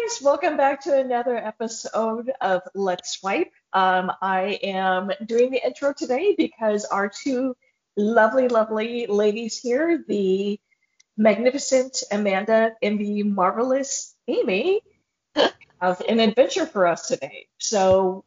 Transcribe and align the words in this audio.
guys, 0.00 0.20
welcome 0.22 0.56
back 0.56 0.80
to 0.82 0.96
another 0.96 1.36
episode 1.36 2.30
of 2.40 2.62
Let's 2.74 3.18
Swipe. 3.18 3.52
Um, 3.72 4.12
I 4.20 4.58
am 4.62 5.10
doing 5.24 5.50
the 5.50 5.64
intro 5.64 5.92
today 5.92 6.34
because 6.36 6.84
our 6.84 7.08
two 7.08 7.56
lovely, 7.96 8.48
lovely 8.48 9.06
ladies 9.06 9.58
here, 9.58 10.04
the 10.06 10.60
magnificent 11.16 12.02
Amanda 12.12 12.72
and 12.82 12.98
the 12.98 13.22
marvelous 13.22 14.14
Amy, 14.28 14.82
have 15.80 16.00
an 16.08 16.20
adventure 16.20 16.66
for 16.66 16.86
us 16.86 17.08
today. 17.08 17.46
So, 17.58 18.24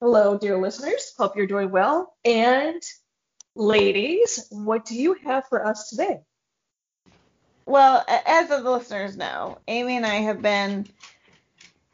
hello, 0.00 0.38
dear 0.38 0.58
listeners. 0.60 1.14
Hope 1.16 1.36
you're 1.36 1.46
doing 1.46 1.70
well. 1.70 2.14
And, 2.24 2.82
ladies, 3.54 4.46
what 4.50 4.84
do 4.84 4.94
you 4.96 5.16
have 5.24 5.46
for 5.48 5.66
us 5.66 5.88
today? 5.88 6.20
Well, 7.70 8.04
as 8.08 8.48
the 8.48 8.58
listeners 8.58 9.16
know, 9.16 9.58
Amy 9.68 9.96
and 9.96 10.04
I 10.04 10.16
have 10.16 10.42
been 10.42 10.88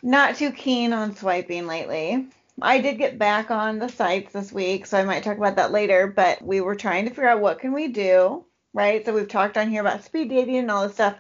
not 0.03 0.37
too 0.37 0.51
keen 0.51 0.95
on 0.95 1.15
swiping 1.15 1.67
lately. 1.67 2.29
I 2.63 2.81
did 2.81 2.97
get 2.97 3.19
back 3.19 3.51
on 3.51 3.79
the 3.79 3.91
sites 3.91 4.33
this 4.33 4.51
week, 4.51 4.87
so 4.87 4.97
I 4.97 5.05
might 5.05 5.23
talk 5.23 5.37
about 5.37 5.57
that 5.57 5.73
later, 5.73 6.07
but 6.07 6.41
we 6.41 6.63
were 6.63 6.77
trying 6.77 7.05
to 7.05 7.11
figure 7.11 7.29
out 7.29 7.43
what 7.43 7.59
can 7.59 7.75
we 7.75 7.89
do, 7.89 8.47
right? 8.73 9.05
So 9.05 9.13
we've 9.13 9.29
talked 9.29 9.59
on 9.59 9.69
here 9.69 9.83
about 9.83 10.03
speed 10.03 10.31
dating 10.31 10.57
and 10.57 10.71
all 10.71 10.85
this 10.85 10.95
stuff. 10.95 11.17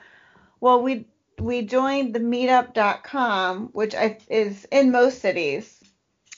Well, 0.59 0.81
we 0.83 1.07
we 1.39 1.61
joined 1.61 2.15
the 2.15 2.21
meetup.com, 2.21 3.69
which 3.75 3.95
I, 3.95 4.17
is 4.31 4.65
in 4.73 4.91
most 4.91 5.21
cities 5.21 5.85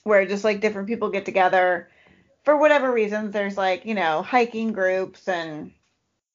where 0.03 0.27
just 0.27 0.43
like 0.43 0.61
different 0.61 0.89
people 0.89 1.11
get 1.11 1.25
together 1.25 1.89
for 2.43 2.57
whatever 2.57 2.91
reasons. 2.91 3.33
There's 3.33 3.57
like, 3.57 3.87
you 3.87 3.95
know, 3.95 4.23
hiking 4.23 4.73
groups 4.73 5.29
and 5.29 5.71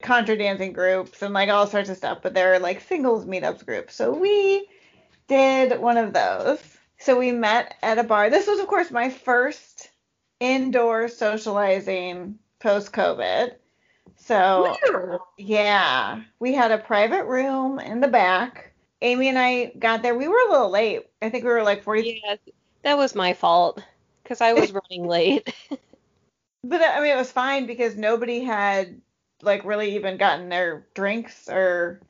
contra 0.01 0.37
dancing 0.37 0.73
groups 0.73 1.21
and 1.21 1.33
like 1.33 1.49
all 1.49 1.67
sorts 1.67 1.89
of 1.89 1.97
stuff, 1.97 2.19
but 2.21 2.33
there 2.33 2.53
are 2.53 2.59
like 2.59 2.81
singles 2.81 3.25
meetups 3.25 3.65
groups. 3.65 3.95
So 3.95 4.13
we 4.13 4.67
did 5.27 5.79
one 5.79 5.97
of 5.97 6.13
those. 6.13 6.59
So 6.99 7.17
we 7.17 7.31
met 7.31 7.75
at 7.81 7.97
a 7.97 8.03
bar. 8.03 8.29
This 8.29 8.47
was, 8.47 8.59
of 8.59 8.67
course, 8.67 8.91
my 8.91 9.09
first 9.09 9.89
indoor 10.39 11.07
socializing 11.07 12.37
post 12.59 12.91
COVID. 12.93 13.55
So 14.15 14.77
yeah, 15.37 16.21
we 16.39 16.53
had 16.53 16.71
a 16.71 16.77
private 16.77 17.25
room 17.25 17.79
in 17.79 17.99
the 17.99 18.07
back. 18.07 18.73
Amy 19.01 19.27
and 19.27 19.37
I 19.37 19.73
got 19.77 20.01
there. 20.01 20.15
We 20.15 20.29
were 20.29 20.47
a 20.47 20.51
little 20.51 20.69
late. 20.69 21.03
I 21.21 21.29
think 21.29 21.43
we 21.43 21.49
were 21.49 21.63
like 21.63 21.83
40. 21.83 22.21
Yeah, 22.23 22.35
that 22.83 22.97
was 22.97 23.15
my 23.15 23.33
fault 23.33 23.83
because 24.23 24.39
I 24.39 24.53
was 24.53 24.71
running 24.89 25.07
late. 25.07 25.53
but 26.63 26.81
I 26.81 27.01
mean, 27.01 27.11
it 27.11 27.17
was 27.17 27.31
fine 27.31 27.65
because 27.65 27.97
nobody 27.97 28.41
had 28.43 29.01
like 29.43 29.65
really 29.65 29.95
even 29.95 30.17
gotten 30.17 30.49
their 30.49 30.87
drinks 30.95 31.49
or 31.49 32.01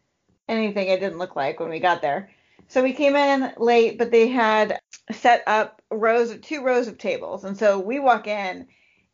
anything. 0.47 0.87
It 0.87 0.99
didn't 0.99 1.19
look 1.19 1.35
like 1.35 1.59
when 1.59 1.69
we 1.69 1.79
got 1.79 2.01
there. 2.01 2.29
So 2.67 2.81
we 2.83 2.93
came 2.93 3.15
in 3.15 3.53
late, 3.57 3.97
but 3.97 4.11
they 4.11 4.27
had 4.27 4.79
set 5.11 5.43
up 5.47 5.81
rows 5.91 6.31
of 6.31 6.41
two 6.41 6.63
rows 6.63 6.87
of 6.87 6.97
tables, 6.97 7.43
and 7.43 7.57
so 7.57 7.79
we 7.79 7.99
walk 7.99 8.27
in, 8.27 8.67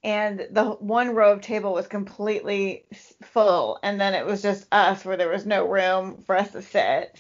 and 0.04 0.48
the 0.52 0.66
one 0.80 1.16
row 1.16 1.34
of 1.34 1.42
table 1.42 1.74
was 1.74 1.88
completely 1.88 2.86
full, 3.24 3.80
and 3.84 4.00
then 4.00 4.14
it 4.14 4.26
was 4.26 4.42
just 4.42 4.68
us 4.72 5.04
where 5.04 5.18
there 5.18 5.30
was 5.30 5.46
no 5.46 5.68
room 5.68 6.24
for 6.26 6.38
us 6.38 6.52
to 6.52 6.62
sit, 6.62 7.20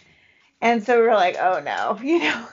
and 0.62 0.84
so 0.84 0.98
we 1.00 1.08
were 1.08 1.16
like, 1.16 1.38
oh 1.40 1.62
no, 1.62 2.00
you 2.04 2.20
know. 2.20 2.48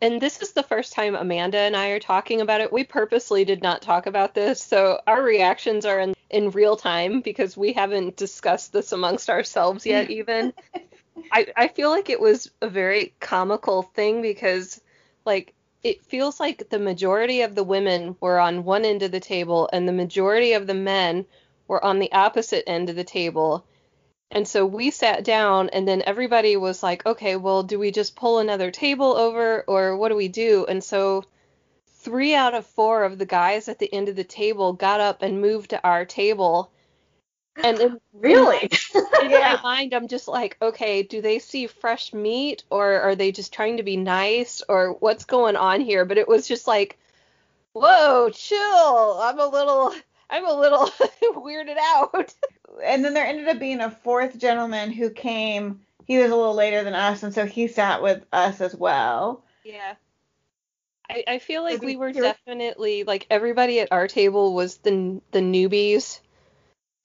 And 0.00 0.20
this 0.20 0.42
is 0.42 0.52
the 0.52 0.62
first 0.62 0.92
time 0.92 1.14
Amanda 1.14 1.58
and 1.58 1.76
I 1.76 1.88
are 1.88 2.00
talking 2.00 2.40
about 2.40 2.60
it. 2.60 2.72
We 2.72 2.84
purposely 2.84 3.44
did 3.44 3.62
not 3.62 3.82
talk 3.82 4.06
about 4.06 4.34
this, 4.34 4.60
so 4.60 5.00
our 5.06 5.22
reactions 5.22 5.86
are 5.86 6.00
in, 6.00 6.14
in 6.30 6.50
real 6.50 6.76
time 6.76 7.20
because 7.20 7.56
we 7.56 7.72
haven't 7.72 8.16
discussed 8.16 8.72
this 8.72 8.92
amongst 8.92 9.30
ourselves 9.30 9.86
yet, 9.86 10.10
even. 10.18 10.52
I, 11.30 11.46
I 11.56 11.68
feel 11.68 11.90
like 11.90 12.10
it 12.10 12.20
was 12.20 12.50
a 12.60 12.68
very 12.68 13.14
comical 13.20 13.82
thing 13.82 14.22
because, 14.22 14.80
like, 15.24 15.54
it 15.84 16.04
feels 16.04 16.40
like 16.40 16.70
the 16.70 16.78
majority 16.78 17.42
of 17.42 17.54
the 17.54 17.64
women 17.64 18.16
were 18.20 18.40
on 18.40 18.64
one 18.64 18.84
end 18.84 19.02
of 19.02 19.12
the 19.12 19.20
table 19.20 19.68
and 19.72 19.86
the 19.86 19.92
majority 19.92 20.54
of 20.54 20.66
the 20.66 20.74
men 20.74 21.26
were 21.68 21.84
on 21.84 21.98
the 21.98 22.12
opposite 22.12 22.64
end 22.66 22.90
of 22.90 22.96
the 22.96 23.04
table 23.04 23.64
and 24.34 24.48
so 24.48 24.66
we 24.66 24.90
sat 24.90 25.22
down, 25.22 25.70
and 25.70 25.86
then 25.86 26.02
everybody 26.04 26.56
was 26.56 26.82
like, 26.82 27.06
okay, 27.06 27.36
well, 27.36 27.62
do 27.62 27.78
we 27.78 27.92
just 27.92 28.16
pull 28.16 28.40
another 28.40 28.72
table 28.72 29.16
over, 29.16 29.62
or 29.68 29.96
what 29.96 30.08
do 30.08 30.16
we 30.16 30.26
do? 30.26 30.66
And 30.68 30.82
so 30.82 31.24
three 31.86 32.34
out 32.34 32.52
of 32.52 32.66
four 32.66 33.04
of 33.04 33.16
the 33.16 33.26
guys 33.26 33.68
at 33.68 33.78
the 33.78 33.92
end 33.92 34.08
of 34.08 34.16
the 34.16 34.24
table 34.24 34.72
got 34.72 35.00
up 35.00 35.22
and 35.22 35.40
moved 35.40 35.70
to 35.70 35.82
our 35.84 36.04
table. 36.04 36.72
And 37.62 37.78
then 37.78 38.00
really, 38.12 38.68
in 39.22 39.30
yeah. 39.30 39.54
my 39.54 39.60
mind, 39.76 39.94
I'm 39.94 40.08
just 40.08 40.26
like, 40.26 40.56
okay, 40.60 41.04
do 41.04 41.22
they 41.22 41.38
see 41.38 41.68
fresh 41.68 42.12
meat, 42.12 42.64
or 42.70 43.00
are 43.00 43.14
they 43.14 43.30
just 43.30 43.52
trying 43.52 43.76
to 43.76 43.84
be 43.84 43.96
nice, 43.96 44.62
or 44.68 44.94
what's 44.94 45.26
going 45.26 45.54
on 45.54 45.80
here? 45.80 46.04
But 46.04 46.18
it 46.18 46.26
was 46.26 46.48
just 46.48 46.66
like, 46.66 46.98
whoa, 47.72 48.30
chill. 48.30 49.20
I'm 49.22 49.38
a 49.38 49.46
little, 49.46 49.94
I'm 50.28 50.44
a 50.44 50.54
little 50.54 50.86
weirded 51.22 51.78
out 51.78 52.34
and 52.82 53.04
then 53.04 53.14
there 53.14 53.26
ended 53.26 53.48
up 53.48 53.58
being 53.58 53.80
a 53.80 53.90
fourth 53.90 54.38
gentleman 54.38 54.90
who 54.90 55.10
came. 55.10 55.80
He 56.06 56.18
was 56.18 56.30
a 56.30 56.36
little 56.36 56.54
later 56.54 56.84
than 56.84 56.94
us, 56.94 57.22
and 57.22 57.32
so 57.32 57.46
he 57.46 57.68
sat 57.68 58.02
with 58.02 58.24
us 58.32 58.60
as 58.60 58.74
well. 58.74 59.44
Yeah. 59.64 59.94
I, 61.08 61.24
I 61.26 61.38
feel 61.38 61.62
like 61.62 61.82
we 61.82 61.96
were 61.96 62.12
definitely 62.12 63.04
like 63.04 63.26
everybody 63.30 63.80
at 63.80 63.92
our 63.92 64.08
table 64.08 64.54
was 64.54 64.78
the 64.78 65.20
the 65.32 65.40
newbies 65.40 66.20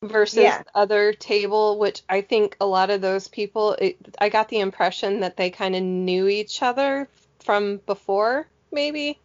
versus 0.02 0.44
yeah. 0.44 0.64
other 0.74 1.14
table, 1.14 1.78
which 1.78 2.02
I 2.08 2.22
think 2.22 2.56
a 2.62 2.66
lot 2.66 2.90
of 2.90 3.02
those 3.02 3.28
people. 3.28 3.74
It, 3.74 3.98
I 4.19 4.30
got 4.30 4.50
the 4.50 4.59
impression 4.59 5.19
that 5.22 5.38
they 5.38 5.50
kind 5.50 5.75
of 5.75 5.84
knew 5.84 6.28
each 6.28 6.62
other 6.62 7.09
from 7.44 7.81
before, 7.86 8.48
maybe. 8.72 9.19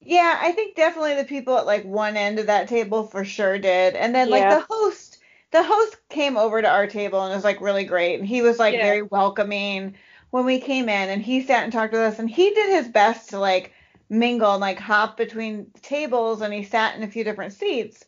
Yeah, 0.00 0.36
I 0.40 0.52
think 0.52 0.76
definitely 0.76 1.14
the 1.14 1.24
people 1.24 1.56
at 1.58 1.66
like 1.66 1.84
one 1.84 2.16
end 2.16 2.38
of 2.38 2.46
that 2.46 2.68
table 2.68 3.04
for 3.04 3.24
sure 3.24 3.58
did, 3.58 3.94
and 3.94 4.14
then 4.14 4.30
like 4.30 4.48
the 4.48 4.66
host 4.68 5.11
the 5.52 5.62
host 5.62 5.96
came 6.08 6.36
over 6.36 6.60
to 6.60 6.68
our 6.68 6.86
table 6.86 7.22
and 7.22 7.34
was 7.34 7.44
like 7.44 7.60
really 7.60 7.84
great 7.84 8.18
and 8.18 8.28
he 8.28 8.42
was 8.42 8.58
like 8.58 8.74
yeah. 8.74 8.82
very 8.82 9.02
welcoming 9.02 9.94
when 10.30 10.46
we 10.46 10.58
came 10.58 10.88
in 10.88 11.10
and 11.10 11.22
he 11.22 11.42
sat 11.42 11.62
and 11.62 11.72
talked 11.72 11.92
with 11.92 12.00
us 12.00 12.18
and 12.18 12.28
he 12.28 12.50
did 12.50 12.70
his 12.70 12.88
best 12.88 13.30
to 13.30 13.38
like 13.38 13.72
mingle 14.08 14.52
and 14.52 14.60
like 14.60 14.78
hop 14.78 15.16
between 15.16 15.66
tables 15.82 16.40
and 16.40 16.52
he 16.52 16.64
sat 16.64 16.96
in 16.96 17.02
a 17.02 17.08
few 17.08 17.22
different 17.22 17.52
seats. 17.52 18.04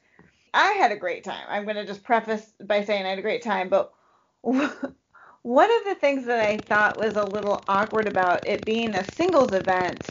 I 0.54 0.72
had 0.72 0.92
a 0.92 0.96
great 0.96 1.24
time. 1.24 1.44
I'm 1.48 1.64
going 1.64 1.76
to 1.76 1.86
just 1.86 2.04
preface 2.04 2.52
by 2.64 2.84
saying 2.84 3.04
I 3.04 3.10
had 3.10 3.18
a 3.18 3.22
great 3.22 3.42
time, 3.42 3.68
but 3.68 3.92
one 4.42 5.70
of 5.70 5.84
the 5.84 5.96
things 6.00 6.24
that 6.26 6.40
I 6.40 6.58
thought 6.58 6.98
was 6.98 7.16
a 7.16 7.24
little 7.24 7.62
awkward 7.68 8.06
about 8.06 8.46
it 8.46 8.64
being 8.64 8.94
a 8.94 9.04
singles 9.04 9.52
event 9.52 10.08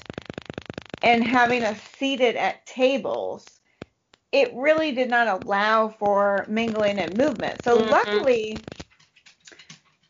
and 1.01 1.23
having 1.23 1.63
us 1.63 1.79
seated 1.97 2.35
at 2.35 2.65
tables 2.65 3.52
it 4.33 4.51
really 4.55 4.91
did 4.91 5.09
not 5.09 5.27
allow 5.27 5.89
for 5.89 6.45
mingling 6.49 6.97
and 6.97 7.15
movement. 7.15 7.63
So 7.63 7.77
mm-hmm. 7.77 7.91
luckily, 7.91 8.57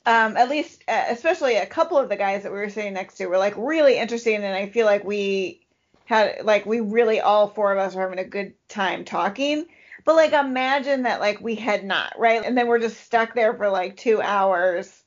um, 0.06 0.38
at 0.38 0.50
least, 0.50 0.82
uh, 0.88 1.04
especially 1.10 1.58
a 1.58 1.66
couple 1.66 1.98
of 1.98 2.08
the 2.08 2.16
guys 2.16 2.44
that 2.44 2.52
we 2.52 2.58
were 2.58 2.70
sitting 2.70 2.94
next 2.94 3.16
to 3.16 3.28
were 3.28 3.38
like 3.38 3.54
really 3.58 4.00
interesting, 4.00 4.36
and 4.36 4.56
I 4.56 4.70
feel 4.70 4.86
like 4.86 5.04
we 5.04 5.68
had 6.06 6.46
like 6.46 6.66
we 6.66 6.80
really 6.80 7.20
all 7.20 7.50
four 7.50 7.74
of 7.74 7.78
us 7.78 7.94
were 7.94 8.02
having 8.02 8.20
a 8.20 8.24
good 8.24 8.54
time 8.70 9.04
talking. 9.04 9.66
But 10.06 10.16
like 10.16 10.32
imagine 10.32 11.04
that 11.04 11.20
like 11.20 11.42
we 11.42 11.56
had 11.56 11.84
not, 11.84 12.14
right? 12.18 12.44
And 12.46 12.58
then 12.58 12.68
we're 12.68 12.80
just 12.80 13.02
stuck 13.02 13.36
there 13.36 13.54
for 13.54 13.70
like 13.70 13.98
two 13.98 14.22
hours 14.22 15.04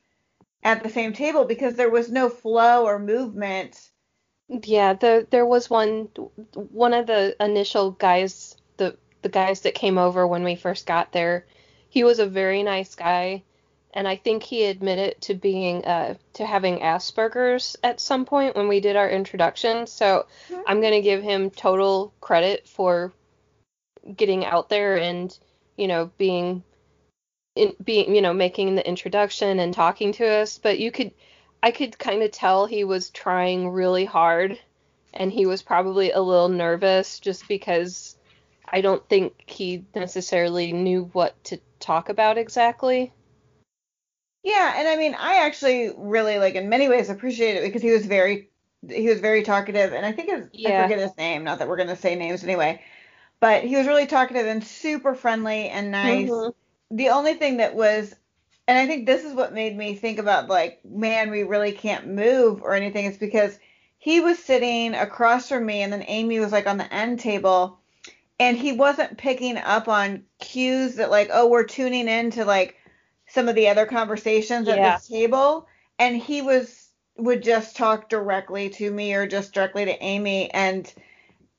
at 0.63 0.83
the 0.83 0.89
same 0.89 1.13
table 1.13 1.45
because 1.45 1.73
there 1.73 1.89
was 1.89 2.11
no 2.11 2.29
flow 2.29 2.85
or 2.85 2.99
movement. 2.99 3.89
Yeah, 4.47 4.93
the 4.93 5.27
there 5.31 5.45
was 5.45 5.71
one 5.71 6.09
one 6.53 6.93
of 6.93 7.07
the 7.07 7.35
initial 7.39 7.91
guys 7.91 8.55
the 8.77 8.97
the 9.21 9.29
guys 9.29 9.61
that 9.61 9.75
came 9.75 9.97
over 9.97 10.25
when 10.27 10.43
we 10.43 10.55
first 10.55 10.85
got 10.85 11.11
there. 11.11 11.45
He 11.89 12.03
was 12.03 12.19
a 12.19 12.27
very 12.27 12.63
nice 12.63 12.95
guy, 12.95 13.43
and 13.93 14.07
I 14.07 14.15
think 14.15 14.43
he 14.43 14.65
admitted 14.65 15.21
to 15.21 15.33
being 15.33 15.85
uh, 15.85 16.15
to 16.33 16.45
having 16.45 16.79
Asperger's 16.79 17.75
at 17.83 17.99
some 17.99 18.25
point 18.25 18.55
when 18.55 18.67
we 18.67 18.79
did 18.79 18.95
our 18.95 19.09
introduction. 19.09 19.87
So 19.87 20.25
mm-hmm. 20.49 20.61
I'm 20.67 20.81
gonna 20.81 21.01
give 21.01 21.23
him 21.23 21.49
total 21.49 22.13
credit 22.21 22.67
for 22.67 23.13
getting 24.15 24.45
out 24.45 24.69
there 24.69 24.97
and 24.97 25.37
you 25.75 25.87
know 25.87 26.11
being 26.17 26.63
in, 27.55 27.73
being 27.83 28.13
you 28.13 28.21
know 28.21 28.33
making 28.33 28.75
the 28.75 28.87
introduction 28.87 29.59
and 29.59 29.73
talking 29.73 30.11
to 30.13 30.27
us. 30.27 30.57
But 30.57 30.79
you 30.79 30.91
could 30.91 31.11
I 31.63 31.71
could 31.71 31.97
kind 31.97 32.21
of 32.21 32.31
tell 32.31 32.65
he 32.65 32.83
was 32.83 33.09
trying 33.09 33.69
really 33.69 34.05
hard 34.05 34.59
and 35.13 35.31
he 35.31 35.45
was 35.45 35.61
probably 35.61 36.11
a 36.11 36.21
little 36.21 36.49
nervous 36.49 37.19
just 37.19 37.47
because 37.47 38.16
I 38.67 38.81
don't 38.81 39.07
think 39.07 39.43
he 39.47 39.85
necessarily 39.95 40.73
knew 40.73 41.09
what 41.13 41.41
to 41.45 41.59
talk 41.79 42.09
about 42.09 42.37
exactly. 42.37 43.13
Yeah, 44.43 44.73
and 44.77 44.87
I 44.87 44.95
mean, 44.95 45.15
I 45.15 45.45
actually 45.45 45.91
really 45.97 46.37
like 46.37 46.55
in 46.55 46.69
many 46.69 46.89
ways 46.89 47.09
appreciate 47.09 47.57
it 47.57 47.63
because 47.63 47.81
he 47.81 47.91
was 47.91 48.05
very 48.05 48.49
he 48.87 49.09
was 49.09 49.19
very 49.19 49.43
talkative, 49.43 49.93
and 49.93 50.05
I 50.05 50.11
think 50.11 50.29
his, 50.29 50.43
yeah. 50.53 50.79
I 50.79 50.83
forget 50.83 50.99
his 50.99 51.17
name. 51.17 51.43
Not 51.43 51.59
that 51.59 51.67
we're 51.67 51.77
gonna 51.77 51.95
say 51.95 52.15
names 52.15 52.43
anyway, 52.43 52.81
but 53.39 53.63
he 53.63 53.75
was 53.75 53.87
really 53.87 54.05
talkative 54.05 54.45
and 54.45 54.63
super 54.63 55.15
friendly 55.15 55.69
and 55.69 55.91
nice. 55.91 56.29
Mm-hmm. 56.29 56.95
The 56.95 57.09
only 57.09 57.33
thing 57.33 57.57
that 57.57 57.75
was 57.75 58.15
and 58.67 58.77
I 58.77 58.85
think 58.85 59.05
this 59.05 59.23
is 59.23 59.33
what 59.33 59.53
made 59.53 59.77
me 59.77 59.95
think 59.95 60.19
about 60.19 60.49
like, 60.49 60.83
man, 60.83 61.31
we 61.31 61.43
really 61.43 61.71
can't 61.71 62.07
move 62.07 62.61
or 62.61 62.73
anything. 62.73 63.05
It's 63.05 63.17
because 63.17 63.57
he 63.97 64.19
was 64.19 64.37
sitting 64.39 64.93
across 64.93 65.49
from 65.49 65.65
me, 65.65 65.81
and 65.81 65.91
then 65.91 66.03
Amy 66.07 66.39
was 66.39 66.51
like 66.51 66.67
on 66.67 66.77
the 66.77 66.93
end 66.93 67.19
table, 67.19 67.79
and 68.39 68.57
he 68.57 68.71
wasn't 68.71 69.17
picking 69.17 69.57
up 69.57 69.87
on 69.87 70.23
cues 70.39 70.95
that 70.95 71.11
like, 71.11 71.29
oh, 71.33 71.47
we're 71.47 71.63
tuning 71.63 72.07
into 72.07 72.45
like 72.45 72.75
some 73.27 73.49
of 73.49 73.55
the 73.55 73.69
other 73.69 73.85
conversations 73.85 74.67
at 74.67 74.75
this 74.75 75.07
table, 75.07 75.67
and 75.99 76.15
he 76.15 76.41
was 76.41 76.89
would 77.17 77.41
just 77.41 77.75
talk 77.75 78.09
directly 78.09 78.69
to 78.69 78.91
me 78.91 79.13
or 79.15 79.27
just 79.27 79.53
directly 79.53 79.85
to 79.85 80.03
Amy, 80.03 80.51
and 80.51 80.93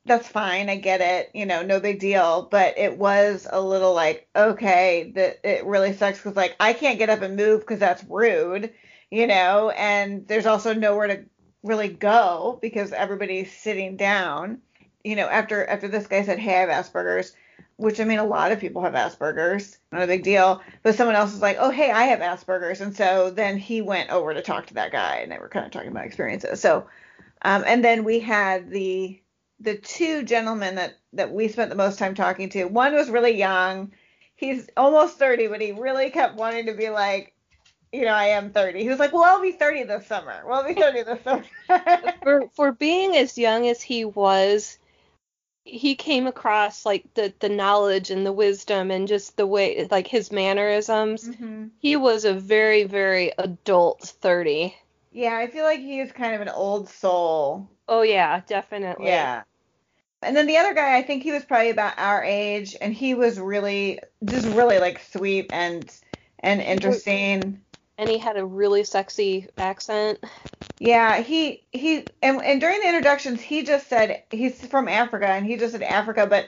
that's 0.04 0.28
fine. 0.28 0.70
I 0.70 0.76
get 0.76 1.00
it. 1.00 1.30
You 1.34 1.46
know, 1.46 1.62
no 1.62 1.80
big 1.80 1.98
deal. 1.98 2.48
But 2.50 2.78
it 2.78 2.96
was 2.96 3.46
a 3.50 3.60
little 3.60 3.92
like, 3.94 4.28
okay, 4.34 5.12
that 5.14 5.40
it 5.44 5.66
really 5.66 5.92
sucks 5.92 6.18
because 6.18 6.36
like 6.36 6.56
I 6.60 6.72
can't 6.72 6.98
get 6.98 7.10
up 7.10 7.22
and 7.22 7.36
move 7.36 7.60
because 7.60 7.80
that's 7.80 8.04
rude, 8.08 8.72
you 9.10 9.26
know, 9.26 9.70
and 9.70 10.26
there's 10.28 10.46
also 10.46 10.74
nowhere 10.74 11.08
to 11.08 11.24
really 11.62 11.88
go 11.88 12.58
because 12.62 12.92
everybody's 12.92 13.52
sitting 13.52 13.96
down. 13.96 14.62
You 15.08 15.16
know, 15.16 15.26
after 15.26 15.64
after 15.64 15.88
this 15.88 16.06
guy 16.06 16.22
said, 16.22 16.38
"Hey, 16.38 16.54
I 16.54 16.66
have 16.66 16.68
Asperger's," 16.68 17.32
which 17.76 17.98
I 17.98 18.04
mean, 18.04 18.18
a 18.18 18.26
lot 18.26 18.52
of 18.52 18.60
people 18.60 18.82
have 18.82 18.92
Asperger's, 18.92 19.78
not 19.90 20.02
a 20.02 20.06
big 20.06 20.22
deal. 20.22 20.60
But 20.82 20.96
someone 20.96 21.16
else 21.16 21.32
was 21.32 21.40
like, 21.40 21.56
"Oh, 21.58 21.70
hey, 21.70 21.90
I 21.90 22.04
have 22.04 22.18
Asperger's," 22.18 22.82
and 22.82 22.94
so 22.94 23.30
then 23.30 23.56
he 23.56 23.80
went 23.80 24.10
over 24.10 24.34
to 24.34 24.42
talk 24.42 24.66
to 24.66 24.74
that 24.74 24.92
guy, 24.92 25.20
and 25.22 25.32
they 25.32 25.38
were 25.38 25.48
kind 25.48 25.64
of 25.64 25.72
talking 25.72 25.90
about 25.90 26.04
experiences. 26.04 26.60
So, 26.60 26.88
um, 27.40 27.64
and 27.66 27.82
then 27.82 28.04
we 28.04 28.20
had 28.20 28.70
the 28.70 29.18
the 29.60 29.78
two 29.78 30.24
gentlemen 30.24 30.74
that 30.74 30.98
that 31.14 31.32
we 31.32 31.48
spent 31.48 31.70
the 31.70 31.76
most 31.76 31.98
time 31.98 32.14
talking 32.14 32.50
to. 32.50 32.64
One 32.66 32.92
was 32.94 33.08
really 33.08 33.34
young. 33.34 33.92
He's 34.36 34.68
almost 34.76 35.18
30, 35.18 35.46
but 35.46 35.62
he 35.62 35.72
really 35.72 36.10
kept 36.10 36.36
wanting 36.36 36.66
to 36.66 36.74
be 36.74 36.90
like, 36.90 37.34
you 37.92 38.02
know, 38.04 38.12
I 38.12 38.26
am 38.26 38.50
30. 38.50 38.82
He 38.82 38.88
was 38.88 38.98
like, 38.98 39.12
well, 39.12 39.24
I'll 39.24 39.40
be 39.40 39.52
30 39.52 39.84
this 39.84 40.06
summer. 40.06 40.42
Well, 40.46 40.60
I'll 40.60 40.74
be 40.74 40.78
30 40.78 41.02
this 41.02 41.22
summer. 41.24 41.44
for 42.22 42.48
for 42.54 42.72
being 42.72 43.16
as 43.16 43.38
young 43.38 43.66
as 43.66 43.80
he 43.80 44.04
was, 44.04 44.77
he 45.68 45.94
came 45.94 46.26
across 46.26 46.86
like 46.86 47.04
the 47.14 47.32
the 47.40 47.48
knowledge 47.48 48.10
and 48.10 48.24
the 48.24 48.32
wisdom 48.32 48.90
and 48.90 49.06
just 49.06 49.36
the 49.36 49.46
way 49.46 49.86
like 49.90 50.06
his 50.06 50.32
mannerisms. 50.32 51.28
Mm-hmm. 51.28 51.66
He 51.78 51.96
was 51.96 52.24
a 52.24 52.34
very 52.34 52.84
very 52.84 53.32
adult 53.38 54.02
30. 54.20 54.74
Yeah, 55.12 55.36
I 55.36 55.46
feel 55.46 55.64
like 55.64 55.80
he 55.80 56.00
is 56.00 56.12
kind 56.12 56.34
of 56.34 56.40
an 56.40 56.48
old 56.48 56.88
soul. 56.88 57.68
Oh 57.88 58.02
yeah, 58.02 58.40
definitely. 58.46 59.06
Yeah. 59.06 59.42
And 60.22 60.36
then 60.36 60.46
the 60.46 60.56
other 60.56 60.74
guy, 60.74 60.96
I 60.96 61.02
think 61.02 61.22
he 61.22 61.30
was 61.30 61.44
probably 61.44 61.70
about 61.70 61.94
our 61.96 62.24
age, 62.24 62.74
and 62.80 62.92
he 62.92 63.14
was 63.14 63.38
really 63.38 64.00
just 64.24 64.48
really 64.48 64.78
like 64.78 65.00
sweet 65.12 65.48
and 65.52 65.88
and 66.40 66.60
interesting. 66.60 67.60
And 67.98 68.08
he 68.08 68.18
had 68.18 68.36
a 68.36 68.46
really 68.46 68.84
sexy 68.84 69.48
accent. 69.58 70.22
Yeah, 70.78 71.20
he 71.20 71.64
he 71.72 72.08
and, 72.22 72.40
and 72.40 72.60
during 72.60 72.80
the 72.80 72.86
introductions 72.86 73.40
he 73.40 73.64
just 73.64 73.88
said 73.88 74.22
he's 74.30 74.64
from 74.66 74.86
Africa 74.86 75.26
and 75.26 75.44
he 75.44 75.56
just 75.56 75.72
said 75.72 75.82
Africa, 75.82 76.26
but 76.26 76.46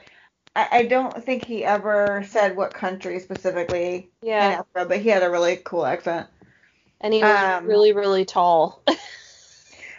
I, 0.54 0.68
I 0.70 0.86
don't 0.86 1.24
think 1.24 1.42
he 1.42 1.64
ever 1.64 2.24
said 2.28 2.56
what 2.56 2.72
country 2.72 3.18
specifically 3.18 4.10
yeah. 4.22 4.46
in 4.46 4.52
Africa, 4.60 4.86
but 4.88 5.00
he 5.00 5.08
had 5.08 5.24
a 5.24 5.30
really 5.30 5.56
cool 5.56 5.84
accent. 5.84 6.28
And 7.00 7.12
he 7.12 7.22
was 7.22 7.36
um, 7.36 7.66
really, 7.66 7.92
really 7.92 8.24
tall. 8.24 8.82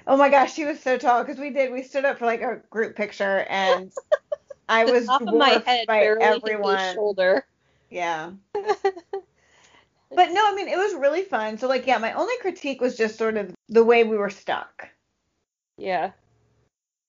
Oh 0.07 0.17
my 0.17 0.29
gosh, 0.29 0.55
he 0.55 0.65
was 0.65 0.79
so 0.79 0.97
tall 0.97 1.23
because 1.23 1.39
we 1.39 1.51
did 1.51 1.71
we 1.71 1.83
stood 1.83 2.05
up 2.05 2.17
for 2.17 2.25
like 2.25 2.41
a 2.41 2.61
group 2.69 2.95
picture 2.95 3.45
and 3.49 3.91
I 4.69 4.85
was 4.85 5.05
top 5.05 5.21
of 5.21 5.33
my 5.33 5.61
head 5.65 5.87
by 5.87 6.01
everyone. 6.01 6.93
Shoulder. 6.95 7.45
Yeah. 7.89 8.31
but 10.15 10.31
no, 10.31 10.41
I 10.45 10.55
mean 10.55 10.67
it 10.67 10.77
was 10.77 10.93
really 10.95 11.23
fun. 11.23 11.57
So 11.57 11.67
like 11.67 11.87
yeah, 11.87 11.97
my 11.97 12.13
only 12.13 12.37
critique 12.41 12.81
was 12.81 12.97
just 12.97 13.17
sort 13.17 13.37
of 13.37 13.53
the 13.69 13.83
way 13.83 14.03
we 14.03 14.17
were 14.17 14.29
stuck. 14.29 14.89
Yeah. 15.77 16.11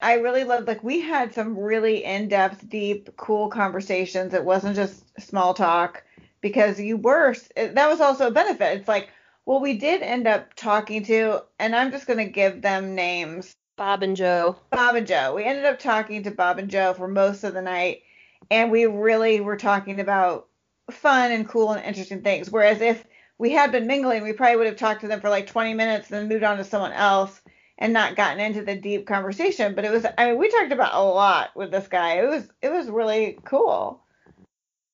I 0.00 0.14
really 0.14 0.44
loved 0.44 0.66
like 0.66 0.82
we 0.82 1.00
had 1.00 1.32
some 1.32 1.56
really 1.56 2.04
in-depth, 2.04 2.68
deep, 2.68 3.16
cool 3.16 3.48
conversations. 3.48 4.34
It 4.34 4.44
wasn't 4.44 4.76
just 4.76 5.04
small 5.20 5.54
talk 5.54 6.02
because 6.40 6.80
you 6.80 6.96
were 6.96 7.34
that 7.56 7.88
was 7.88 8.00
also 8.00 8.26
a 8.28 8.32
benefit. 8.32 8.78
It's 8.78 8.88
like 8.88 9.10
well, 9.44 9.60
we 9.60 9.76
did 9.76 10.02
end 10.02 10.26
up 10.28 10.54
talking 10.54 11.02
to, 11.04 11.42
and 11.58 11.74
I'm 11.74 11.90
just 11.90 12.06
going 12.06 12.18
to 12.18 12.30
give 12.30 12.62
them 12.62 12.94
names 12.94 13.56
Bob 13.76 14.02
and 14.02 14.16
Joe. 14.16 14.56
Bob 14.70 14.94
and 14.94 15.06
Joe. 15.06 15.34
We 15.34 15.44
ended 15.44 15.64
up 15.64 15.78
talking 15.78 16.22
to 16.22 16.30
Bob 16.30 16.58
and 16.58 16.70
Joe 16.70 16.94
for 16.94 17.08
most 17.08 17.42
of 17.42 17.54
the 17.54 17.62
night, 17.62 18.02
and 18.50 18.70
we 18.70 18.86
really 18.86 19.40
were 19.40 19.56
talking 19.56 19.98
about 19.98 20.46
fun 20.92 21.32
and 21.32 21.48
cool 21.48 21.72
and 21.72 21.84
interesting 21.84 22.22
things. 22.22 22.50
Whereas 22.50 22.80
if 22.80 23.04
we 23.38 23.50
had 23.50 23.72
been 23.72 23.86
mingling, 23.86 24.22
we 24.22 24.32
probably 24.32 24.56
would 24.56 24.66
have 24.66 24.76
talked 24.76 25.00
to 25.02 25.08
them 25.08 25.20
for 25.20 25.28
like 25.28 25.46
20 25.46 25.74
minutes 25.74 26.10
and 26.10 26.20
then 26.20 26.28
moved 26.28 26.44
on 26.44 26.58
to 26.58 26.64
someone 26.64 26.92
else 26.92 27.40
and 27.78 27.92
not 27.92 28.16
gotten 28.16 28.40
into 28.40 28.62
the 28.62 28.76
deep 28.76 29.06
conversation. 29.06 29.74
But 29.74 29.84
it 29.84 29.90
was, 29.90 30.06
I 30.16 30.26
mean, 30.26 30.38
we 30.38 30.50
talked 30.50 30.72
about 30.72 30.94
a 30.94 31.02
lot 31.02 31.50
with 31.56 31.70
this 31.70 31.88
guy. 31.88 32.18
It 32.18 32.28
was, 32.28 32.48
it 32.60 32.70
was 32.70 32.88
really 32.88 33.38
cool. 33.44 34.02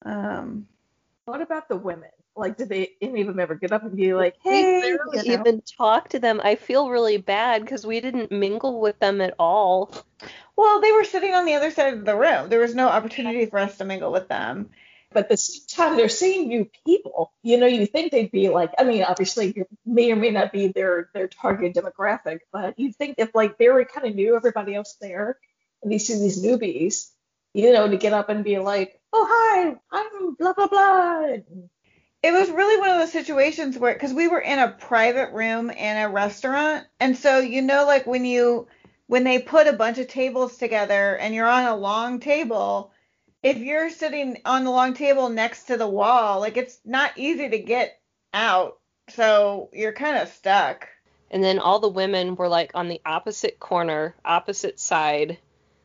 Um, 0.04 0.66
what 1.26 1.42
about 1.42 1.68
the 1.68 1.76
women? 1.76 2.10
Like, 2.38 2.56
did 2.56 2.68
they 2.68 2.92
any 3.02 3.20
of 3.22 3.26
them 3.26 3.40
ever 3.40 3.56
get 3.56 3.72
up 3.72 3.82
and 3.82 3.96
be 3.96 4.14
like, 4.14 4.36
"Hey"? 4.42 4.80
We 4.80 4.80
barely 4.80 5.28
you 5.28 5.36
know? 5.36 5.42
even 5.42 5.62
talk 5.62 6.08
to 6.10 6.20
them. 6.20 6.40
I 6.44 6.54
feel 6.54 6.88
really 6.88 7.16
bad 7.16 7.62
because 7.62 7.84
we 7.84 8.00
didn't 8.00 8.30
mingle 8.30 8.80
with 8.80 8.98
them 9.00 9.20
at 9.20 9.34
all. 9.40 9.92
Well, 10.54 10.80
they 10.80 10.92
were 10.92 11.04
sitting 11.04 11.34
on 11.34 11.44
the 11.44 11.54
other 11.54 11.72
side 11.72 11.94
of 11.94 12.04
the 12.04 12.16
room. 12.16 12.48
There 12.48 12.60
was 12.60 12.76
no 12.76 12.88
opportunity 12.88 13.46
for 13.46 13.58
us 13.58 13.76
to 13.78 13.84
mingle 13.84 14.12
with 14.12 14.28
them. 14.28 14.70
But 15.10 15.24
at 15.24 15.28
the 15.30 15.36
same 15.36 15.62
time, 15.68 15.96
they're 15.96 16.08
seeing 16.08 16.48
new 16.48 16.68
people. 16.84 17.32
You 17.42 17.58
know, 17.58 17.66
you 17.66 17.86
think 17.86 18.12
they'd 18.12 18.30
be 18.30 18.50
like, 18.50 18.72
I 18.78 18.84
mean, 18.84 19.02
obviously, 19.02 19.54
you 19.56 19.66
may 19.86 20.12
or 20.12 20.16
may 20.16 20.30
not 20.30 20.52
be 20.52 20.68
their 20.68 21.08
their 21.14 21.28
target 21.28 21.74
demographic, 21.74 22.40
but 22.52 22.78
you 22.78 22.92
think 22.92 23.14
if 23.18 23.34
like 23.34 23.56
they 23.56 23.68
were 23.68 23.84
kind 23.84 24.06
of 24.06 24.14
new, 24.14 24.36
everybody 24.36 24.74
else 24.74 24.96
there, 25.00 25.38
and 25.82 25.90
they 25.90 25.98
see 25.98 26.18
these 26.18 26.42
newbies, 26.44 27.10
you 27.54 27.72
know, 27.72 27.88
to 27.88 27.96
get 27.96 28.12
up 28.12 28.28
and 28.28 28.44
be 28.44 28.58
like, 28.58 29.00
oh 29.12 29.26
hi, 29.28 29.76
I'm 29.90 30.34
blah 30.34 30.52
blah 30.52 30.66
blah 30.66 31.36
it 32.22 32.32
was 32.32 32.50
really 32.50 32.80
one 32.80 32.90
of 32.90 32.98
those 32.98 33.12
situations 33.12 33.78
where 33.78 33.92
because 33.92 34.12
we 34.12 34.28
were 34.28 34.40
in 34.40 34.58
a 34.58 34.68
private 34.68 35.32
room 35.32 35.70
in 35.70 35.96
a 35.96 36.08
restaurant 36.08 36.84
and 37.00 37.16
so 37.16 37.38
you 37.38 37.62
know 37.62 37.86
like 37.86 38.06
when 38.06 38.24
you 38.24 38.66
when 39.06 39.24
they 39.24 39.38
put 39.38 39.66
a 39.66 39.72
bunch 39.72 39.98
of 39.98 40.08
tables 40.08 40.58
together 40.58 41.16
and 41.16 41.34
you're 41.34 41.46
on 41.46 41.64
a 41.64 41.76
long 41.76 42.18
table 42.18 42.92
if 43.42 43.58
you're 43.58 43.90
sitting 43.90 44.38
on 44.44 44.64
the 44.64 44.70
long 44.70 44.94
table 44.94 45.28
next 45.28 45.64
to 45.64 45.76
the 45.76 45.88
wall 45.88 46.40
like 46.40 46.56
it's 46.56 46.78
not 46.84 47.12
easy 47.16 47.48
to 47.48 47.58
get 47.58 48.00
out 48.34 48.78
so 49.08 49.70
you're 49.72 49.92
kind 49.92 50.18
of 50.18 50.28
stuck. 50.28 50.88
And 51.30 51.42
then 51.42 51.58
all 51.58 51.78
the 51.78 51.88
women 51.88 52.36
were 52.36 52.48
like 52.48 52.70
on 52.74 52.88
the 52.88 53.00
opposite 53.04 53.58
corner 53.58 54.14
opposite 54.24 54.78
side. 54.78 55.38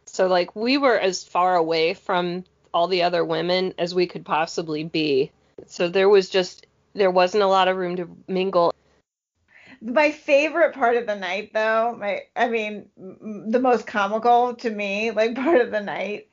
So 0.06 0.28
like 0.28 0.56
we 0.56 0.78
were 0.78 0.98
as 0.98 1.24
far 1.24 1.56
away 1.56 1.94
from 1.94 2.44
all 2.74 2.88
the 2.88 3.04
other 3.04 3.24
women 3.24 3.74
as 3.78 3.94
we 3.94 4.08
could 4.08 4.26
possibly 4.26 4.84
be. 4.84 5.32
So 5.68 5.88
there 5.90 6.10
was 6.10 6.30
just 6.30 6.66
there 6.94 7.12
wasn't 7.12 7.44
a 7.44 7.48
lot 7.48 7.68
of 7.68 7.78
room 7.78 7.96
to 7.98 8.10
mingle. 8.28 8.74
My 9.82 10.12
favorite 10.12 10.74
part 10.74 10.96
of 10.96 11.08
the 11.08 11.16
night 11.16 11.52
though, 11.54 11.96
my 12.00 12.22
I 12.36 12.48
mean 12.50 12.88
the 12.98 13.60
most 13.60 13.86
comical 13.86 14.56
to 14.56 14.70
me 14.70 15.12
like 15.12 15.36
part 15.44 15.62
of 15.62 15.72
the 15.72 15.82
night 15.82 16.30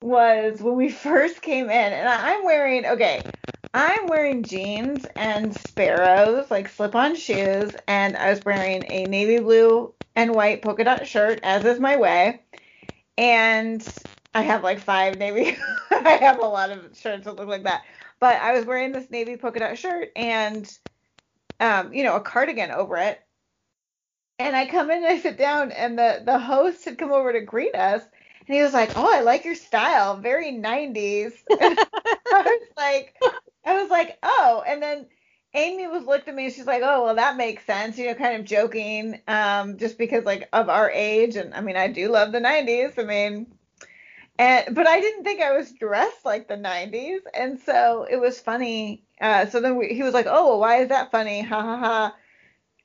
was 0.00 0.60
when 0.62 0.76
we 0.76 0.88
first 0.90 1.42
came 1.42 1.66
in 1.66 1.92
and 1.92 2.08
I'm 2.08 2.44
wearing 2.44 2.86
okay, 2.86 3.28
I'm 3.74 4.08
wearing 4.08 4.44
jeans 4.44 5.06
and 5.16 5.54
sparrows, 5.54 6.50
like 6.50 6.68
slip-on 6.68 7.16
shoes, 7.16 7.76
and 7.86 8.16
I 8.16 8.30
was 8.30 8.44
wearing 8.44 8.84
a 8.88 9.06
navy 9.06 9.38
blue 9.40 9.94
and 10.16 10.34
white 10.34 10.62
polka 10.62 10.84
dot 10.84 11.06
shirt, 11.06 11.40
as 11.42 11.64
is 11.64 11.78
my 11.80 11.96
way. 11.96 12.42
And 13.18 13.86
I 14.34 14.42
have 14.42 14.62
like 14.64 14.80
five 14.80 15.18
navy 15.18 15.56
I 15.90 16.18
have 16.20 16.38
a 16.40 16.46
lot 16.46 16.70
of 16.70 16.96
shirts 16.96 17.24
that 17.24 17.36
look 17.36 17.48
like 17.48 17.64
that. 17.64 17.82
But 18.20 18.40
I 18.40 18.52
was 18.52 18.64
wearing 18.66 18.92
this 18.92 19.10
navy 19.10 19.36
polka 19.36 19.60
dot 19.60 19.78
shirt 19.78 20.10
and, 20.16 20.70
um, 21.60 21.92
you 21.92 22.04
know, 22.04 22.16
a 22.16 22.20
cardigan 22.20 22.70
over 22.70 22.96
it. 22.96 23.20
And 24.38 24.54
I 24.56 24.66
come 24.66 24.90
in 24.90 24.98
and 24.98 25.06
I 25.06 25.18
sit 25.18 25.36
down, 25.36 25.72
and 25.72 25.98
the 25.98 26.22
the 26.24 26.38
host 26.38 26.84
had 26.84 26.98
come 26.98 27.12
over 27.12 27.32
to 27.32 27.40
greet 27.40 27.74
us, 27.74 28.02
and 28.48 28.56
he 28.56 28.62
was 28.62 28.72
like, 28.72 28.96
"Oh, 28.96 29.08
I 29.12 29.20
like 29.20 29.44
your 29.44 29.54
style, 29.54 30.16
very 30.16 30.50
90s." 30.52 31.32
I 31.50 31.76
was 32.32 32.68
like, 32.76 33.16
I 33.64 33.80
was 33.80 33.90
like, 33.90 34.18
"Oh," 34.22 34.64
and 34.66 34.82
then. 34.82 35.06
Amy 35.54 35.86
was 35.86 36.04
looked 36.04 36.28
at 36.28 36.34
me 36.34 36.44
and 36.44 36.52
she's 36.54 36.66
like, 36.66 36.82
"Oh, 36.84 37.04
well, 37.04 37.14
that 37.14 37.38
makes 37.38 37.64
sense," 37.64 37.96
you 37.98 38.06
know, 38.06 38.14
kind 38.14 38.38
of 38.38 38.44
joking, 38.44 39.20
um, 39.28 39.78
just 39.78 39.96
because 39.96 40.24
like 40.24 40.46
of 40.52 40.68
our 40.68 40.90
age, 40.90 41.36
and 41.36 41.54
I 41.54 41.62
mean, 41.62 41.76
I 41.76 41.88
do 41.88 42.08
love 42.10 42.32
the 42.32 42.40
'90s. 42.40 42.98
I 42.98 43.04
mean, 43.04 43.46
and 44.38 44.74
but 44.74 44.86
I 44.86 45.00
didn't 45.00 45.24
think 45.24 45.42
I 45.42 45.52
was 45.56 45.72
dressed 45.72 46.24
like 46.24 46.48
the 46.48 46.56
90s, 46.56 47.22
and 47.34 47.58
so 47.60 48.06
it 48.10 48.16
was 48.16 48.40
funny. 48.40 49.04
Uh, 49.20 49.46
so 49.46 49.60
then 49.60 49.76
we, 49.76 49.88
he 49.94 50.02
was 50.02 50.14
like, 50.14 50.26
"Oh, 50.28 50.48
well, 50.50 50.60
why 50.60 50.76
is 50.82 50.90
that 50.90 51.10
funny?" 51.10 51.42
Ha 51.42 51.62
ha 51.62 51.78
ha. 51.78 52.16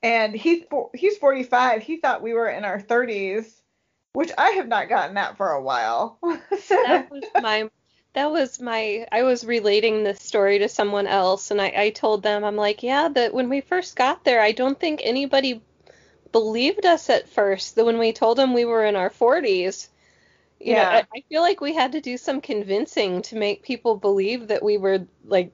And 0.04 0.36
he's 0.36 0.64
he's 0.96 1.18
45. 1.18 1.84
He 1.84 1.98
thought 2.00 2.22
we 2.24 2.34
were 2.34 2.50
in 2.50 2.66
our 2.66 2.80
30s, 2.82 3.63
which 4.14 4.32
I 4.38 4.52
have 4.52 4.68
not 4.68 4.90
gotten 4.90 5.16
that 5.16 5.38
for 5.38 5.52
a 5.52 5.62
while. 5.62 6.18
that 6.70 7.10
was 7.12 7.24
my 7.42 7.70
that 8.14 8.32
was 8.32 8.62
my 8.62 9.08
I 9.12 9.24
was 9.24 9.44
relating 9.44 10.04
this 10.04 10.22
story 10.22 10.60
to 10.60 10.70
someone 10.70 11.08
else 11.08 11.52
and 11.52 11.60
I, 11.62 11.74
I 11.76 11.90
told 11.90 12.24
them 12.24 12.44
I'm 12.44 12.56
like, 12.56 12.84
yeah, 12.84 13.10
that 13.10 13.34
when 13.34 13.50
we 13.50 13.62
first 13.62 13.96
got 13.96 14.24
there, 14.24 14.40
I 14.42 14.52
don't 14.52 14.80
think 14.80 15.02
anybody 15.04 15.62
believed 16.32 16.86
us 16.86 17.10
at 17.10 17.30
first. 17.30 17.76
That 17.76 17.86
when 17.86 17.98
we 17.98 18.14
told 18.14 18.38
them 18.38 18.54
we 18.54 18.66
were 18.66 18.86
in 18.86 18.96
our 18.96 19.10
40s, 19.10 19.88
you 20.60 20.74
yeah. 20.74 20.84
know, 20.84 20.90
I, 20.90 21.08
I 21.16 21.24
feel 21.28 21.42
like 21.42 21.60
we 21.60 21.74
had 21.74 21.94
to 21.94 22.02
do 22.02 22.18
some 22.18 22.40
convincing 22.40 23.24
to 23.24 23.36
make 23.36 23.64
people 23.64 23.96
believe 23.98 24.50
that 24.50 24.64
we 24.64 24.78
were 24.78 25.08
like, 25.26 25.52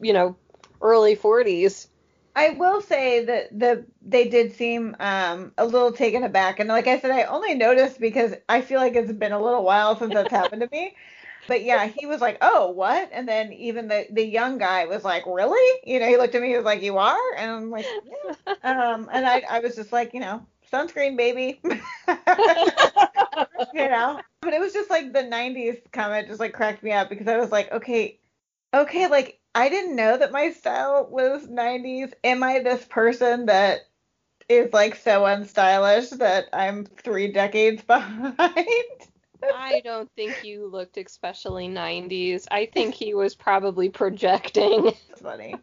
you 0.00 0.12
know, 0.12 0.36
early 0.80 1.16
40s. 1.16 1.86
I 2.34 2.50
will 2.50 2.80
say 2.80 3.24
that 3.24 3.58
the 3.58 3.84
they 4.00 4.28
did 4.28 4.54
seem 4.54 4.96
um, 5.00 5.52
a 5.58 5.66
little 5.66 5.92
taken 5.92 6.22
aback, 6.24 6.60
and 6.60 6.68
like 6.68 6.86
I 6.86 6.98
said, 6.98 7.10
I 7.10 7.24
only 7.24 7.54
noticed 7.54 8.00
because 8.00 8.34
I 8.48 8.62
feel 8.62 8.80
like 8.80 8.94
it's 8.94 9.12
been 9.12 9.32
a 9.32 9.42
little 9.42 9.64
while 9.64 9.96
since 9.96 10.14
that's 10.14 10.30
happened 10.30 10.62
to 10.62 10.68
me. 10.72 10.96
But 11.48 11.64
yeah, 11.64 11.86
he 11.88 12.06
was 12.06 12.20
like, 12.20 12.38
"Oh, 12.40 12.70
what?" 12.70 13.10
And 13.12 13.28
then 13.28 13.52
even 13.52 13.88
the 13.88 14.06
the 14.10 14.24
young 14.24 14.58
guy 14.58 14.86
was 14.86 15.04
like, 15.04 15.26
"Really?" 15.26 15.80
You 15.84 15.98
know, 15.98 16.06
he 16.06 16.16
looked 16.16 16.36
at 16.36 16.40
me, 16.40 16.48
he 16.48 16.56
was 16.56 16.64
like, 16.64 16.82
"You 16.82 16.98
are?" 16.98 17.34
And 17.36 17.50
I'm 17.50 17.70
like, 17.70 17.84
"Yeah." 18.04 18.34
Um, 18.62 19.10
and 19.12 19.26
I 19.26 19.42
I 19.50 19.58
was 19.58 19.74
just 19.74 19.92
like, 19.92 20.14
you 20.14 20.20
know, 20.20 20.46
sunscreen, 20.72 21.16
baby. 21.16 21.60
you 21.64 21.74
know, 23.88 24.20
but 24.40 24.54
it 24.54 24.60
was 24.60 24.72
just 24.72 24.88
like 24.88 25.12
the 25.12 25.24
'90s 25.24 25.78
comment 25.92 26.28
just 26.28 26.40
like 26.40 26.52
cracked 26.52 26.82
me 26.84 26.92
up 26.92 27.08
because 27.08 27.26
I 27.28 27.38
was 27.38 27.50
like, 27.50 27.72
okay, 27.72 28.20
okay, 28.72 29.08
like 29.08 29.40
I 29.54 29.68
didn't 29.68 29.96
know 29.96 30.16
that 30.16 30.32
my 30.32 30.50
style 30.50 31.06
was 31.10 31.46
90s. 31.46 32.12
Am 32.24 32.42
I 32.42 32.60
this 32.60 32.84
person 32.86 33.46
that 33.46 33.80
is 34.48 34.72
like 34.72 34.96
so 34.96 35.22
unstylish 35.22 36.10
that 36.18 36.46
I'm 36.52 36.84
three 36.86 37.30
decades 37.32 37.82
behind? 37.86 38.38
I 39.54 39.82
don't 39.84 40.10
think 40.16 40.44
you 40.44 40.66
looked 40.66 40.96
especially 40.96 41.68
90s. 41.68 42.46
I 42.50 42.66
think 42.66 42.94
he 42.94 43.14
was 43.14 43.34
probably 43.34 43.88
projecting. 43.88 44.84
That's 45.08 45.20
funny. 45.20 45.56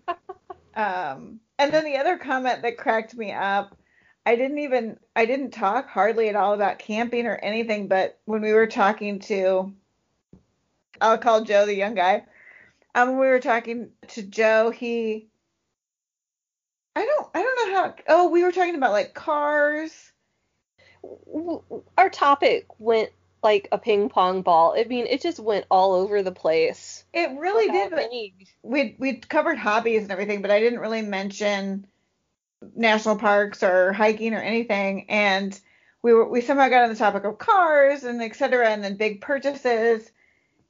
Um, 0.76 1.40
and 1.58 1.74
then 1.74 1.86
the 1.86 1.98
other 1.98 2.18
comment 2.18 2.62
that 2.62 2.78
cracked 2.78 3.16
me 3.16 3.32
up, 3.32 3.76
I 4.26 4.36
didn't 4.36 4.60
even 4.60 4.98
I 5.16 5.26
didn't 5.26 5.52
talk 5.52 5.90
hardly 5.90 6.30
at 6.30 6.36
all 6.36 6.54
about 6.54 6.80
camping 6.80 7.26
or 7.26 7.38
anything, 7.38 7.88
but 7.88 8.20
when 8.26 8.42
we 8.42 8.54
were 8.54 8.68
talking 8.68 9.20
to 9.22 9.74
I'll 11.02 11.18
call 11.18 11.44
Joe 11.44 11.66
the 11.66 11.76
young 11.76 11.96
guy 11.96 12.26
um, 13.00 13.18
we 13.18 13.28
were 13.28 13.40
talking 13.40 13.90
to 14.10 14.22
Joe. 14.24 14.72
He, 14.72 15.28
I 16.96 17.06
don't, 17.06 17.28
I 17.34 17.42
don't 17.42 17.70
know 17.70 17.76
how. 17.76 17.96
Oh, 18.08 18.30
we 18.30 18.44
were 18.44 18.52
talking 18.52 18.76
about 18.76 18.92
like 18.92 19.14
cars. 19.14 20.12
Our 21.98 22.10
topic 22.10 22.68
went 22.78 23.10
like 23.42 23.70
a 23.72 23.78
ping 23.78 24.10
pong 24.10 24.42
ball. 24.42 24.76
I 24.78 24.84
mean, 24.84 25.06
it 25.08 25.22
just 25.22 25.40
went 25.40 25.66
all 25.72 25.94
over 25.94 26.22
the 26.24 26.32
place. 26.32 27.06
It 27.14 27.40
really 27.40 27.72
did. 27.72 27.94
We 28.64 28.96
we 29.00 29.14
covered 29.16 29.58
hobbies 29.58 30.04
and 30.04 30.12
everything, 30.12 30.42
but 30.42 30.52
I 30.52 30.60
didn't 30.60 30.80
really 30.80 31.02
mention 31.02 31.88
national 32.76 33.16
parks 33.16 33.64
or 33.64 33.94
hiking 33.94 34.34
or 34.34 34.42
anything. 34.42 35.10
And 35.10 35.58
we 36.02 36.14
were 36.14 36.28
we 36.28 36.42
somehow 36.42 36.68
got 36.68 36.84
on 36.84 36.90
the 36.90 36.96
topic 36.96 37.24
of 37.24 37.38
cars 37.38 38.04
and 38.04 38.22
et 38.22 38.36
cetera, 38.36 38.70
and 38.70 38.84
then 38.84 38.98
big 38.98 39.22
purchases. 39.22 40.12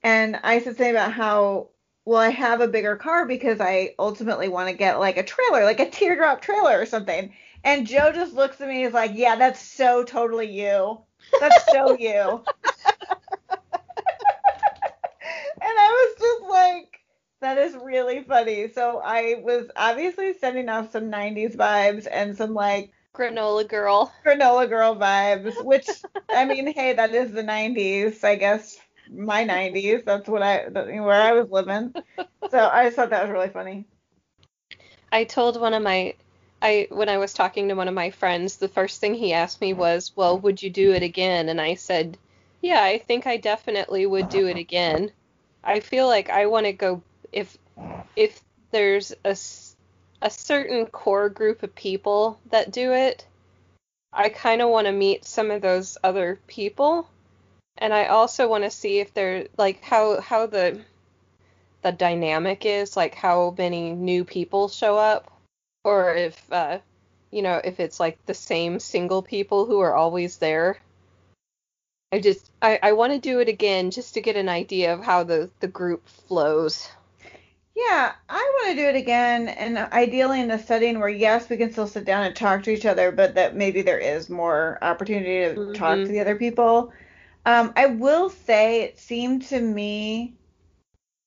And 0.04 0.40
I 0.44 0.60
said 0.60 0.78
something 0.78 0.92
about 0.92 1.12
how 1.12 1.70
well, 2.06 2.20
I 2.20 2.30
have 2.30 2.62
a 2.62 2.68
bigger 2.68 2.96
car 2.96 3.26
because 3.26 3.60
I 3.62 3.94
ultimately 4.00 4.48
want 4.48 4.70
to 4.70 4.76
get 4.76 5.00
like 5.00 5.18
a 5.18 5.24
trailer, 5.24 5.64
like 5.64 5.80
a 5.80 5.90
teardrop 5.90 6.42
trailer 6.42 6.80
or 6.80 6.86
something. 6.86 7.34
And 7.64 7.86
Joe 7.86 8.12
just 8.12 8.34
looks 8.34 8.62
at 8.62 8.68
me 8.68 8.78
and 8.78 8.88
is 8.88 8.94
like, 8.94 9.12
yeah, 9.14 9.36
that's 9.36 9.62
so 9.62 10.04
totally 10.04 10.50
you. 10.50 11.02
That's 11.40 11.72
so 11.72 11.92
you. 12.00 12.10
and 12.10 12.44
I 15.62 16.14
was 16.16 16.20
just 16.20 16.50
like, 16.50 17.00
that 17.42 17.58
is 17.58 17.76
really 17.76 18.24
funny. 18.24 18.70
So 18.70 19.02
I 19.04 19.42
was 19.44 19.70
obviously 19.76 20.34
sending 20.40 20.70
off 20.70 20.92
some 20.92 21.12
90s 21.12 21.56
vibes 21.56 22.08
and 22.10 22.36
some 22.36 22.54
like 22.54 22.92
granola 23.14 23.68
girl. 23.68 24.14
Granola 24.26 24.68
girl 24.68 24.96
vibes, 24.96 25.64
which 25.64 25.90
I 26.30 26.46
mean, 26.46 26.68
hey, 26.76 26.94
that 26.94 27.14
is 27.14 27.32
the 27.32 27.44
90s, 27.44 28.24
I 28.24 28.36
guess 28.36 28.78
my 29.12 29.44
90s. 29.44 30.04
That's 30.04 30.28
what 30.28 30.42
I 30.42 30.68
where 30.68 31.22
I 31.22 31.34
was 31.34 31.50
living. 31.50 31.94
So 32.50 32.68
I 32.68 32.86
just 32.86 32.96
thought 32.96 33.10
that 33.12 33.24
was 33.24 33.32
really 33.32 33.50
funny. 33.50 33.86
I 35.12 35.24
told 35.24 35.60
one 35.60 35.74
of 35.74 35.84
my 35.84 36.16
I 36.62 36.88
when 36.90 37.10
I 37.10 37.18
was 37.18 37.34
talking 37.34 37.68
to 37.68 37.76
one 37.76 37.88
of 37.88 37.94
my 37.94 38.12
friends, 38.12 38.58
the 38.58 38.68
first 38.68 39.00
thing 39.00 39.14
he 39.14 39.34
asked 39.34 39.62
me 39.62 39.74
was, 39.74 40.12
"Well, 40.16 40.38
would 40.40 40.62
you 40.62 40.70
do 40.70 40.94
it 40.94 41.04
again?" 41.04 41.50
And 41.50 41.60
I 41.60 41.76
said, 41.76 42.18
"Yeah, 42.62 42.84
I 42.84 42.98
think 42.98 43.26
I 43.26 43.38
definitely 43.38 44.06
would 44.06 44.30
do 44.30 44.48
it 44.48 44.58
again. 44.58 45.12
I 45.64 45.80
feel 45.80 46.08
like 46.08 46.30
I 46.30 46.46
want 46.46 46.66
to 46.66 46.74
go 46.74 47.02
if 47.32 47.58
if 48.16 48.42
there's 48.72 49.14
a 49.24 49.38
a 50.22 50.30
certain 50.30 50.86
core 50.86 51.30
group 51.30 51.64
of 51.64 51.74
people 51.76 52.40
that 52.50 52.72
do 52.72 52.94
it, 52.94 53.26
I 54.12 54.30
kind 54.30 54.62
of 54.62 54.70
want 54.70 54.88
to 54.88 54.92
meet 54.92 55.24
some 55.26 55.50
of 55.52 55.62
those 55.62 55.98
other 56.04 56.40
people 56.48 57.08
and 57.80 57.94
I 57.94 58.06
also 58.06 58.48
want 58.48 58.66
to 58.66 58.70
see 58.70 59.00
if 59.00 59.14
they're 59.14 59.48
like 59.58 59.82
how 59.82 60.22
how 60.22 60.46
the 60.46 60.80
the 61.82 61.92
dynamic 61.92 62.66
is, 62.66 62.98
like 62.98 63.16
how 63.16 63.56
many 63.58 63.94
new 63.94 64.26
people 64.26 64.68
show 64.68 64.98
up, 64.98 65.32
or 65.84 66.14
if 66.14 66.52
uh, 66.52 66.80
you 67.32 67.42
know 67.42 67.60
if 67.64 67.80
it's 67.80 68.00
like 68.00 68.24
the 68.26 68.34
same 68.34 68.80
single 68.80 69.22
people 69.22 69.66
who 69.66 69.80
are 69.80 69.96
always 69.96 70.38
there. 70.38 70.80
I 72.12 72.20
just 72.20 72.52
I, 72.62 72.80
I 72.82 72.92
want 72.94 73.14
to 73.14 73.20
do 73.20 73.40
it 73.40 73.48
again 73.48 73.92
just 73.92 74.16
to 74.16 74.22
get 74.22 74.36
an 74.36 74.50
idea 74.50 74.94
of 74.94 75.04
how 75.04 75.24
the 75.24 75.50
the 75.60 75.68
group 75.68 76.08
flows. 76.08 76.90
Yeah, 77.76 78.12
I 78.28 78.54
want 78.58 78.76
to 78.76 78.82
do 78.84 78.90
it 78.90 78.96
again, 78.96 79.48
and 79.48 79.78
ideally 79.78 80.42
in 80.42 80.52
a 80.52 80.60
setting 80.60 81.00
where 81.00 81.08
yes, 81.08 81.48
we 81.50 81.56
can 81.56 81.72
still 81.72 81.88
sit 81.88 82.04
down 82.04 82.26
and 82.26 82.36
talk 82.36 82.64
to 82.64 82.72
each 82.72 82.86
other, 82.86 83.12
but 83.12 83.36
that 83.36 83.56
maybe 83.56 83.82
there 83.84 84.00
is 84.00 84.30
more 84.30 84.78
opportunity 84.82 85.54
to 85.54 85.62
mm-hmm. 85.62 85.74
talk 85.74 85.96
to 85.98 86.08
the 86.08 86.20
other 86.20 86.36
people. 86.36 86.92
Um, 87.50 87.74
I 87.76 87.88
will 87.88 88.30
say 88.30 88.84
it 88.84 89.00
seemed 89.00 89.42
to 89.48 89.60
me, 89.60 90.36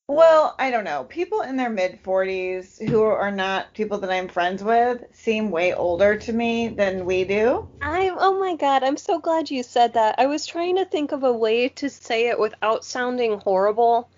well, 0.06 0.54
I 0.56 0.70
don't 0.70 0.84
know, 0.84 1.02
people 1.02 1.40
in 1.40 1.56
their 1.56 1.68
mid 1.68 2.00
40s 2.00 2.88
who 2.88 3.02
are 3.02 3.32
not 3.32 3.74
people 3.74 3.98
that 3.98 4.10
I'm 4.12 4.28
friends 4.28 4.62
with 4.62 5.02
seem 5.10 5.50
way 5.50 5.74
older 5.74 6.16
to 6.16 6.32
me 6.32 6.68
than 6.68 7.06
we 7.06 7.24
do. 7.24 7.68
I'm, 7.80 8.14
oh 8.20 8.38
my 8.38 8.54
God, 8.54 8.84
I'm 8.84 8.98
so 8.98 9.18
glad 9.18 9.50
you 9.50 9.64
said 9.64 9.94
that. 9.94 10.14
I 10.16 10.26
was 10.26 10.46
trying 10.46 10.76
to 10.76 10.84
think 10.84 11.10
of 11.10 11.24
a 11.24 11.32
way 11.32 11.68
to 11.70 11.90
say 11.90 12.28
it 12.28 12.38
without 12.38 12.84
sounding 12.84 13.40
horrible. 13.40 14.08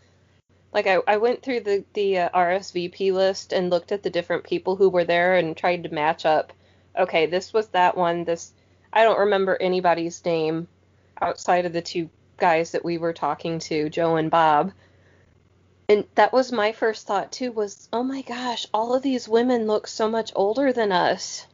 Like 0.75 0.87
I, 0.87 0.99
I 1.07 1.17
went 1.17 1.43
through 1.43 1.61
the 1.61 1.87
the 1.95 2.19
uh, 2.19 2.29
RSVP 2.39 3.15
list 3.15 3.55
and 3.55 3.71
looked 3.71 3.93
at 3.93 4.03
the 4.03 4.11
different 4.11 4.45
people 4.45 4.77
who 4.77 4.91
were 4.91 5.05
there 5.05 5.37
and 5.37 5.57
tried 5.57 5.85
to 5.85 5.95
match 5.95 6.27
up. 6.27 6.53
Okay, 6.99 7.25
this 7.25 7.55
was 7.55 7.69
that 7.69 7.97
one. 7.97 8.25
This 8.25 8.53
I 8.93 9.05
don't 9.05 9.21
remember 9.21 9.57
anybody's 9.59 10.23
name, 10.23 10.69
outside 11.21 11.67
of 11.67 11.73
the 11.73 11.83
two 11.83 12.11
guys 12.37 12.73
that 12.73 12.85
we 12.85 12.99
were 12.99 13.13
talking 13.13 13.59
to, 13.61 13.89
Joe 13.89 14.17
and 14.17 14.31
Bob. 14.31 14.73
And 15.89 16.05
that 16.15 16.33
was 16.33 16.51
my 16.51 16.73
first 16.73 17.07
thought 17.07 17.31
too 17.31 17.53
was, 17.53 17.89
"Oh 17.93 18.03
my 18.03 18.23
gosh, 18.23 18.67
all 18.73 18.95
of 18.95 19.03
these 19.03 19.29
women 19.29 19.67
look 19.67 19.87
so 19.87 20.09
much 20.09 20.33
older 20.35 20.73
than 20.73 20.93
us." 20.93 21.47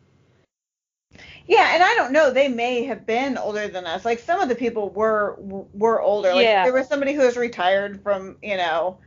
Yeah, 1.47 1.75
and 1.75 1.83
I 1.83 1.95
don't 1.97 2.13
know, 2.13 2.31
they 2.31 2.47
may 2.47 2.85
have 2.85 3.05
been 3.07 3.37
older 3.37 3.67
than 3.67 3.85
us. 3.85 4.05
Like 4.05 4.21
some 4.21 4.41
of 4.41 4.49
the 4.49 4.55
people 4.55 4.91
were 4.91 5.37
were 5.39 6.01
older. 6.01 6.33
Like 6.33 6.45
yeah. 6.45 6.65
there 6.65 6.73
was 6.73 6.87
somebody 6.87 7.13
who 7.13 7.23
was 7.23 7.37
retired 7.37 8.03
from, 8.03 8.37
you 8.41 8.57
know, 8.57 8.99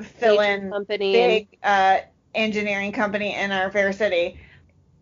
fill-in 0.00 0.70
company 0.70 1.12
big 1.12 1.58
and... 1.62 2.02
uh 2.02 2.04
engineering 2.34 2.90
company 2.90 3.34
in 3.34 3.52
our 3.52 3.70
fair 3.70 3.92
city. 3.92 4.40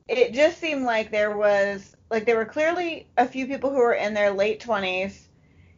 It 0.08 0.34
just 0.34 0.58
seemed 0.58 0.84
like 0.84 1.10
there 1.10 1.36
was 1.36 1.96
like 2.10 2.26
there 2.26 2.36
were 2.36 2.44
clearly 2.44 3.06
a 3.16 3.26
few 3.26 3.46
people 3.46 3.70
who 3.70 3.78
were 3.78 3.94
in 3.94 4.14
their 4.14 4.32
late 4.32 4.60
20s 4.60 5.28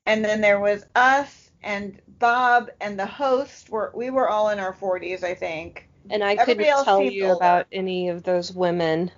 and 0.07 0.25
then 0.25 0.41
there 0.41 0.59
was 0.59 0.85
us 0.95 1.51
and 1.63 2.01
Bob 2.19 2.71
and 2.81 2.99
the 2.99 3.07
host 3.07 3.71
were 3.71 3.93
we 3.95 4.11
were 4.11 4.29
all 4.29 4.49
in 4.49 4.59
our 4.59 4.73
40s 4.73 5.23
I 5.23 5.35
think. 5.35 5.89
And 6.11 6.25
I 6.25 6.35
Everybody 6.35 6.69
couldn't 6.69 6.85
tell 6.85 7.03
you 7.03 7.27
older. 7.27 7.37
about 7.37 7.67
any 7.71 8.09
of 8.09 8.23
those 8.25 8.53
women. 8.53 9.11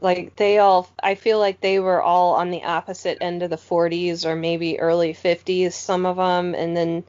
Like 0.00 0.34
they 0.36 0.58
all 0.58 0.88
I 1.02 1.14
feel 1.14 1.38
like 1.38 1.60
they 1.60 1.78
were 1.78 2.02
all 2.02 2.34
on 2.34 2.50
the 2.50 2.64
opposite 2.64 3.18
end 3.20 3.42
of 3.42 3.50
the 3.50 3.56
40s 3.56 4.24
or 4.24 4.34
maybe 4.34 4.80
early 4.80 5.14
50s 5.14 5.72
some 5.72 6.06
of 6.06 6.16
them 6.16 6.54
and 6.54 6.76
then 6.76 7.04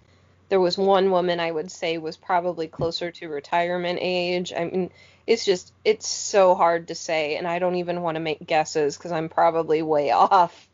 there 0.50 0.60
was 0.60 0.78
one 0.78 1.12
woman 1.12 1.40
I 1.40 1.52
would 1.52 1.72
say 1.72 1.98
was 1.98 2.16
probably 2.16 2.68
closer 2.68 3.12
to 3.12 3.28
retirement 3.28 4.00
age. 4.02 4.54
I 4.54 4.64
mean, 4.64 4.92
it's 5.28 5.46
just 5.46 5.74
it's 5.86 6.08
so 6.08 6.56
hard 6.56 6.88
to 6.88 6.96
say 6.96 7.36
and 7.36 7.48
i 7.48 7.60
don't 7.60 7.76
even 7.76 8.02
want 8.02 8.16
to 8.16 8.20
make 8.20 8.46
guesses 8.46 8.98
because 8.98 9.12
i'm 9.12 9.30
probably 9.30 9.82
way 9.82 10.12
off 10.12 10.68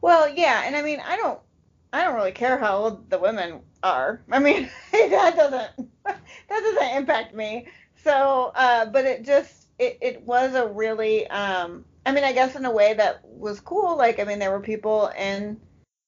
well 0.00 0.28
yeah 0.28 0.62
and 0.66 0.76
i 0.76 0.82
mean 0.82 1.00
i 1.06 1.16
don't 1.16 1.40
i 1.92 2.02
don't 2.02 2.14
really 2.14 2.32
care 2.32 2.58
how 2.58 2.76
old 2.76 3.08
the 3.10 3.18
women 3.18 3.60
are 3.82 4.20
i 4.30 4.38
mean 4.38 4.68
that 4.92 5.36
doesn't 5.36 5.90
that 6.04 6.20
doesn't 6.48 6.96
impact 6.96 7.34
me 7.34 7.66
so 8.04 8.52
uh 8.54 8.84
but 8.86 9.04
it 9.04 9.24
just 9.24 9.68
it, 9.78 9.96
it 10.00 10.22
was 10.22 10.54
a 10.54 10.66
really 10.66 11.26
um 11.28 11.84
i 12.04 12.12
mean 12.12 12.24
i 12.24 12.32
guess 12.32 12.56
in 12.56 12.64
a 12.64 12.70
way 12.70 12.94
that 12.94 13.24
was 13.24 13.60
cool 13.60 13.96
like 13.96 14.20
i 14.20 14.24
mean 14.24 14.38
there 14.38 14.50
were 14.50 14.60
people 14.60 15.10
in 15.18 15.58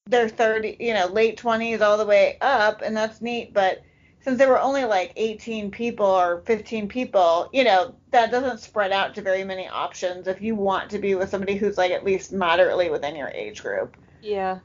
their 0.07 0.29
30, 0.29 0.77
you 0.79 0.93
know, 0.93 1.07
late 1.07 1.39
20s 1.39 1.81
all 1.81 1.97
the 1.97 2.05
way 2.05 2.37
up, 2.41 2.81
and 2.81 2.95
that's 2.95 3.21
neat. 3.21 3.53
But 3.53 3.81
since 4.25 4.39
there 4.39 4.49
were 4.49 4.59
only 4.59 4.85
like 4.85 5.13
18 5.17 5.69
people 5.69 6.07
or 6.07 6.41
15 6.47 6.87
people, 6.87 7.47
you 7.53 7.63
know, 7.63 7.93
that 8.09 8.31
doesn't 8.31 8.59
spread 8.59 8.91
out 8.91 9.13
to 9.13 9.21
very 9.21 9.43
many 9.43 9.67
options 9.67 10.27
if 10.27 10.41
you 10.41 10.55
want 10.55 10.89
to 10.89 10.97
be 10.97 11.13
with 11.13 11.29
somebody 11.29 11.55
who's 11.55 11.77
like 11.77 11.91
at 11.91 12.03
least 12.03 12.33
moderately 12.33 12.89
within 12.89 13.15
your 13.15 13.27
age 13.27 13.61
group. 13.61 13.95
Yeah. 14.23 14.57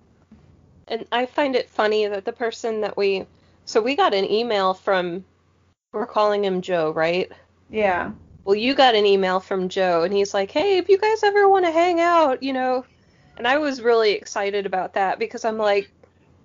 And 0.88 1.04
I 1.12 1.26
find 1.26 1.54
it 1.54 1.68
funny 1.68 2.06
that 2.06 2.24
the 2.24 2.32
person 2.32 2.80
that 2.80 2.96
we 2.96 3.26
so 3.66 3.82
we 3.82 3.96
got 3.96 4.14
an 4.14 4.24
email 4.24 4.72
from 4.72 5.26
we're 5.92 6.06
calling 6.06 6.42
him 6.42 6.62
Joe, 6.62 6.90
right? 6.92 7.30
Yeah. 7.68 8.12
Well, 8.44 8.56
you 8.56 8.74
got 8.74 8.94
an 8.94 9.04
email 9.04 9.40
from 9.40 9.68
Joe 9.68 10.04
and 10.04 10.14
he's 10.14 10.32
like, 10.32 10.50
"Hey, 10.50 10.78
if 10.78 10.88
you 10.88 10.96
guys 10.96 11.22
ever 11.22 11.50
want 11.50 11.66
to 11.66 11.70
hang 11.70 12.00
out, 12.00 12.42
you 12.42 12.54
know, 12.54 12.86
and 13.36 13.46
I 13.46 13.58
was 13.58 13.82
really 13.82 14.12
excited 14.12 14.64
about 14.64 14.94
that 14.94 15.18
because 15.18 15.44
I'm 15.44 15.58
like, 15.58 15.92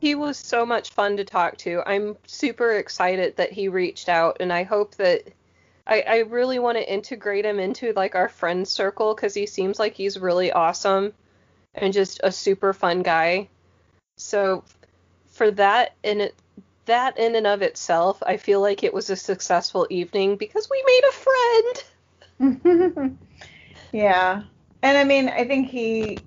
he 0.05 0.13
was 0.13 0.38
so 0.38 0.67
much 0.67 0.91
fun 0.91 1.17
to 1.17 1.24
talk 1.24 1.57
to. 1.57 1.81
I'm 1.83 2.15
super 2.27 2.74
excited 2.74 3.38
that 3.38 3.51
he 3.51 3.69
reached 3.69 4.07
out, 4.07 4.38
and 4.39 4.53
I 4.53 4.62
hope 4.62 4.93
that 4.97 5.24
I, 5.88 6.01
I 6.01 6.17
really 6.19 6.59
want 6.59 6.77
to 6.77 6.93
integrate 6.93 7.43
him 7.43 7.57
into 7.57 7.91
like 7.93 8.13
our 8.13 8.29
friend 8.29 8.67
circle 8.67 9.15
because 9.15 9.33
he 9.33 9.47
seems 9.47 9.79
like 9.79 9.95
he's 9.95 10.19
really 10.19 10.51
awesome 10.51 11.12
and 11.74 11.91
just 11.91 12.21
a 12.24 12.31
super 12.31 12.71
fun 12.71 13.01
guy. 13.01 13.47
So 14.17 14.63
for 15.25 15.50
that 15.50 15.95
in 16.03 16.21
it, 16.21 16.35
that 16.85 17.17
in 17.17 17.35
and 17.35 17.47
of 17.47 17.63
itself, 17.63 18.21
I 18.27 18.38
feel 18.38 18.62
like 18.62 18.83
it 18.83 18.93
was 18.93 19.09
a 19.09 19.15
successful 19.15 19.88
evening 19.89 20.35
because 20.35 20.69
we 20.69 20.83
made 20.85 21.03
a 21.09 22.51
friend. 22.62 23.17
yeah. 23.91 24.43
And 24.83 24.97
I 25.00 25.03
mean, 25.03 25.29
I 25.29 25.45
think 25.45 25.69
he 25.69 26.21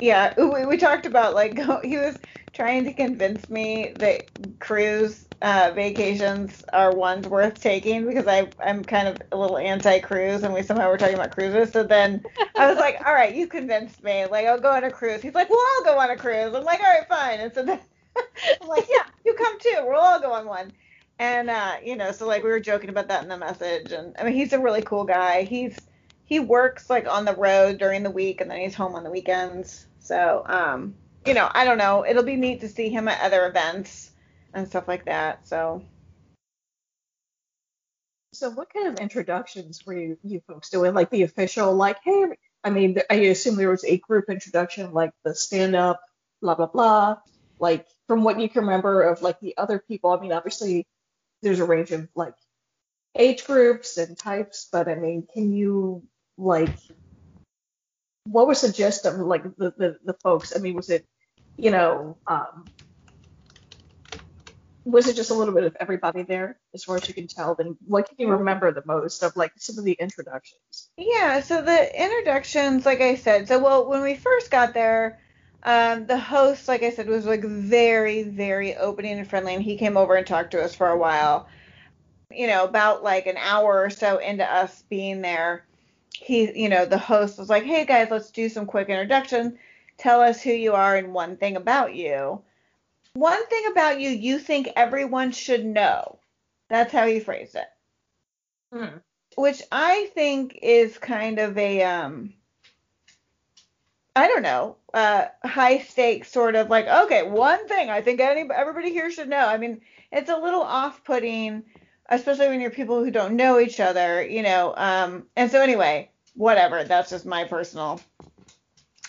yeah, 0.00 0.34
we, 0.38 0.64
we 0.66 0.76
talked 0.76 1.06
about 1.06 1.34
like 1.34 1.58
he 1.84 1.98
was 1.98 2.18
trying 2.58 2.82
to 2.82 2.92
convince 2.92 3.48
me 3.48 3.92
that 3.98 4.24
cruise 4.58 5.26
uh, 5.42 5.70
vacations 5.76 6.64
are 6.72 6.92
ones 6.92 7.28
worth 7.28 7.62
taking 7.62 8.04
because 8.04 8.26
I 8.26 8.48
I'm 8.58 8.82
kind 8.82 9.06
of 9.06 9.22
a 9.30 9.36
little 9.36 9.58
anti-cruise 9.58 10.42
and 10.42 10.52
we 10.52 10.64
somehow 10.64 10.90
were 10.90 10.98
talking 10.98 11.14
about 11.14 11.30
cruises. 11.30 11.70
So 11.70 11.84
then 11.84 12.24
I 12.56 12.68
was 12.68 12.76
like, 12.76 12.96
all 13.06 13.14
right, 13.14 13.32
you 13.32 13.46
convinced 13.46 14.02
me. 14.02 14.26
Like 14.26 14.46
I'll 14.46 14.58
go 14.58 14.72
on 14.72 14.82
a 14.82 14.90
cruise. 14.90 15.22
He's 15.22 15.34
like, 15.34 15.48
well, 15.48 15.64
I'll 15.76 15.84
go 15.84 16.00
on 16.00 16.10
a 16.10 16.16
cruise. 16.16 16.52
I'm 16.52 16.64
like, 16.64 16.80
all 16.80 16.86
right, 16.86 17.06
fine. 17.08 17.38
And 17.38 17.54
so 17.54 17.64
then 17.64 17.78
I'm 18.60 18.66
like, 18.66 18.88
yeah, 18.90 19.04
you 19.24 19.34
come 19.34 19.60
too. 19.60 19.76
We'll 19.84 20.00
all 20.00 20.20
go 20.20 20.32
on 20.32 20.44
one. 20.48 20.72
And 21.20 21.50
uh, 21.50 21.76
you 21.84 21.94
know, 21.94 22.10
so 22.10 22.26
like 22.26 22.42
we 22.42 22.50
were 22.50 22.58
joking 22.58 22.90
about 22.90 23.06
that 23.06 23.22
in 23.22 23.28
the 23.28 23.38
message. 23.38 23.92
And 23.92 24.16
I 24.18 24.24
mean, 24.24 24.34
he's 24.34 24.52
a 24.52 24.58
really 24.58 24.82
cool 24.82 25.04
guy. 25.04 25.44
He's 25.44 25.78
he 26.24 26.40
works 26.40 26.90
like 26.90 27.06
on 27.06 27.24
the 27.24 27.36
road 27.36 27.78
during 27.78 28.02
the 28.02 28.10
week 28.10 28.40
and 28.40 28.50
then 28.50 28.58
he's 28.58 28.74
home 28.74 28.96
on 28.96 29.04
the 29.04 29.10
weekends. 29.10 29.86
So, 30.00 30.42
um, 30.46 30.96
you 31.28 31.34
know, 31.34 31.48
I 31.52 31.64
don't 31.64 31.78
know. 31.78 32.06
It'll 32.06 32.22
be 32.22 32.36
neat 32.36 32.60
to 32.62 32.68
see 32.68 32.88
him 32.88 33.06
at 33.06 33.20
other 33.20 33.46
events 33.46 34.10
and 34.54 34.66
stuff 34.66 34.88
like 34.88 35.04
that. 35.04 35.46
So. 35.46 35.84
So, 38.32 38.50
what 38.50 38.72
kind 38.72 38.88
of 38.88 38.98
introductions 38.98 39.84
were 39.84 39.94
you, 39.94 40.18
you 40.22 40.40
folks 40.46 40.70
doing? 40.70 40.94
Like 40.94 41.10
the 41.10 41.22
official, 41.22 41.74
like, 41.74 41.98
hey, 42.04 42.26
I 42.64 42.70
mean, 42.70 42.98
I 43.10 43.14
assume 43.14 43.56
there 43.56 43.70
was 43.70 43.84
a 43.84 43.98
group 43.98 44.26
introduction, 44.28 44.92
like 44.92 45.12
the 45.24 45.34
stand 45.34 45.74
up, 45.74 46.00
blah, 46.40 46.54
blah, 46.54 46.66
blah. 46.66 47.16
Like, 47.58 47.86
from 48.06 48.24
what 48.24 48.40
you 48.40 48.48
can 48.48 48.62
remember 48.62 49.02
of 49.02 49.22
like 49.22 49.40
the 49.40 49.56
other 49.56 49.78
people, 49.78 50.10
I 50.10 50.20
mean, 50.20 50.32
obviously 50.32 50.86
there's 51.42 51.60
a 51.60 51.64
range 51.64 51.90
of 51.90 52.08
like 52.14 52.34
age 53.16 53.44
groups 53.44 53.96
and 53.96 54.16
types, 54.16 54.68
but 54.70 54.88
I 54.88 54.94
mean, 54.94 55.26
can 55.32 55.52
you 55.52 56.02
like 56.36 56.70
what 58.30 58.46
was 58.46 58.60
the 58.60 58.72
gist 58.72 59.06
of 59.06 59.16
like 59.18 59.42
the, 59.56 59.72
the, 59.76 59.98
the 60.04 60.14
folks? 60.22 60.54
I 60.54 60.60
mean, 60.60 60.74
was 60.74 60.90
it, 60.90 61.06
you 61.58 61.70
know, 61.72 62.16
um, 62.26 62.70
was 64.84 65.06
it 65.06 65.16
just 65.16 65.30
a 65.30 65.34
little 65.34 65.52
bit 65.52 65.64
of 65.64 65.76
everybody 65.80 66.22
there 66.22 66.56
as 66.72 66.84
far 66.84 66.96
as 66.96 67.06
you 67.08 67.12
can 67.12 67.26
tell? 67.26 67.54
Then 67.54 67.76
what 67.86 68.08
can 68.08 68.16
you 68.18 68.28
remember 68.28 68.72
the 68.72 68.82
most 68.86 69.22
of 69.22 69.36
like 69.36 69.52
some 69.58 69.76
of 69.76 69.84
the 69.84 69.92
introductions? 69.92 70.88
Yeah, 70.96 71.40
so 71.40 71.60
the 71.60 72.02
introductions, 72.02 72.86
like 72.86 73.00
I 73.00 73.16
said, 73.16 73.48
so 73.48 73.58
well 73.58 73.88
when 73.88 74.02
we 74.02 74.14
first 74.14 74.50
got 74.50 74.72
there, 74.72 75.18
um, 75.64 76.06
the 76.06 76.16
host, 76.16 76.68
like 76.68 76.84
I 76.84 76.90
said, 76.90 77.08
was 77.08 77.26
like 77.26 77.44
very, 77.44 78.22
very 78.22 78.76
opening 78.76 79.18
and 79.18 79.28
friendly, 79.28 79.54
and 79.54 79.62
he 79.62 79.76
came 79.76 79.96
over 79.96 80.14
and 80.14 80.26
talked 80.26 80.52
to 80.52 80.62
us 80.62 80.74
for 80.74 80.88
a 80.88 80.96
while. 80.96 81.48
You 82.30 82.46
know, 82.46 82.64
about 82.64 83.02
like 83.02 83.26
an 83.26 83.36
hour 83.36 83.82
or 83.82 83.90
so 83.90 84.18
into 84.18 84.44
us 84.44 84.84
being 84.88 85.22
there, 85.22 85.64
he, 86.14 86.62
you 86.62 86.68
know, 86.68 86.86
the 86.86 86.98
host 86.98 87.38
was 87.38 87.48
like, 87.50 87.64
hey 87.64 87.84
guys, 87.84 88.08
let's 88.10 88.30
do 88.30 88.48
some 88.48 88.66
quick 88.66 88.88
introduction. 88.88 89.58
Tell 89.98 90.20
us 90.20 90.42
who 90.42 90.50
you 90.50 90.74
are 90.74 90.96
and 90.96 91.12
one 91.12 91.36
thing 91.36 91.56
about 91.56 91.94
you. 91.94 92.42
One 93.14 93.46
thing 93.46 93.66
about 93.70 94.00
you 94.00 94.10
you 94.10 94.38
think 94.38 94.68
everyone 94.76 95.32
should 95.32 95.64
know. 95.64 96.18
That's 96.68 96.92
how 96.92 97.06
he 97.06 97.20
phrased 97.20 97.56
it. 97.56 97.66
Hmm. 98.72 98.98
Which 99.36 99.62
I 99.72 100.10
think 100.14 100.58
is 100.62 100.98
kind 100.98 101.38
of 101.38 101.58
a 101.58 101.82
um 101.82 102.34
I 104.14 104.26
don't 104.26 104.42
know, 104.42 104.76
uh, 104.92 105.26
high 105.44 105.78
stakes 105.78 106.32
sort 106.32 106.56
of 106.56 106.68
like, 106.68 106.88
okay, 106.88 107.22
one 107.22 107.68
thing 107.68 107.88
I 107.88 108.00
think 108.00 108.18
any, 108.18 108.48
everybody 108.52 108.90
here 108.90 109.12
should 109.12 109.28
know. 109.28 109.46
I 109.46 109.58
mean, 109.58 109.80
it's 110.10 110.28
a 110.28 110.36
little 110.36 110.62
off 110.62 111.04
putting 111.04 111.62
especially 112.08 112.48
when 112.48 112.60
you're 112.60 112.70
people 112.70 113.04
who 113.04 113.10
don't 113.10 113.36
know 113.36 113.60
each 113.60 113.80
other, 113.80 114.26
you 114.26 114.42
know. 114.42 114.74
Um, 114.76 115.26
and 115.36 115.50
so 115.50 115.60
anyway, 115.60 116.10
whatever. 116.34 116.84
That's 116.84 117.10
just 117.10 117.26
my 117.26 117.44
personal 117.44 118.00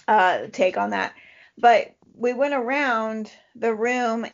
uh, 0.10 0.48
take 0.52 0.76
on 0.76 0.90
that. 0.90 1.14
But 1.58 1.96
we 2.16 2.34
went 2.34 2.56
around 2.56 3.32
the 3.56 3.74
room. 3.74 4.26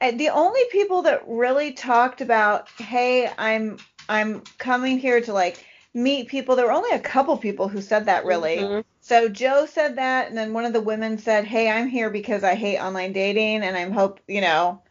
And 0.00 0.20
the 0.20 0.28
only 0.28 0.60
people 0.70 1.02
that 1.02 1.24
really 1.26 1.72
talked 1.72 2.20
about, 2.20 2.68
hey, 2.78 3.30
I'm 3.38 3.78
I'm 4.08 4.42
coming 4.58 4.98
here 4.98 5.20
to 5.22 5.32
like 5.32 5.64
meet 5.94 6.28
people. 6.28 6.54
There 6.54 6.66
were 6.66 6.72
only 6.72 6.90
a 6.90 7.00
couple 7.00 7.36
people 7.38 7.68
who 7.68 7.80
said 7.80 8.04
that 8.04 8.24
really. 8.24 8.58
Mm-hmm. 8.58 8.80
So 9.00 9.28
Joe 9.28 9.66
said 9.66 9.96
that, 9.96 10.28
and 10.28 10.36
then 10.36 10.52
one 10.52 10.66
of 10.66 10.74
the 10.74 10.80
women 10.80 11.16
said, 11.18 11.46
"Hey, 11.46 11.70
I'm 11.70 11.88
here 11.88 12.10
because 12.10 12.44
I 12.44 12.54
hate 12.54 12.78
online 12.78 13.12
dating, 13.12 13.62
and 13.62 13.76
I'm 13.76 13.90
hope 13.90 14.20
you 14.28 14.42
know 14.42 14.82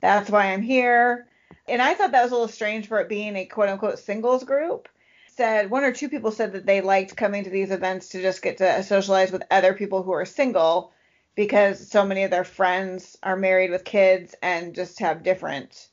that's 0.00 0.30
why 0.30 0.52
I'm 0.52 0.62
here." 0.62 1.28
And 1.68 1.82
I 1.82 1.94
thought 1.94 2.12
that 2.12 2.22
was 2.22 2.32
a 2.32 2.34
little 2.34 2.48
strange 2.48 2.88
for 2.88 2.98
it 3.00 3.08
being 3.08 3.36
a 3.36 3.44
quote 3.44 3.68
unquote 3.68 3.98
singles 3.98 4.42
group. 4.42 4.88
Said 5.36 5.70
one 5.70 5.84
or 5.84 5.92
two 5.92 6.08
people 6.08 6.30
said 6.30 6.52
that 6.52 6.64
they 6.64 6.80
liked 6.80 7.14
coming 7.14 7.44
to 7.44 7.50
these 7.50 7.70
events 7.70 8.08
to 8.08 8.22
just 8.22 8.40
get 8.40 8.56
to 8.58 8.82
socialize 8.82 9.30
with 9.30 9.42
other 9.50 9.74
people 9.74 10.02
who 10.02 10.12
are 10.12 10.24
single 10.24 10.92
because 11.34 11.90
so 11.90 12.06
many 12.06 12.24
of 12.24 12.30
their 12.30 12.42
friends 12.42 13.18
are 13.22 13.36
married 13.36 13.70
with 13.70 13.84
kids 13.84 14.34
and 14.42 14.74
just 14.74 14.98
have 15.00 15.22
different 15.22 15.88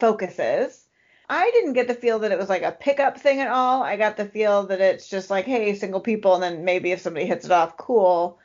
focuses. 0.00 0.86
I 1.28 1.50
didn't 1.50 1.74
get 1.74 1.86
the 1.86 1.94
feel 1.94 2.20
that 2.20 2.32
it 2.32 2.38
was 2.38 2.48
like 2.48 2.62
a 2.62 2.72
pickup 2.72 3.18
thing 3.18 3.40
at 3.40 3.50
all. 3.50 3.82
I 3.82 3.98
got 3.98 4.16
the 4.16 4.24
feel 4.24 4.66
that 4.68 4.80
it's 4.80 5.10
just 5.10 5.28
like, 5.28 5.44
hey, 5.44 5.74
single 5.74 6.00
people, 6.00 6.32
and 6.32 6.42
then 6.42 6.64
maybe 6.64 6.90
if 6.90 7.02
somebody 7.02 7.26
hits 7.26 7.44
it 7.44 7.52
off, 7.52 7.76
cool. 7.76 8.38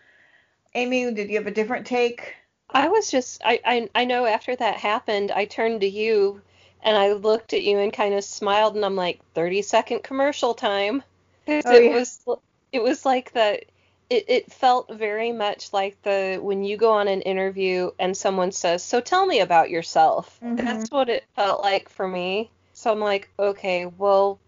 Amy, 0.76 1.14
did 1.14 1.30
you 1.30 1.38
have 1.38 1.48
a 1.48 1.52
different 1.52 1.88
take? 1.88 2.36
I 2.70 2.90
was 2.90 3.10
just, 3.10 3.42
I, 3.46 3.62
I, 3.64 3.90
I 3.96 4.04
know 4.04 4.26
after 4.26 4.54
that 4.58 4.76
happened, 4.76 5.32
I 5.32 5.46
turned 5.46 5.80
to 5.82 5.88
you 5.88 6.42
and 6.84 6.98
I 6.98 7.14
looked 7.14 7.54
at 7.54 7.64
you 7.64 7.80
and 7.80 7.92
kind 7.92 8.14
of 8.14 8.24
smiled, 8.24 8.76
and 8.76 8.86
I'm 8.86 8.96
like, 8.96 9.20
30 9.34 9.62
second 9.62 10.04
commercial 10.04 10.54
time. 10.54 11.04
Oh, 11.48 11.62
it 11.66 11.84
yeah. 11.84 11.94
was 11.94 12.24
it 12.72 12.82
was 12.82 13.06
like 13.06 13.34
that. 13.34 13.66
It, 14.10 14.26
it 14.30 14.52
felt 14.52 14.94
very 14.94 15.32
much 15.32 15.74
like 15.74 16.02
the 16.04 16.40
when 16.42 16.64
you 16.64 16.78
go 16.78 16.92
on 16.92 17.08
an 17.10 17.22
interview 17.22 17.92
and 18.00 18.16
someone 18.16 18.52
says, 18.54 18.82
"So 18.84 19.02
tell 19.02 19.26
me 19.26 19.42
about 19.42 19.70
yourself." 19.70 20.40
Mm-hmm. 20.42 20.66
That's 20.66 20.90
what 20.90 21.10
it 21.10 21.26
felt 21.36 21.62
like 21.62 21.90
for 21.90 22.08
me. 22.08 22.50
So 22.74 22.92
I'm 22.92 23.00
like, 23.00 23.30
okay, 23.38 23.86
well, 23.86 24.40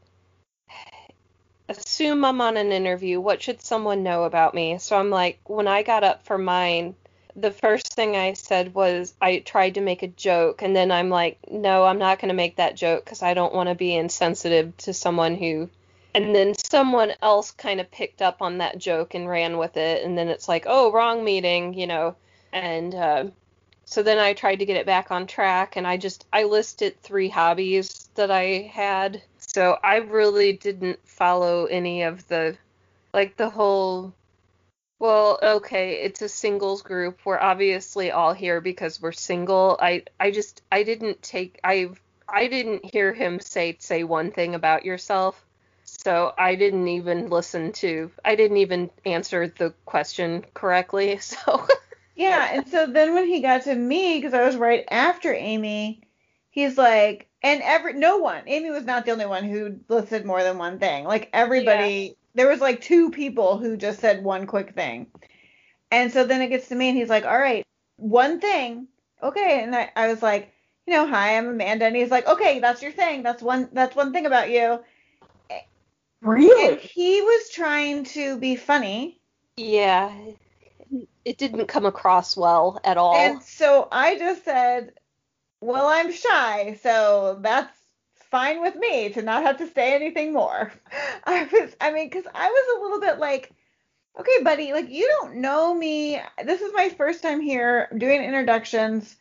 assume 1.70 2.26
I'm 2.26 2.42
on 2.42 2.58
an 2.58 2.72
interview. 2.72 3.20
What 3.20 3.42
should 3.42 3.62
someone 3.62 4.04
know 4.04 4.24
about 4.24 4.54
me? 4.54 4.78
So 4.78 4.98
I'm 4.98 5.10
like, 5.10 5.40
when 5.46 5.68
I 5.68 5.84
got 5.84 6.04
up 6.04 6.24
for 6.24 6.38
mine, 6.38 6.96
the 7.36 7.52
first 7.52 7.94
thing 7.94 8.16
I 8.16 8.34
said 8.34 8.74
was 8.74 9.14
I 9.22 9.40
tried 9.40 9.76
to 9.76 9.82
make 9.82 10.04
a 10.04 10.08
joke, 10.08 10.62
and 10.62 10.76
then 10.76 10.92
I'm 10.92 11.10
like, 11.10 11.40
no, 11.52 11.84
I'm 11.84 12.00
not 12.00 12.20
going 12.20 12.30
to 12.30 12.36
make 12.36 12.56
that 12.56 12.76
joke 12.76 13.04
because 13.04 13.22
I 13.22 13.34
don't 13.34 13.54
want 13.54 13.70
to 13.70 13.76
be 13.76 13.96
insensitive 13.96 14.76
to 14.78 14.94
someone 14.94 15.36
who. 15.36 15.70
And 16.14 16.34
then 16.34 16.54
someone 16.54 17.12
else 17.22 17.52
kind 17.52 17.82
of 17.82 17.92
picked 17.92 18.22
up 18.22 18.42
on 18.42 18.60
that 18.60 18.78
joke 18.78 19.16
and 19.16 19.28
ran 19.28 19.58
with 19.58 19.76
it, 19.76 20.06
and 20.06 20.18
then 20.18 20.30
it's 20.30 20.48
like, 20.48 20.64
oh, 20.66 20.92
wrong 20.92 21.26
meeting, 21.26 21.74
you 21.74 21.88
know. 21.88 22.16
And 22.54 22.96
uh, 22.96 23.26
so 23.84 24.02
then 24.02 24.18
I 24.18 24.32
tried 24.34 24.58
to 24.58 24.66
get 24.66 24.78
it 24.78 24.86
back 24.86 25.12
on 25.12 25.28
track, 25.28 25.76
and 25.76 25.86
I 25.86 25.98
just 25.98 26.26
I 26.32 26.44
listed 26.44 27.02
three 27.02 27.28
hobbies 27.28 28.10
that 28.16 28.32
I 28.32 28.72
had. 28.74 29.22
So 29.38 29.78
I 29.84 29.98
really 29.98 30.54
didn't 30.54 31.00
follow 31.06 31.66
any 31.66 32.04
of 32.04 32.26
the 32.30 32.58
like 33.14 33.36
the 33.36 33.50
whole 33.50 34.14
well, 35.00 35.40
okay, 35.42 36.02
it's 36.04 36.22
a 36.22 36.30
singles 36.30 36.82
group. 36.82 37.20
We're 37.26 37.40
obviously 37.40 38.12
all 38.12 38.34
here 38.34 38.62
because 38.62 39.02
we're 39.02 39.12
single. 39.12 39.78
I 39.82 40.04
I 40.20 40.32
just 40.32 40.62
I 40.72 40.84
didn't 40.84 41.22
take 41.22 41.60
I 41.64 41.90
I 42.28 42.48
didn't 42.48 42.86
hear 42.86 43.14
him 43.14 43.40
say 43.40 43.76
say 43.80 44.04
one 44.04 44.32
thing 44.32 44.56
about 44.56 44.86
yourself. 44.86 45.44
So 45.84 46.34
I 46.38 46.56
didn't 46.56 46.88
even 46.88 47.30
listen 47.30 47.72
to 47.74 48.12
I 48.24 48.36
didn't 48.36 48.58
even 48.58 48.90
answer 49.06 49.48
the 49.48 49.74
question 49.86 50.46
correctly. 50.54 51.20
So 51.22 51.68
Yeah, 52.16 52.48
and 52.52 52.68
so 52.70 52.86
then 52.88 53.14
when 53.14 53.28
he 53.28 53.42
got 53.42 53.64
to 53.64 53.76
me, 53.76 54.18
because 54.18 54.34
I 54.34 54.46
was 54.46 54.56
right 54.56 54.86
after 54.90 55.34
Amy, 55.34 56.02
he's 56.50 56.78
like, 56.78 57.28
and 57.44 57.62
every 57.62 57.94
no 57.94 58.18
one, 58.18 58.44
Amy 58.48 58.70
was 58.70 58.86
not 58.86 59.06
the 59.06 59.12
only 59.12 59.26
one 59.26 59.44
who 59.44 59.80
listed 59.90 60.26
more 60.26 60.42
than 60.42 60.58
one 60.58 60.80
thing. 60.80 61.04
Like 61.06 61.30
everybody. 61.34 62.16
There 62.36 62.48
was 62.48 62.62
like 62.62 62.82
two 62.82 63.10
people 63.10 63.58
who 63.58 63.78
just 63.78 64.00
said 64.00 64.24
one 64.24 64.46
quick 64.46 64.76
thing. 64.76 65.08
And 65.92 66.12
so 66.12 66.26
then 66.26 66.42
it 66.42 66.50
gets 66.50 66.68
to 66.70 66.76
me, 66.76 66.90
and 66.90 66.98
he's 66.98 67.10
like, 67.10 67.26
all 67.26 67.38
right, 67.38 67.66
one 67.98 68.40
thing, 68.40 68.88
okay. 69.24 69.64
And 69.64 69.76
I, 69.76 69.92
I 69.96 70.08
was 70.08 70.22
like, 70.22 70.52
you 70.86 70.94
know, 70.94 71.08
hi, 71.08 71.38
I'm 71.38 71.48
Amanda, 71.48 71.86
and 71.86 71.96
he's 71.96 72.12
like, 72.12 72.28
okay, 72.28 72.60
that's 72.60 72.82
your 72.82 72.92
thing. 72.92 73.24
That's 73.24 73.42
one. 73.42 73.70
That's 73.72 73.96
one 73.96 74.14
thing 74.14 74.26
about 74.26 74.50
you. 74.50 74.80
Really? 76.22 76.74
And 76.74 76.80
he 76.80 77.22
was 77.22 77.50
trying 77.50 78.04
to 78.06 78.38
be 78.38 78.56
funny. 78.56 79.20
Yeah. 79.58 80.12
It 81.24 81.38
didn't 81.38 81.68
come 81.68 81.86
across 81.86 82.36
well 82.38 82.80
at 82.84 82.98
all. 82.98 83.16
And 83.16 83.42
so 83.42 83.88
I 83.92 84.18
just 84.18 84.44
said, 84.46 84.94
well, 85.62 85.88
I'm 85.88 86.12
shy, 86.12 86.80
so 86.82 87.40
that's 87.42 87.76
fine 88.32 88.62
with 88.62 88.76
me 88.76 89.10
to 89.10 89.22
not 89.22 89.44
have 89.44 89.58
to 89.58 89.68
say 89.68 89.94
anything 89.94 90.34
more. 90.34 90.72
I 91.26 91.48
was, 91.52 91.76
I 91.82 91.92
mean, 91.92 92.10
because 92.10 92.26
I 92.34 92.48
was 92.48 92.78
a 92.78 92.84
little 92.84 93.00
bit 93.00 93.20
like, 93.20 93.52
okay, 94.20 94.44
buddy, 94.44 94.74
like 94.74 94.90
you 94.90 95.08
don't 95.20 95.36
know 95.36 95.74
me. 95.74 96.22
This 96.44 96.62
is 96.62 96.72
my 96.74 96.90
first 96.90 97.22
time 97.22 97.42
here 97.42 97.88
I'm 97.92 98.00
doing 98.00 98.24
introductions. 98.24 99.16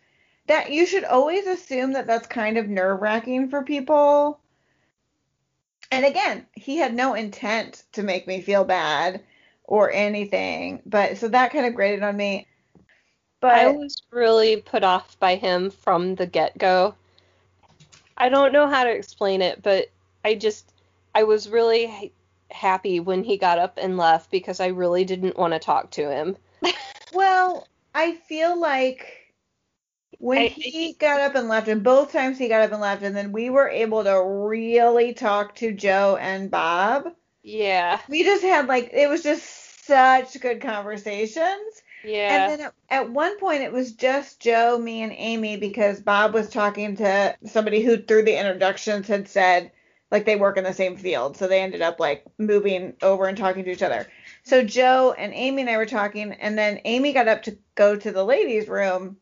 That 0.47 0.71
you 0.71 0.85
should 0.85 1.05
always 1.05 1.47
assume 1.47 1.95
that 1.95 2.07
that's 2.07 2.27
kind 2.27 2.59
of 2.59 2.69
nerve 2.69 3.01
wracking 3.01 3.49
for 3.49 3.63
people. 3.63 4.41
And 5.91 6.05
again, 6.05 6.47
he 6.53 6.77
had 6.77 6.95
no 6.95 7.15
intent 7.15 7.85
to 7.93 8.03
make 8.03 8.27
me 8.27 8.43
feel 8.43 8.65
bad 8.65 9.23
or 9.65 9.91
anything, 9.91 10.83
but 10.85 11.17
so 11.17 11.29
that 11.29 11.53
kind 11.53 11.67
of 11.67 11.75
grated 11.75 12.03
on 12.03 12.17
me. 12.17 12.47
But 13.41 13.55
I 13.55 13.69
was 13.69 14.03
really 14.11 14.57
put 14.57 14.85
off 14.85 15.19
by 15.19 15.37
him 15.37 15.71
from 15.71 16.15
the 16.15 16.27
get 16.27 16.57
go. 16.59 16.95
I 18.17 18.29
don't 18.29 18.53
know 18.53 18.69
how 18.69 18.85
to 18.85 18.91
explain 18.91 19.43
it, 19.43 19.63
but 19.63 19.89
I 20.25 20.35
just 20.35 20.73
I 21.15 21.25
was 21.25 21.49
really 21.49 22.13
happy 22.51 23.01
when 23.01 23.25
he 23.25 23.37
got 23.37 23.59
up 23.59 23.79
and 23.81 23.97
left 23.97 24.31
because 24.31 24.61
I 24.61 24.69
really 24.69 25.05
didn't 25.05 25.37
want 25.37 25.53
to 25.53 25.59
talk 25.59 25.91
to 25.93 26.11
him. 26.11 26.37
well, 27.13 27.67
I 27.95 28.15
feel 28.15 28.59
like 28.59 29.33
when 30.19 30.39
I, 30.39 30.47
he 30.47 30.95
got 30.95 31.21
up 31.21 31.35
and 31.35 31.49
left, 31.49 31.69
and 31.69 31.83
both 31.83 32.13
times 32.13 32.39
he 32.39 32.49
got 32.49 32.63
up 32.63 32.73
and 32.73 32.81
left, 32.81 33.03
and 33.03 33.17
then 33.17 33.33
we 33.33 33.51
were 33.51 33.69
able 33.69 34.05
to 34.05 34.23
really 34.23 35.13
talk 35.13 35.55
to 35.57 35.73
Joe 35.73 36.17
and 36.21 36.51
Bob. 36.51 37.13
Yeah. 37.43 38.01
We 38.09 38.23
just 38.23 38.43
had 38.43 38.69
like 38.69 38.91
it 38.93 39.09
was 39.09 39.23
just 39.23 39.85
such 39.87 40.41
good 40.41 40.61
conversations. 40.61 41.74
Yeah. 42.05 42.53
And 42.53 42.61
then 42.61 42.71
at, 42.91 43.11
one 43.11 43.39
point 43.39 43.63
it 43.63 43.73
was 43.73 43.93
just 43.93 44.41
Joe, 44.41 44.79
me, 44.79 45.03
and 45.03 45.13
Amy 45.17 45.57
because 45.57 46.01
Bob 46.01 46.35
was 46.35 46.51
talking 46.51 46.97
to 46.97 47.37
somebody 47.47 47.83
who 47.83 47.97
through 47.97 48.25
the 48.25 48.39
introductions 48.39 49.09
had 49.09 49.29
said 49.29 49.73
like 50.11 50.27
they 50.27 50.37
work 50.37 50.57
in 50.57 50.65
the 50.65 50.73
same 50.73 50.97
field. 50.97 51.37
So 51.37 51.49
they 51.49 51.61
ended 51.61 51.83
up 51.83 51.99
like 51.99 52.25
moving 52.39 52.95
over 53.03 53.27
and 53.27 53.37
talking 53.37 53.65
to 53.65 53.71
each 53.71 53.83
other. 53.83 54.07
So 54.45 54.63
Joe 54.63 55.15
and 55.17 55.33
Amy 55.35 55.63
and 55.63 55.71
I 55.71 55.77
were 55.77 55.87
talking 55.87 56.33
and 56.33 56.57
then 56.57 56.81
Amy 56.85 57.13
got 57.13 57.29
up 57.29 57.43
to 57.45 57.59
go 57.75 57.97
to 57.97 58.13
the 58.13 58.25
ladies' 58.25 58.69
room. 58.69 59.17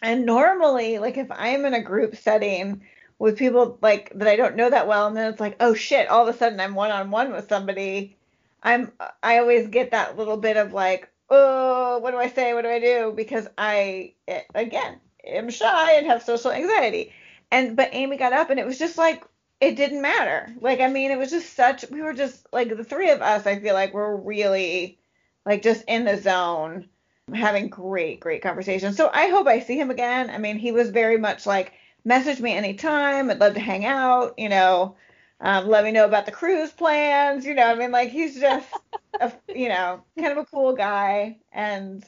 And 0.00 0.26
normally, 0.26 0.98
like 0.98 1.16
if 1.16 1.28
I'm 1.30 1.64
in 1.64 1.74
a 1.74 1.82
group 1.82 2.16
setting 2.16 2.82
with 3.18 3.38
people 3.38 3.78
like 3.80 4.12
that 4.14 4.28
I 4.28 4.36
don't 4.36 4.56
know 4.56 4.70
that 4.70 4.86
well, 4.86 5.06
and 5.06 5.16
then 5.16 5.30
it's 5.30 5.40
like, 5.40 5.56
oh 5.60 5.74
shit, 5.74 6.08
all 6.08 6.26
of 6.26 6.34
a 6.34 6.38
sudden 6.38 6.60
I'm 6.60 6.74
one 6.74 6.90
on 6.90 7.10
one 7.10 7.32
with 7.32 7.48
somebody. 7.48 8.16
I'm 8.62 8.92
I 9.22 9.38
always 9.38 9.68
get 9.68 9.90
that 9.92 10.16
little 10.16 10.36
bit 10.36 10.56
of 10.56 10.72
like, 10.72 11.10
oh, 11.34 11.98
what 11.98 12.12
do 12.12 12.18
I 12.18 12.28
say? 12.28 12.54
What 12.54 12.62
do 12.62 12.68
I 12.68 12.80
do? 12.80 13.12
Because 13.14 13.46
I, 13.58 14.14
eh, 14.28 14.42
again, 14.54 15.00
am 15.26 15.50
shy 15.50 15.92
and 15.92 16.06
have 16.06 16.22
social 16.22 16.52
anxiety. 16.52 17.12
And, 17.50 17.76
but 17.76 17.90
Amy 17.92 18.16
got 18.16 18.32
up 18.32 18.50
and 18.50 18.60
it 18.60 18.66
was 18.66 18.78
just 18.78 18.98
like, 18.98 19.24
it 19.60 19.76
didn't 19.76 20.02
matter. 20.02 20.54
Like, 20.60 20.80
I 20.80 20.88
mean, 20.88 21.10
it 21.10 21.18
was 21.18 21.30
just 21.30 21.54
such, 21.54 21.84
we 21.90 22.02
were 22.02 22.14
just 22.14 22.46
like, 22.52 22.76
the 22.76 22.84
three 22.84 23.10
of 23.10 23.22
us, 23.22 23.46
I 23.46 23.60
feel 23.60 23.74
like 23.74 23.94
we're 23.94 24.16
really 24.16 24.98
like 25.46 25.62
just 25.62 25.84
in 25.86 26.04
the 26.04 26.20
zone 26.20 26.88
having 27.32 27.68
great, 27.68 28.20
great 28.20 28.42
conversations. 28.42 28.96
So 28.96 29.10
I 29.12 29.28
hope 29.28 29.46
I 29.46 29.60
see 29.60 29.78
him 29.78 29.90
again. 29.90 30.30
I 30.30 30.38
mean, 30.38 30.58
he 30.58 30.72
was 30.72 30.90
very 30.90 31.16
much 31.16 31.46
like, 31.46 31.72
message 32.04 32.40
me 32.40 32.52
anytime. 32.52 33.30
I'd 33.30 33.40
love 33.40 33.54
to 33.54 33.60
hang 33.60 33.84
out, 33.84 34.34
you 34.38 34.48
know. 34.48 34.96
Um, 35.44 35.68
let 35.68 35.84
me 35.84 35.92
know 35.92 36.06
about 36.06 36.24
the 36.24 36.32
cruise 36.32 36.70
plans. 36.70 37.44
You 37.44 37.52
know, 37.54 37.66
I 37.66 37.74
mean, 37.74 37.92
like 37.92 38.08
he's 38.08 38.40
just, 38.40 38.66
a, 39.20 39.30
you 39.54 39.68
know, 39.68 40.02
kind 40.18 40.32
of 40.32 40.38
a 40.38 40.46
cool 40.46 40.74
guy, 40.74 41.36
and 41.52 42.02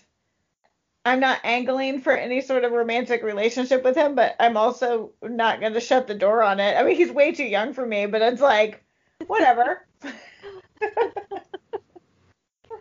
I'm 1.05 1.21
not 1.21 1.41
angling 1.45 2.01
for 2.01 2.13
any 2.13 2.41
sort 2.41 2.65
of 2.65 2.73
romantic 2.73 3.23
relationship 3.23 3.85
with 3.85 3.95
him, 3.95 4.15
but 4.15 4.37
I'm 4.41 4.57
also 4.57 5.13
not 5.23 5.61
going 5.61 5.75
to 5.75 5.81
shut 5.81 6.07
the 6.07 6.15
door 6.15 6.43
on 6.43 6.61
it. 6.61 6.77
I 6.79 6.83
mean, 6.83 6.97
he's 6.97 7.13
way 7.13 7.33
too 7.33 7.45
young 7.45 7.75
for 7.75 7.85
me, 7.85 8.07
but 8.07 8.23
it's 8.23 8.41
like, 8.41 8.83
whatever. 9.27 9.87
yeah, 10.03 11.31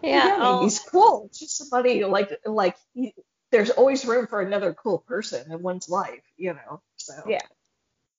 yeah 0.01 0.61
he's 0.61 0.79
cool. 0.79 1.25
It's 1.25 1.39
just 1.39 1.57
somebody 1.57 2.05
like 2.05 2.31
like 2.45 2.77
he, 2.93 3.13
there's 3.51 3.71
always 3.71 4.05
room 4.05 4.27
for 4.27 4.39
another 4.39 4.73
cool 4.73 4.99
person 4.99 5.51
in 5.51 5.61
one's 5.61 5.89
life, 5.89 6.23
you 6.37 6.53
know. 6.53 6.81
So 6.95 7.13
yeah 7.27 7.41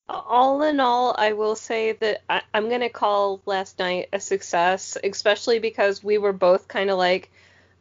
all 0.09 0.63
in 0.63 0.81
all, 0.81 1.15
I 1.19 1.33
will 1.33 1.57
say 1.57 1.93
that 1.93 2.23
I, 2.29 2.43
am 2.55 2.69
going 2.69 2.81
to 2.81 2.89
call 2.89 3.41
last 3.47 3.79
night 3.79 4.09
a 4.13 4.21
success, 4.21 4.97
especially 5.03 5.59
because 5.59 6.03
we 6.03 6.19
were 6.19 6.33
both 6.33 6.69
kind 6.69 6.91
of 6.91 6.99
like, 6.99 7.31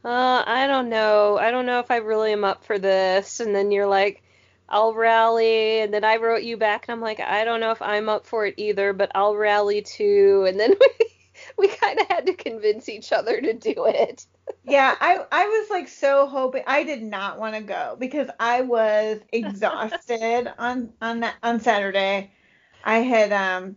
uh, 0.03 0.43
I 0.45 0.67
don't 0.67 0.89
know. 0.89 1.37
I 1.37 1.51
don't 1.51 1.65
know 1.65 1.79
if 1.79 1.91
I 1.91 1.97
really 1.97 2.31
am 2.31 2.43
up 2.43 2.63
for 2.63 2.79
this. 2.79 3.39
And 3.39 3.55
then 3.55 3.71
you're 3.71 3.87
like, 3.87 4.23
I'll 4.67 4.93
rally. 4.93 5.81
And 5.81 5.93
then 5.93 6.03
I 6.03 6.17
wrote 6.17 6.43
you 6.43 6.57
back, 6.57 6.85
and 6.87 6.93
I'm 6.93 7.01
like, 7.01 7.19
I 7.19 7.43
don't 7.43 7.59
know 7.59 7.71
if 7.71 7.81
I'm 7.81 8.09
up 8.09 8.25
for 8.25 8.45
it 8.45 8.55
either, 8.57 8.93
but 8.93 9.11
I'll 9.15 9.35
rally 9.35 9.81
too. 9.81 10.45
And 10.47 10.59
then 10.59 10.75
we, 10.79 11.07
we 11.57 11.67
kind 11.67 11.99
of 11.99 12.07
had 12.07 12.25
to 12.25 12.33
convince 12.33 12.89
each 12.89 13.11
other 13.11 13.39
to 13.39 13.53
do 13.53 13.85
it. 13.85 14.25
yeah, 14.63 14.95
I 14.99 15.19
I 15.31 15.47
was 15.47 15.69
like 15.69 15.87
so 15.87 16.27
hoping 16.27 16.63
I 16.67 16.83
did 16.83 17.03
not 17.03 17.39
want 17.39 17.55
to 17.55 17.61
go 17.61 17.95
because 17.99 18.29
I 18.39 18.61
was 18.61 19.19
exhausted 19.31 20.51
on 20.57 20.93
on 21.01 21.21
that 21.21 21.35
on 21.43 21.59
Saturday. 21.59 22.31
I 22.83 22.99
had 22.99 23.31
um 23.31 23.75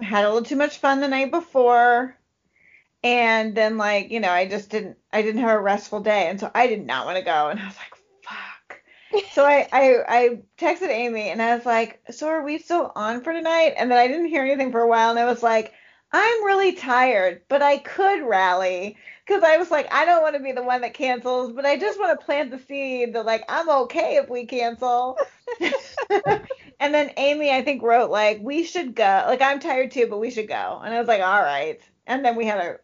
had 0.00 0.24
a 0.24 0.28
little 0.28 0.44
too 0.44 0.56
much 0.56 0.78
fun 0.78 1.00
the 1.00 1.08
night 1.08 1.30
before 1.30 2.18
and 3.02 3.54
then 3.54 3.76
like, 3.76 4.10
you 4.10 4.18
know, 4.20 4.30
I 4.30 4.48
just 4.48 4.70
didn't 4.70 4.96
I 5.12 5.22
didn't 5.22 5.42
have 5.42 5.56
a 5.56 5.60
restful 5.60 6.00
day 6.00 6.28
and 6.28 6.40
so 6.40 6.50
I 6.54 6.66
did 6.66 6.84
not 6.86 7.06
want 7.06 7.18
to 7.18 7.24
go 7.24 7.48
and 7.48 7.60
I 7.60 7.66
was 7.66 7.76
like, 7.76 7.94
fuck. 8.22 8.80
so 9.32 9.44
I, 9.44 9.68
I 9.72 9.96
I 10.08 10.38
texted 10.58 10.88
Amy 10.88 11.28
and 11.28 11.40
I 11.42 11.54
was 11.54 11.66
like, 11.66 12.00
"So 12.10 12.28
are 12.28 12.42
we 12.42 12.58
still 12.58 12.90
on 12.96 13.22
for 13.22 13.32
tonight?" 13.32 13.74
And 13.76 13.90
then 13.90 13.98
I 13.98 14.08
didn't 14.08 14.26
hear 14.26 14.44
anything 14.44 14.72
for 14.72 14.80
a 14.80 14.88
while 14.88 15.10
and 15.10 15.18
I 15.18 15.26
was 15.26 15.42
like, 15.42 15.72
"I'm 16.14 16.44
really 16.44 16.72
tired, 16.72 17.42
but 17.48 17.60
I 17.60 17.78
could 17.78 18.22
rally." 18.22 18.96
because 19.26 19.42
I 19.42 19.56
was 19.56 19.70
like, 19.70 19.92
I 19.92 20.04
don't 20.04 20.22
want 20.22 20.36
to 20.36 20.42
be 20.42 20.52
the 20.52 20.62
one 20.62 20.82
that 20.82 20.94
cancels, 20.94 21.52
but 21.52 21.64
I 21.64 21.78
just 21.78 21.98
want 21.98 22.18
to 22.18 22.24
plant 22.24 22.50
the 22.50 22.58
seed 22.58 23.14
that 23.14 23.24
like 23.24 23.44
I'm 23.48 23.68
okay 23.68 24.16
if 24.16 24.28
we 24.28 24.46
cancel. 24.46 25.18
and 26.80 26.94
then 26.94 27.12
Amy, 27.16 27.50
I 27.50 27.62
think, 27.62 27.82
wrote 27.82 28.10
like 28.10 28.40
we 28.42 28.64
should 28.64 28.94
go. 28.94 29.24
Like 29.26 29.40
I'm 29.40 29.60
tired 29.60 29.90
too, 29.90 30.06
but 30.08 30.18
we 30.18 30.30
should 30.30 30.48
go. 30.48 30.80
And 30.84 30.94
I 30.94 30.98
was 30.98 31.08
like, 31.08 31.22
all 31.22 31.42
right. 31.42 31.80
And 32.06 32.24
then 32.24 32.36
we 32.36 32.44
had 32.44 32.58
a 32.58 32.78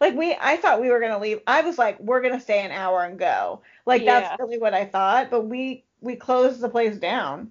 like 0.00 0.14
we 0.14 0.36
I 0.40 0.56
thought 0.56 0.80
we 0.80 0.90
were 0.90 1.00
gonna 1.00 1.18
leave. 1.18 1.40
I 1.46 1.62
was 1.62 1.78
like, 1.78 1.98
we're 1.98 2.22
gonna 2.22 2.40
stay 2.40 2.64
an 2.64 2.70
hour 2.70 3.02
and 3.02 3.18
go. 3.18 3.62
Like 3.84 4.02
yeah. 4.02 4.20
that's 4.20 4.40
really 4.40 4.58
what 4.58 4.74
I 4.74 4.84
thought. 4.84 5.30
But 5.30 5.46
we 5.46 5.84
we 6.00 6.14
closed 6.14 6.60
the 6.60 6.68
place 6.68 6.96
down. 6.96 7.50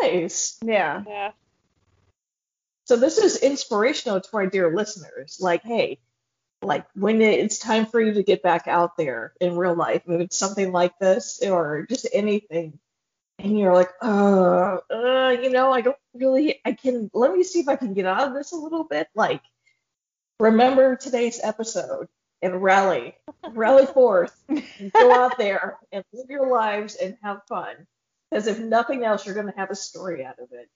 Nice. 0.00 0.58
Yeah. 0.62 1.04
Yeah. 1.06 1.30
So 2.90 2.96
this 2.96 3.18
is 3.18 3.36
inspirational 3.36 4.20
to 4.20 4.36
our 4.36 4.46
dear 4.48 4.74
listeners. 4.74 5.38
Like, 5.40 5.62
hey, 5.62 6.00
like 6.60 6.86
when 6.96 7.22
it's 7.22 7.60
time 7.60 7.86
for 7.86 8.00
you 8.00 8.14
to 8.14 8.24
get 8.24 8.42
back 8.42 8.66
out 8.66 8.96
there 8.96 9.32
in 9.40 9.56
real 9.56 9.76
life, 9.76 10.02
if 10.08 10.20
it's 10.20 10.36
something 10.36 10.72
like 10.72 10.98
this 10.98 11.40
or 11.40 11.86
just 11.88 12.08
anything, 12.12 12.80
and 13.38 13.56
you're 13.56 13.72
like, 13.72 13.90
uh, 14.02 14.78
uh, 14.92 15.36
you 15.40 15.50
know, 15.50 15.70
I 15.70 15.82
don't 15.82 15.96
really, 16.14 16.60
I 16.64 16.72
can, 16.72 17.12
let 17.14 17.32
me 17.32 17.44
see 17.44 17.60
if 17.60 17.68
I 17.68 17.76
can 17.76 17.94
get 17.94 18.06
out 18.06 18.26
of 18.26 18.34
this 18.34 18.50
a 18.50 18.56
little 18.56 18.82
bit. 18.82 19.06
Like, 19.14 19.42
remember 20.40 20.96
today's 20.96 21.38
episode 21.40 22.08
and 22.42 22.60
rally, 22.60 23.14
rally 23.52 23.86
forth, 23.86 24.36
go 24.48 25.12
out 25.14 25.38
there 25.38 25.78
and 25.92 26.02
live 26.12 26.28
your 26.28 26.50
lives 26.50 26.96
and 26.96 27.16
have 27.22 27.42
fun. 27.48 27.86
Because 28.32 28.48
if 28.48 28.58
nothing 28.58 29.04
else, 29.04 29.26
you're 29.26 29.36
going 29.36 29.46
to 29.46 29.56
have 29.56 29.70
a 29.70 29.76
story 29.76 30.24
out 30.24 30.40
of 30.40 30.48
it. 30.50 30.68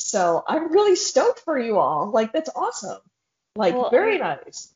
So 0.00 0.42
I'm 0.46 0.72
really 0.72 0.96
stoked 0.96 1.40
for 1.40 1.58
you 1.58 1.78
all. 1.78 2.10
Like, 2.10 2.32
that's 2.32 2.50
awesome. 2.54 3.00
Like, 3.54 3.74
well, 3.74 3.90
very 3.90 4.18
nice. 4.18 4.72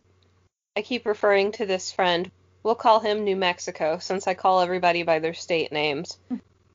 I 0.76 0.82
keep 0.82 1.06
referring 1.06 1.52
to 1.52 1.66
this 1.66 1.92
friend. 1.92 2.30
We'll 2.62 2.74
call 2.74 3.00
him 3.00 3.24
New 3.24 3.36
Mexico 3.36 3.98
since 3.98 4.26
I 4.26 4.34
call 4.34 4.60
everybody 4.60 5.02
by 5.02 5.18
their 5.18 5.34
state 5.34 5.72
names. 5.72 6.18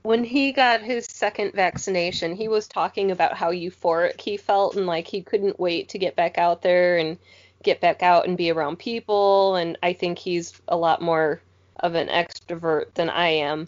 When 0.02 0.24
he 0.24 0.52
got 0.52 0.82
his 0.82 1.06
second 1.06 1.54
vaccination, 1.54 2.36
he 2.36 2.48
was 2.48 2.68
talking 2.68 3.12
about 3.12 3.36
how 3.36 3.52
euphoric 3.52 4.22
he 4.22 4.38
felt 4.38 4.76
and 4.76 4.88
like 4.88 5.08
he 5.08 5.22
couldn't 5.22 5.60
wait 5.60 5.90
to 5.90 5.98
get 5.98 6.16
back 6.16 6.38
out 6.38 6.62
there 6.62 6.98
and 6.98 7.18
get 7.64 7.82
back 7.82 8.02
out 8.02 8.26
and 8.26 8.38
be 8.38 8.52
around 8.52 8.80
people. 8.80 9.56
And 9.56 9.78
I 9.84 9.94
think 9.94 10.18
he's 10.18 10.54
a 10.68 10.78
lot 10.78 11.02
more 11.02 11.42
of 11.78 11.96
an 11.96 12.08
extrovert 12.08 12.94
than 12.94 13.10
I 13.10 13.28
am. 13.28 13.68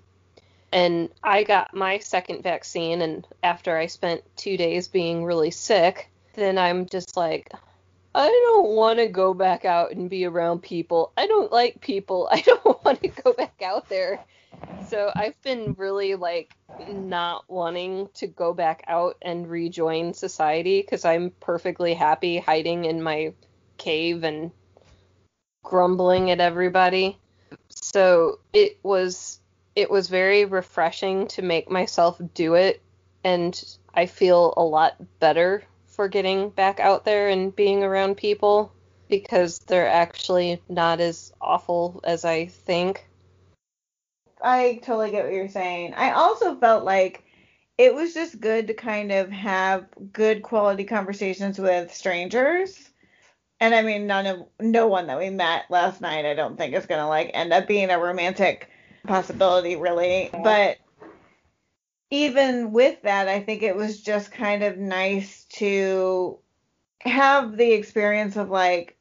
And 0.71 1.09
I 1.21 1.43
got 1.43 1.73
my 1.73 1.99
second 1.99 2.43
vaccine, 2.43 3.01
and 3.01 3.27
after 3.43 3.77
I 3.77 3.87
spent 3.87 4.23
two 4.37 4.55
days 4.55 4.87
being 4.87 5.25
really 5.25 5.51
sick, 5.51 6.09
then 6.33 6.57
I'm 6.57 6.85
just 6.85 7.17
like, 7.17 7.51
I 8.15 8.27
don't 8.27 8.69
want 8.69 8.99
to 8.99 9.07
go 9.07 9.33
back 9.33 9.65
out 9.65 9.91
and 9.91 10.09
be 10.09 10.25
around 10.25 10.61
people. 10.61 11.11
I 11.17 11.27
don't 11.27 11.51
like 11.51 11.81
people. 11.81 12.27
I 12.31 12.41
don't 12.41 12.83
want 12.85 13.01
to 13.01 13.09
go 13.09 13.33
back 13.33 13.61
out 13.61 13.89
there. 13.89 14.23
So 14.87 15.11
I've 15.15 15.41
been 15.41 15.75
really 15.77 16.15
like 16.15 16.53
not 16.89 17.45
wanting 17.49 18.09
to 18.15 18.27
go 18.27 18.53
back 18.53 18.83
out 18.87 19.17
and 19.21 19.49
rejoin 19.49 20.13
society 20.13 20.81
because 20.81 21.05
I'm 21.05 21.31
perfectly 21.39 21.93
happy 21.93 22.37
hiding 22.37 22.85
in 22.85 23.01
my 23.01 23.33
cave 23.77 24.23
and 24.23 24.51
grumbling 25.63 26.31
at 26.31 26.39
everybody. 26.39 27.17
So 27.69 28.39
it 28.53 28.79
was 28.83 29.40
it 29.75 29.89
was 29.89 30.09
very 30.09 30.45
refreshing 30.45 31.27
to 31.27 31.41
make 31.41 31.69
myself 31.69 32.19
do 32.33 32.55
it 32.55 32.81
and 33.23 33.77
I 33.93 34.05
feel 34.05 34.53
a 34.57 34.63
lot 34.63 34.95
better 35.19 35.63
for 35.87 36.07
getting 36.07 36.49
back 36.49 36.79
out 36.79 37.05
there 37.05 37.29
and 37.29 37.55
being 37.55 37.83
around 37.83 38.17
people 38.17 38.73
because 39.09 39.59
they're 39.59 39.89
actually 39.89 40.61
not 40.69 40.99
as 40.99 41.33
awful 41.41 41.99
as 42.03 42.25
I 42.25 42.45
think. 42.45 43.07
I 44.41 44.79
totally 44.83 45.11
get 45.11 45.25
what 45.25 45.33
you're 45.33 45.49
saying. 45.49 45.93
I 45.93 46.11
also 46.11 46.55
felt 46.55 46.83
like 46.83 47.23
it 47.77 47.93
was 47.93 48.13
just 48.13 48.39
good 48.39 48.67
to 48.67 48.73
kind 48.73 49.11
of 49.11 49.29
have 49.29 49.85
good 50.11 50.41
quality 50.41 50.85
conversations 50.85 51.59
with 51.59 51.93
strangers. 51.93 52.89
And 53.59 53.75
I 53.75 53.83
mean, 53.83 54.07
none 54.07 54.25
of 54.25 54.47
no 54.59 54.87
one 54.87 55.07
that 55.07 55.19
we 55.19 55.29
met 55.29 55.65
last 55.69 56.01
night, 56.01 56.25
I 56.25 56.33
don't 56.33 56.57
think 56.57 56.73
is 56.73 56.87
gonna 56.87 57.07
like 57.07 57.31
end 57.33 57.53
up 57.53 57.67
being 57.67 57.91
a 57.91 57.99
romantic 57.99 58.69
possibility, 59.05 59.75
really. 59.75 60.29
But 60.31 60.77
even 62.09 62.71
with 62.71 63.01
that, 63.03 63.27
I 63.27 63.39
think 63.39 63.63
it 63.63 63.75
was 63.75 64.01
just 64.01 64.31
kind 64.31 64.63
of 64.63 64.77
nice 64.77 65.45
to 65.53 66.37
have 66.99 67.57
the 67.57 67.71
experience 67.71 68.35
of 68.35 68.49
like 68.49 68.97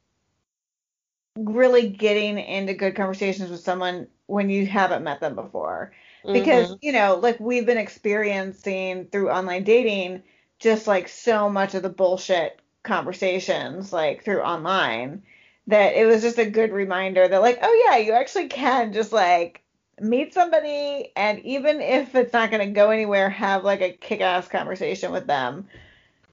really 1.37 1.89
getting 1.89 2.39
into 2.39 2.73
good 2.73 2.95
conversations 2.95 3.49
with 3.49 3.59
someone 3.59 4.07
when 4.27 4.49
you 4.49 4.65
haven't 4.65 5.03
met 5.03 5.19
them 5.19 5.35
before. 5.35 5.93
Because, 6.23 6.67
mm-hmm. 6.67 6.75
you 6.81 6.91
know, 6.91 7.15
like 7.15 7.39
we've 7.39 7.65
been 7.65 7.77
experiencing 7.77 9.05
through 9.05 9.31
online 9.31 9.63
dating 9.63 10.23
just 10.59 10.85
like 10.87 11.07
so 11.07 11.49
much 11.49 11.73
of 11.73 11.81
the 11.81 11.89
bullshit 11.89 12.61
conversations 12.83 13.91
like 13.91 14.23
through 14.23 14.41
online 14.41 15.23
that 15.67 15.95
it 15.95 16.05
was 16.05 16.21
just 16.21 16.37
a 16.37 16.49
good 16.49 16.71
reminder 16.71 17.27
that 17.27 17.41
like, 17.41 17.59
oh 17.61 17.85
yeah, 17.87 17.97
you 17.97 18.13
actually 18.13 18.47
can 18.47 18.93
just 18.93 19.11
like 19.11 19.60
meet 20.01 20.33
somebody 20.33 21.11
and 21.15 21.39
even 21.39 21.79
if 21.79 22.15
it's 22.15 22.33
not 22.33 22.49
going 22.51 22.67
to 22.67 22.73
go 22.73 22.89
anywhere, 22.89 23.29
have 23.29 23.63
like 23.63 23.81
a 23.81 23.91
kick 23.91 24.21
ass 24.21 24.47
conversation 24.47 25.11
with 25.11 25.27
them. 25.27 25.67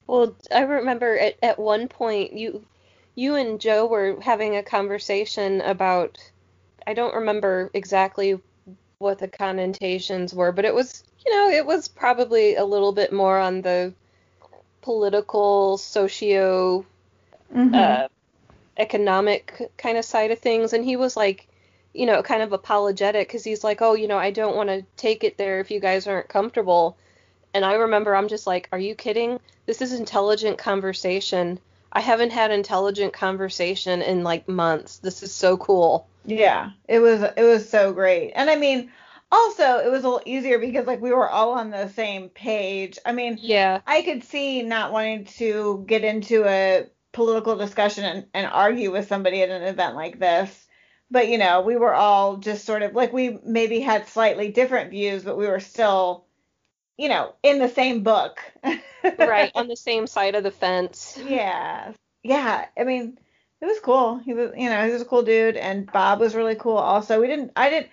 Well, 0.07 0.35
I 0.53 0.61
remember 0.61 1.17
at, 1.17 1.35
at 1.43 1.59
one 1.59 1.87
point 1.87 2.33
you 2.33 2.65
you 3.15 3.35
and 3.35 3.59
Joe 3.59 3.85
were 3.85 4.19
having 4.21 4.55
a 4.55 4.63
conversation 4.63 5.61
about 5.61 6.17
I 6.87 6.93
don't 6.93 7.13
remember 7.13 7.69
exactly 7.73 8.39
what 8.97 9.19
the 9.19 9.27
connotations 9.27 10.33
were, 10.33 10.51
but 10.51 10.65
it 10.65 10.73
was, 10.73 11.03
you 11.25 11.31
know, 11.31 11.49
it 11.49 11.65
was 11.65 11.87
probably 11.87 12.55
a 12.55 12.65
little 12.65 12.91
bit 12.91 13.13
more 13.13 13.37
on 13.37 13.61
the 13.61 13.93
political, 14.81 15.77
socio, 15.77 16.85
mm-hmm. 17.53 17.75
uh, 17.75 18.07
economic 18.77 19.71
kind 19.77 19.97
of 19.97 20.05
side 20.05 20.31
of 20.31 20.39
things. 20.39 20.73
And 20.73 20.83
he 20.83 20.95
was 20.95 21.15
like, 21.15 21.47
you 21.99 22.05
know, 22.05 22.23
kind 22.23 22.41
of 22.41 22.53
apologetic 22.53 23.27
because 23.27 23.43
he's 23.43 23.61
like, 23.61 23.81
oh, 23.81 23.93
you 23.93 24.07
know, 24.07 24.17
I 24.17 24.31
don't 24.31 24.55
want 24.55 24.69
to 24.69 24.85
take 24.95 25.25
it 25.25 25.37
there 25.37 25.59
if 25.59 25.69
you 25.69 25.81
guys 25.81 26.07
aren't 26.07 26.29
comfortable. 26.29 26.97
And 27.53 27.65
I 27.65 27.73
remember 27.73 28.15
I'm 28.15 28.29
just 28.29 28.47
like, 28.47 28.69
are 28.71 28.79
you 28.79 28.95
kidding? 28.95 29.37
This 29.65 29.81
is 29.81 29.91
intelligent 29.91 30.57
conversation. 30.57 31.59
I 31.91 31.99
haven't 31.99 32.31
had 32.31 32.51
intelligent 32.51 33.11
conversation 33.11 34.01
in 34.01 34.23
like 34.23 34.47
months. 34.47 34.99
This 34.99 35.23
is 35.23 35.33
so 35.33 35.57
cool. 35.57 36.07
Yeah, 36.23 36.71
it 36.87 36.99
was 36.99 37.21
it 37.21 37.43
was 37.43 37.67
so 37.67 37.91
great. 37.91 38.31
And 38.33 38.49
I 38.49 38.55
mean, 38.55 38.91
also 39.29 39.79
it 39.79 39.91
was 39.91 40.05
a 40.05 40.07
little 40.07 40.21
easier 40.25 40.57
because 40.57 40.87
like 40.87 41.01
we 41.01 41.11
were 41.11 41.29
all 41.29 41.51
on 41.51 41.69
the 41.69 41.89
same 41.89 42.29
page. 42.29 42.97
I 43.05 43.11
mean, 43.11 43.37
yeah. 43.41 43.81
I 43.85 44.03
could 44.03 44.23
see 44.23 44.61
not 44.61 44.93
wanting 44.93 45.25
to 45.37 45.83
get 45.85 46.05
into 46.05 46.45
a 46.45 46.85
political 47.11 47.57
discussion 47.57 48.05
and, 48.05 48.25
and 48.33 48.47
argue 48.47 48.89
with 48.89 49.09
somebody 49.09 49.41
at 49.41 49.49
an 49.49 49.63
event 49.63 49.95
like 49.95 50.17
this. 50.17 50.67
But 51.11 51.27
you 51.27 51.37
know, 51.37 51.61
we 51.61 51.75
were 51.75 51.93
all 51.93 52.37
just 52.37 52.65
sort 52.65 52.83
of 52.83 52.93
like 52.93 53.13
we 53.13 53.39
maybe 53.43 53.79
had 53.79 54.07
slightly 54.07 54.51
different 54.51 54.91
views, 54.91 55.23
but 55.23 55.37
we 55.37 55.47
were 55.47 55.59
still 55.59 56.25
you 56.99 57.07
know, 57.07 57.33
in 57.43 57.59
the 57.59 57.69
same 57.69 58.03
book. 58.03 58.39
right, 59.17 59.51
on 59.55 59.69
the 59.69 59.77
same 59.77 60.05
side 60.05 60.35
of 60.35 60.43
the 60.43 60.51
fence. 60.51 61.17
Yeah. 61.25 61.93
Yeah. 62.23 62.65
I 62.77 62.83
mean, 62.83 63.17
it 63.61 63.65
was 63.65 63.79
cool. 63.79 64.17
He 64.17 64.33
was, 64.33 64.51
you 64.57 64.69
know, 64.69 64.85
he 64.85 64.91
was 64.91 65.01
a 65.01 65.05
cool 65.05 65.23
dude, 65.23 65.55
and 65.55 65.89
Bob 65.89 66.19
was 66.19 66.35
really 66.35 66.55
cool. 66.55 66.75
Also, 66.75 67.21
we 67.21 67.27
didn't, 67.27 67.53
I 67.55 67.69
didn't, 67.69 67.87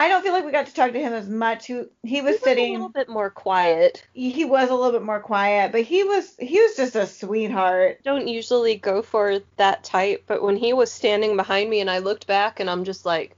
I 0.00 0.08
don't 0.08 0.22
feel 0.22 0.32
like 0.32 0.44
we 0.44 0.50
got 0.50 0.66
to 0.66 0.74
talk 0.74 0.92
to 0.92 0.98
him 0.98 1.12
as 1.12 1.28
much. 1.28 1.66
He 1.66 1.74
he 1.74 1.78
was, 1.78 1.88
he 2.02 2.20
was 2.20 2.40
sitting 2.40 2.70
a 2.70 2.72
little 2.72 2.88
bit 2.88 3.08
more 3.08 3.30
quiet. 3.30 4.06
He 4.12 4.44
was 4.44 4.68
a 4.68 4.74
little 4.74 4.92
bit 4.92 5.04
more 5.04 5.20
quiet, 5.20 5.70
but 5.70 5.82
he 5.82 6.02
was 6.02 6.34
he 6.38 6.60
was 6.60 6.76
just 6.76 6.96
a 6.96 7.06
sweetheart. 7.06 8.02
Don't 8.02 8.26
usually 8.26 8.76
go 8.76 9.02
for 9.02 9.40
that 9.56 9.84
type, 9.84 10.24
but 10.26 10.42
when 10.42 10.56
he 10.56 10.72
was 10.72 10.90
standing 10.90 11.36
behind 11.36 11.70
me 11.70 11.80
and 11.80 11.90
I 11.90 11.98
looked 11.98 12.26
back 12.26 12.58
and 12.58 12.68
I'm 12.68 12.84
just 12.84 13.06
like, 13.06 13.36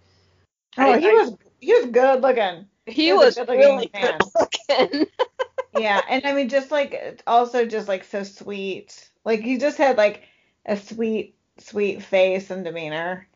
oh, 0.79 0.93
I, 0.93 0.99
he 0.99 1.09
I, 1.09 1.13
was 1.13 1.35
he 1.61 1.75
was 1.75 1.87
good 1.87 2.23
looking. 2.23 2.67
He, 2.87 2.93
he 2.93 3.13
was, 3.13 3.37
was 3.37 3.49
really 3.49 3.91
good 3.93 4.21
looking. 4.35 5.07
yeah, 5.79 6.01
and 6.09 6.25
I 6.25 6.33
mean, 6.33 6.49
just 6.49 6.71
like 6.71 7.23
also 7.27 7.67
just 7.67 7.87
like 7.87 8.05
so 8.05 8.23
sweet. 8.23 9.11
Like 9.27 9.41
he 9.41 9.59
just 9.59 9.77
had 9.77 9.99
like 9.99 10.23
a 10.65 10.77
sweet 10.77 11.37
sweet 11.59 12.03
face 12.03 12.51
and 12.51 12.65
demeanor. 12.65 13.29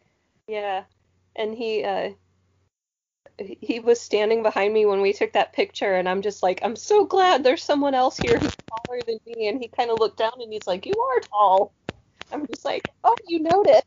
Yeah. 0.47 0.85
And 1.37 1.55
he 1.55 1.85
uh 1.85 2.11
he 3.41 3.81
was 3.81 4.01
standing 4.01 4.43
behind 4.43 4.73
me 4.75 4.87
when 4.87 5.01
we 5.01 5.13
took 5.13 5.33
that 5.33 5.53
picture 5.53 5.95
and 5.95 6.09
I'm 6.09 6.23
just 6.23 6.43
like, 6.43 6.61
I'm 6.63 6.77
so 6.77 7.05
glad 7.05 7.43
there's 7.43 7.63
someone 7.63 7.95
else 7.95 8.19
here 8.19 8.39
who's 8.39 8.57
taller 8.69 9.01
than 9.07 9.19
me 9.27 9.49
and 9.49 9.61
he 9.61 9.69
kind 9.69 9.91
of 9.91 9.99
looked 9.99 10.19
down 10.19 10.33
and 10.41 10.53
he's 10.53 10.67
like, 10.67 10.87
You 10.87 11.01
are 11.01 11.21
tall. 11.21 11.73
I'm 12.33 12.47
just 12.47 12.65
like, 12.65 12.89
Oh, 13.05 13.17
you 13.29 13.41
noticed. 13.41 13.85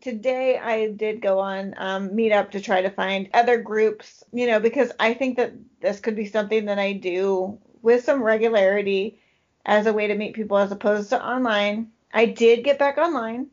Today 0.00 0.58
I 0.58 0.88
did 0.88 1.20
go 1.20 1.40
on 1.40 1.74
um, 1.76 2.10
Meetup 2.10 2.52
to 2.52 2.60
try 2.60 2.82
to 2.82 2.90
find 2.90 3.28
other 3.34 3.58
groups, 3.58 4.22
you 4.32 4.46
know, 4.46 4.60
because 4.60 4.92
I 5.00 5.14
think 5.14 5.36
that 5.36 5.52
this 5.80 6.00
could 6.00 6.14
be 6.14 6.26
something 6.26 6.66
that 6.66 6.78
I 6.78 6.92
do 6.92 7.58
with 7.82 8.04
some 8.04 8.22
regularity 8.22 9.18
as 9.66 9.86
a 9.86 9.92
way 9.92 10.06
to 10.06 10.14
meet 10.14 10.34
people 10.34 10.56
as 10.58 10.72
opposed 10.72 11.10
to 11.10 11.24
online. 11.24 11.90
I 12.12 12.26
did 12.26 12.64
get 12.64 12.78
back 12.78 12.96
online. 12.96 13.48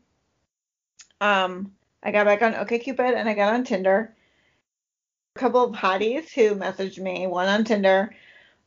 Um, 1.20 1.72
I 2.02 2.12
got 2.12 2.26
back 2.26 2.42
on 2.42 2.54
OkCupid 2.54 3.16
and 3.16 3.28
I 3.28 3.34
got 3.34 3.52
on 3.52 3.64
Tinder. 3.64 4.15
Couple 5.36 5.64
of 5.64 5.74
hotties 5.74 6.32
who 6.32 6.54
messaged 6.54 6.98
me, 6.98 7.26
one 7.26 7.48
on 7.48 7.64
Tinder, 7.64 8.14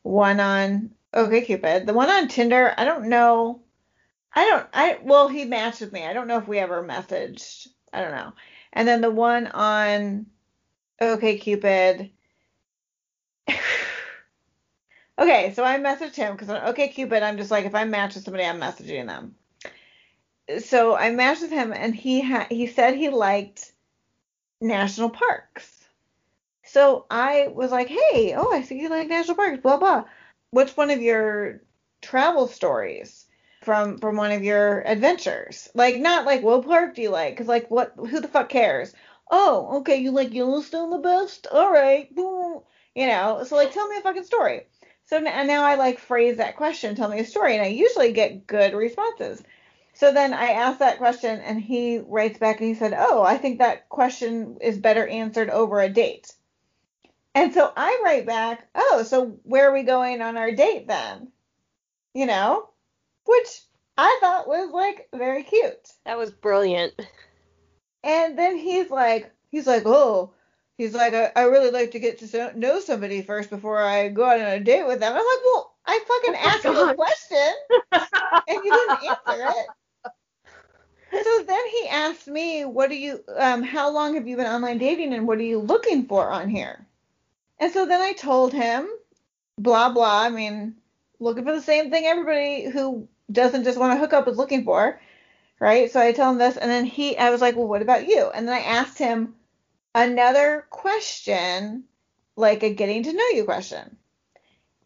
one 0.02 0.40
on 0.40 0.90
OkCupid. 1.12 1.86
The 1.86 1.94
one 1.94 2.10
on 2.10 2.28
Tinder, 2.28 2.72
I 2.76 2.84
don't 2.84 3.08
know. 3.08 3.60
I 4.32 4.46
don't. 4.48 4.66
I 4.72 4.98
well, 5.02 5.28
he 5.28 5.44
matched 5.44 5.80
with 5.80 5.92
me. 5.92 6.04
I 6.04 6.12
don't 6.12 6.28
know 6.28 6.38
if 6.38 6.48
we 6.48 6.58
ever 6.58 6.82
messaged. 6.84 7.68
I 7.92 8.02
don't 8.02 8.12
know. 8.12 8.32
And 8.72 8.86
then 8.86 9.00
the 9.00 9.10
one 9.10 9.48
on 9.48 10.26
OkCupid. 11.00 12.10
okay, 15.18 15.52
so 15.54 15.64
I 15.64 15.78
messaged 15.78 16.14
him 16.14 16.32
because 16.32 16.50
on 16.50 16.60
OkCupid, 16.60 17.22
I'm 17.22 17.36
just 17.36 17.50
like, 17.50 17.64
if 17.64 17.74
I 17.74 17.84
match 17.84 18.14
with 18.14 18.24
somebody, 18.24 18.44
I'm 18.44 18.60
messaging 18.60 19.06
them 19.06 19.34
so 20.58 20.96
I 20.96 21.10
matched 21.10 21.42
with 21.42 21.50
him, 21.50 21.72
and 21.72 21.94
he 21.94 22.20
ha- 22.22 22.46
he 22.50 22.66
said 22.66 22.94
he 22.94 23.08
liked 23.08 23.72
national 24.60 25.10
parks. 25.10 25.79
So 26.72 27.04
I 27.10 27.48
was 27.48 27.72
like, 27.72 27.88
hey, 27.88 28.32
oh, 28.36 28.52
I 28.52 28.62
see 28.62 28.78
you 28.78 28.88
like 28.90 29.08
national 29.08 29.34
parks, 29.34 29.58
blah 29.60 29.76
blah. 29.76 30.04
What's 30.52 30.76
one 30.76 30.90
of 30.90 31.02
your 31.02 31.62
travel 32.00 32.46
stories 32.46 33.26
from 33.62 33.98
from 33.98 34.14
one 34.16 34.30
of 34.30 34.44
your 34.44 34.80
adventures? 34.82 35.68
Like 35.74 35.96
not 35.96 36.26
like 36.26 36.44
what 36.44 36.64
park 36.64 36.94
do 36.94 37.02
you 37.02 37.10
like? 37.10 37.36
Cause 37.36 37.48
like 37.48 37.72
what 37.72 37.94
who 37.96 38.20
the 38.20 38.28
fuck 38.28 38.50
cares? 38.50 38.94
Oh, 39.32 39.78
okay, 39.78 39.96
you 39.96 40.12
like 40.12 40.32
Yellowstone 40.32 40.90
the 40.90 40.98
best? 40.98 41.48
All 41.50 41.72
right, 41.72 42.14
boom. 42.14 42.60
You 42.94 43.08
know, 43.08 43.42
so 43.42 43.56
like 43.56 43.72
tell 43.72 43.88
me 43.88 43.96
a 43.96 44.02
fucking 44.02 44.22
story. 44.22 44.68
So 45.06 45.18
now, 45.18 45.42
now 45.42 45.64
I 45.64 45.74
like 45.74 45.98
phrase 45.98 46.36
that 46.36 46.56
question, 46.56 46.94
tell 46.94 47.08
me 47.08 47.18
a 47.18 47.24
story, 47.24 47.54
and 47.54 47.64
I 47.64 47.68
usually 47.68 48.12
get 48.12 48.46
good 48.46 48.74
responses. 48.74 49.42
So 49.94 50.12
then 50.12 50.32
I 50.32 50.52
asked 50.52 50.78
that 50.78 50.98
question, 50.98 51.40
and 51.40 51.60
he 51.60 51.98
writes 51.98 52.38
back 52.38 52.60
and 52.60 52.68
he 52.68 52.74
said, 52.74 52.94
Oh, 52.96 53.24
I 53.24 53.38
think 53.38 53.58
that 53.58 53.88
question 53.88 54.58
is 54.60 54.78
better 54.78 55.04
answered 55.04 55.50
over 55.50 55.80
a 55.80 55.88
date. 55.88 56.32
And 57.34 57.54
so 57.54 57.72
I 57.76 58.00
write 58.04 58.26
back, 58.26 58.68
Oh, 58.74 59.04
so 59.06 59.38
where 59.44 59.70
are 59.70 59.72
we 59.72 59.82
going 59.82 60.20
on 60.22 60.36
our 60.36 60.52
date 60.52 60.88
then? 60.88 61.32
You 62.14 62.26
know, 62.26 62.68
which 63.26 63.62
I 63.96 64.18
thought 64.20 64.48
was 64.48 64.70
like 64.72 65.08
very 65.14 65.44
cute. 65.44 65.92
That 66.04 66.18
was 66.18 66.30
brilliant. 66.30 66.94
And 68.02 68.38
then 68.38 68.56
he's 68.56 68.90
like, 68.90 69.32
He's 69.50 69.66
like, 69.66 69.82
oh, 69.84 70.32
he's 70.78 70.94
like, 70.94 71.12
I, 71.12 71.32
I 71.34 71.42
really 71.42 71.70
like 71.70 71.90
to 71.92 71.98
get 71.98 72.18
to 72.18 72.58
know 72.58 72.80
somebody 72.80 73.22
first 73.22 73.50
before 73.50 73.82
I 73.82 74.08
go 74.08 74.24
out 74.24 74.40
on 74.40 74.46
a 74.46 74.60
date 74.60 74.86
with 74.86 75.00
them. 75.00 75.12
I'm 75.12 75.18
like, 75.18 75.44
well, 75.44 75.74
I 75.86 75.98
fucking 76.06 76.34
oh 76.36 76.48
asked 76.48 76.64
you 76.64 76.90
a 76.90 76.94
question 76.94 77.52
and 78.48 78.64
you 78.64 78.72
didn't 78.72 79.02
answer 79.10 79.48
it. 79.48 79.66
So 81.24 81.42
then 81.42 81.66
he 81.68 81.88
asked 81.88 82.28
me, 82.28 82.64
what 82.64 82.88
do 82.88 82.96
you, 82.96 83.24
um, 83.36 83.64
how 83.64 83.90
long 83.90 84.14
have 84.14 84.28
you 84.28 84.36
been 84.36 84.46
online 84.46 84.78
dating 84.78 85.12
and 85.12 85.26
what 85.26 85.38
are 85.38 85.42
you 85.42 85.58
looking 85.58 86.06
for 86.06 86.30
on 86.30 86.48
here? 86.48 86.86
And 87.60 87.72
so 87.72 87.86
then 87.86 88.00
I 88.00 88.14
told 88.14 88.52
him, 88.52 88.88
blah, 89.58 89.90
blah. 89.90 90.22
I 90.22 90.30
mean, 90.30 90.76
looking 91.20 91.44
for 91.44 91.54
the 91.54 91.62
same 91.62 91.90
thing 91.90 92.06
everybody 92.06 92.68
who 92.68 93.06
doesn't 93.30 93.64
just 93.64 93.78
want 93.78 93.92
to 93.92 93.98
hook 94.00 94.12
up 94.12 94.26
is 94.26 94.38
looking 94.38 94.64
for, 94.64 94.98
right? 95.60 95.92
So 95.92 96.00
I 96.00 96.12
tell 96.12 96.32
him 96.32 96.38
this, 96.38 96.56
and 96.56 96.70
then 96.70 96.86
he, 96.86 97.16
I 97.16 97.30
was 97.30 97.40
like, 97.40 97.56
well, 97.56 97.68
what 97.68 97.82
about 97.82 98.08
you? 98.08 98.30
And 98.34 98.48
then 98.48 98.54
I 98.54 98.60
asked 98.60 98.98
him 98.98 99.34
another 99.94 100.66
question, 100.70 101.84
like 102.34 102.62
a 102.62 102.72
getting 102.72 103.02
to 103.04 103.12
know 103.12 103.28
you 103.34 103.44
question. 103.44 103.96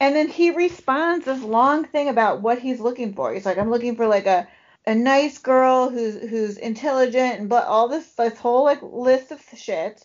And 0.01 0.15
then 0.15 0.29
he 0.29 0.51
responds 0.51 1.25
this 1.25 1.43
long 1.43 1.85
thing 1.85 2.09
about 2.09 2.43
what 2.43 2.59
he's 2.59 2.81
looking 2.81 3.15
for. 3.15 3.33
He's 3.33 3.47
like, 3.47 3.59
I'm 3.59 3.71
looking 3.71 3.97
for 3.97 4.07
like 4.07 4.27
a 4.27 4.49
a 4.87 4.95
nice 4.95 5.39
girl 5.39 5.89
who's 5.89 6.17
who's 6.29 6.59
intelligent 6.59 7.41
and 7.41 7.49
but 7.49 7.65
all 7.65 7.89
this 7.89 8.07
this 8.13 8.39
whole 8.39 8.65
like 8.65 8.83
list 8.83 9.33
of 9.33 9.43
shit. 9.57 10.05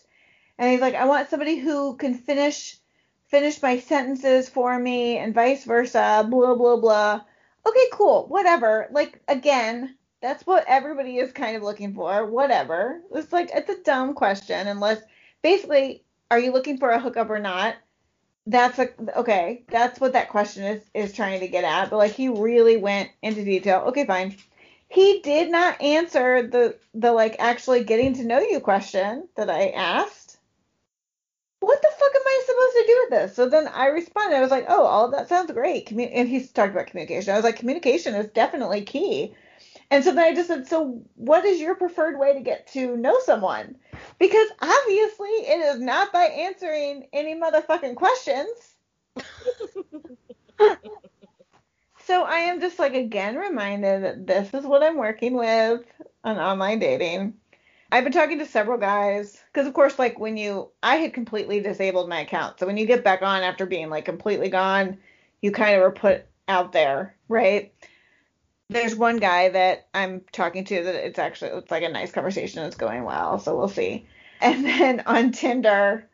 And 0.60 0.70
he's 0.70 0.82
like, 0.82 0.94
I 0.94 1.06
want 1.06 1.30
somebody 1.30 1.56
who 1.56 1.96
can 1.96 2.12
finish 2.12 2.76
finish 3.28 3.62
my 3.62 3.78
sentences 3.78 4.48
for 4.48 4.78
me 4.78 5.16
and 5.16 5.34
vice 5.34 5.64
versa, 5.64 6.26
blah 6.28 6.54
blah 6.54 6.76
blah. 6.76 7.22
Okay, 7.66 7.86
cool, 7.92 8.26
whatever. 8.28 8.86
Like 8.92 9.22
again, 9.26 9.96
that's 10.20 10.46
what 10.46 10.66
everybody 10.68 11.16
is 11.16 11.32
kind 11.32 11.56
of 11.56 11.62
looking 11.62 11.94
for. 11.94 12.26
Whatever. 12.26 13.00
It's 13.14 13.32
like 13.32 13.50
it's 13.54 13.70
a 13.70 13.82
dumb 13.82 14.12
question 14.12 14.68
unless 14.68 15.00
basically 15.40 16.04
are 16.30 16.38
you 16.38 16.52
looking 16.52 16.76
for 16.76 16.90
a 16.90 17.00
hookup 17.00 17.30
or 17.30 17.38
not? 17.38 17.76
That's 18.46 18.78
a 18.78 18.90
okay. 19.16 19.64
That's 19.68 19.98
what 19.98 20.12
that 20.12 20.28
question 20.28 20.64
is 20.64 20.82
is 20.92 21.14
trying 21.14 21.40
to 21.40 21.48
get 21.48 21.64
at. 21.64 21.88
But 21.88 21.96
like 21.96 22.12
he 22.12 22.28
really 22.28 22.76
went 22.76 23.08
into 23.22 23.44
detail. 23.44 23.84
Okay, 23.88 24.04
fine. 24.04 24.36
He 24.88 25.20
did 25.20 25.50
not 25.50 25.80
answer 25.80 26.46
the 26.46 26.76
the 26.92 27.12
like 27.12 27.36
actually 27.38 27.84
getting 27.84 28.12
to 28.16 28.24
know 28.24 28.40
you 28.40 28.60
question 28.60 29.26
that 29.36 29.48
I 29.48 29.68
asked 29.70 30.19
what 31.60 31.80
the 31.82 31.88
fuck 31.98 32.14
am 32.14 32.22
I 32.26 32.42
supposed 32.46 32.72
to 32.72 32.84
do 32.86 32.98
with 33.00 33.10
this? 33.10 33.36
So 33.36 33.48
then 33.48 33.68
I 33.68 33.86
responded. 33.86 34.36
I 34.36 34.40
was 34.40 34.50
like, 34.50 34.66
oh, 34.68 34.84
all 34.84 35.10
that 35.10 35.28
sounds 35.28 35.52
great. 35.52 35.86
Commun- 35.86 36.08
and 36.08 36.28
he's 36.28 36.50
talking 36.50 36.72
about 36.72 36.86
communication. 36.86 37.32
I 37.32 37.36
was 37.36 37.44
like, 37.44 37.56
communication 37.56 38.14
is 38.14 38.26
definitely 38.28 38.82
key. 38.82 39.34
And 39.90 40.02
so 40.04 40.14
then 40.14 40.24
I 40.24 40.34
just 40.34 40.48
said, 40.48 40.66
so 40.68 41.02
what 41.16 41.44
is 41.44 41.60
your 41.60 41.74
preferred 41.74 42.18
way 42.18 42.32
to 42.32 42.40
get 42.40 42.66
to 42.72 42.96
know 42.96 43.18
someone? 43.24 43.76
Because 44.18 44.48
obviously 44.60 45.28
it 45.28 45.60
is 45.74 45.80
not 45.80 46.12
by 46.12 46.24
answering 46.24 47.08
any 47.12 47.34
motherfucking 47.34 47.96
questions. 47.96 48.76
so 52.04 52.22
I 52.22 52.38
am 52.38 52.60
just 52.60 52.78
like 52.78 52.94
again 52.94 53.36
reminded 53.36 54.04
that 54.04 54.26
this 54.26 54.54
is 54.54 54.64
what 54.64 54.82
I'm 54.82 54.96
working 54.96 55.34
with 55.34 55.82
on 56.24 56.38
online 56.38 56.78
dating. 56.78 57.34
I've 57.92 58.04
been 58.04 58.12
talking 58.12 58.38
to 58.38 58.46
several 58.46 58.78
guys 58.78 59.39
because, 59.52 59.66
of 59.66 59.74
course, 59.74 59.98
like 59.98 60.18
when 60.18 60.36
you, 60.36 60.70
I 60.82 60.96
had 60.96 61.12
completely 61.12 61.60
disabled 61.60 62.08
my 62.08 62.20
account. 62.20 62.58
So 62.58 62.66
when 62.66 62.76
you 62.76 62.86
get 62.86 63.04
back 63.04 63.22
on 63.22 63.42
after 63.42 63.66
being 63.66 63.90
like 63.90 64.04
completely 64.04 64.48
gone, 64.48 64.98
you 65.40 65.50
kind 65.50 65.76
of 65.76 65.82
are 65.82 65.90
put 65.90 66.26
out 66.46 66.72
there, 66.72 67.16
right? 67.28 67.72
There's 68.68 68.94
one 68.94 69.16
guy 69.16 69.48
that 69.48 69.88
I'm 69.92 70.22
talking 70.32 70.64
to 70.66 70.84
that 70.84 70.94
it's 70.94 71.18
actually 71.18 71.50
it's 71.50 71.70
like 71.70 71.82
a 71.82 71.88
nice 71.88 72.12
conversation. 72.12 72.62
It's 72.64 72.76
going 72.76 73.02
well, 73.04 73.40
so 73.40 73.56
we'll 73.56 73.68
see. 73.68 74.06
And 74.40 74.64
then 74.64 75.02
on 75.06 75.32
Tinder, 75.32 76.08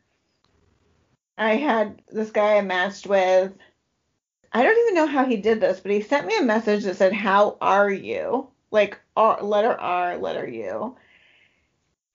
I 1.37 1.57
had 1.57 2.01
this 2.09 2.31
guy 2.31 2.57
I 2.57 2.62
matched 2.62 3.07
with. 3.07 3.53
I 4.53 4.62
don't 4.62 4.79
even 4.79 4.94
know 4.94 5.07
how 5.07 5.27
he 5.27 5.37
did 5.37 5.61
this, 5.61 5.81
but 5.81 5.92
he 5.92 6.01
sent 6.01 6.27
me 6.27 6.38
a 6.38 6.42
message 6.42 6.85
that 6.85 6.96
said, 6.96 7.12
"How 7.12 7.59
are 7.61 7.90
you?" 7.90 8.49
Like 8.70 8.99
R, 9.16 9.42
letter 9.42 9.79
R, 9.79 10.16
letter 10.16 10.49
U 10.49 10.96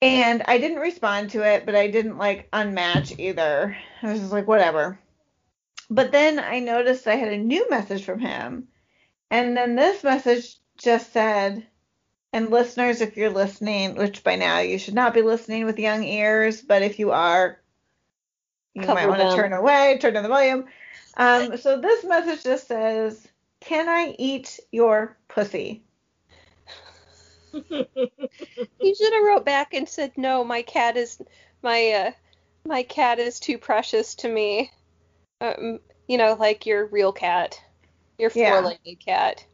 and 0.02 0.42
I 0.46 0.58
didn't 0.58 0.80
respond 0.80 1.30
to 1.30 1.46
it, 1.46 1.64
but 1.64 1.76
I 1.76 1.86
didn't 1.86 2.18
like 2.18 2.50
unmatch 2.50 3.18
either. 3.20 3.76
I 4.02 4.10
was 4.10 4.20
just 4.20 4.32
like, 4.32 4.48
whatever. 4.48 4.98
But 5.88 6.10
then 6.10 6.40
I 6.40 6.58
noticed 6.58 7.06
I 7.06 7.14
had 7.14 7.32
a 7.32 7.38
new 7.38 7.70
message 7.70 8.04
from 8.04 8.18
him. 8.18 8.68
And 9.30 9.56
then 9.56 9.76
this 9.76 10.02
message 10.02 10.56
just 10.76 11.12
said, 11.12 11.64
and 12.32 12.50
listeners, 12.50 13.00
if 13.00 13.16
you're 13.16 13.30
listening, 13.30 13.94
which 13.94 14.24
by 14.24 14.34
now 14.34 14.58
you 14.58 14.78
should 14.78 14.94
not 14.94 15.14
be 15.14 15.22
listening 15.22 15.66
with 15.66 15.78
young 15.78 16.02
ears, 16.02 16.62
but 16.62 16.82
if 16.82 16.98
you 16.98 17.12
are, 17.12 17.60
you 18.74 18.82
Cover 18.82 18.94
might 18.94 19.08
want 19.08 19.20
to 19.20 19.36
turn 19.36 19.52
away, 19.52 19.98
turn 20.00 20.14
down 20.14 20.24
the 20.24 20.28
volume. 20.28 20.64
Um, 21.16 21.56
so 21.58 21.80
this 21.80 22.04
message 22.04 22.42
just 22.42 22.66
says, 22.66 23.28
Can 23.60 23.88
I 23.88 24.16
eat 24.18 24.58
your 24.72 25.16
pussy? 25.28 25.84
He 27.52 28.94
should 28.94 29.12
have 29.12 29.24
wrote 29.24 29.44
back 29.44 29.74
and 29.74 29.88
said, 29.88 30.16
"No, 30.16 30.44
my 30.44 30.62
cat 30.62 30.96
is 30.96 31.20
my 31.62 31.90
uh, 31.90 32.12
my 32.66 32.82
cat 32.82 33.18
is 33.18 33.40
too 33.40 33.58
precious 33.58 34.14
to 34.16 34.28
me." 34.28 34.70
Um, 35.40 35.80
you 36.08 36.18
know, 36.18 36.34
like 36.38 36.66
your 36.66 36.86
real 36.86 37.12
cat, 37.12 37.60
your 38.18 38.30
four-legged 38.30 38.80
yeah. 38.84 38.94
cat. 39.04 39.44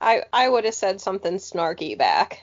I 0.00 0.22
I 0.32 0.48
would 0.48 0.64
have 0.64 0.74
said 0.74 1.00
something 1.00 1.34
snarky 1.34 1.96
back. 1.96 2.42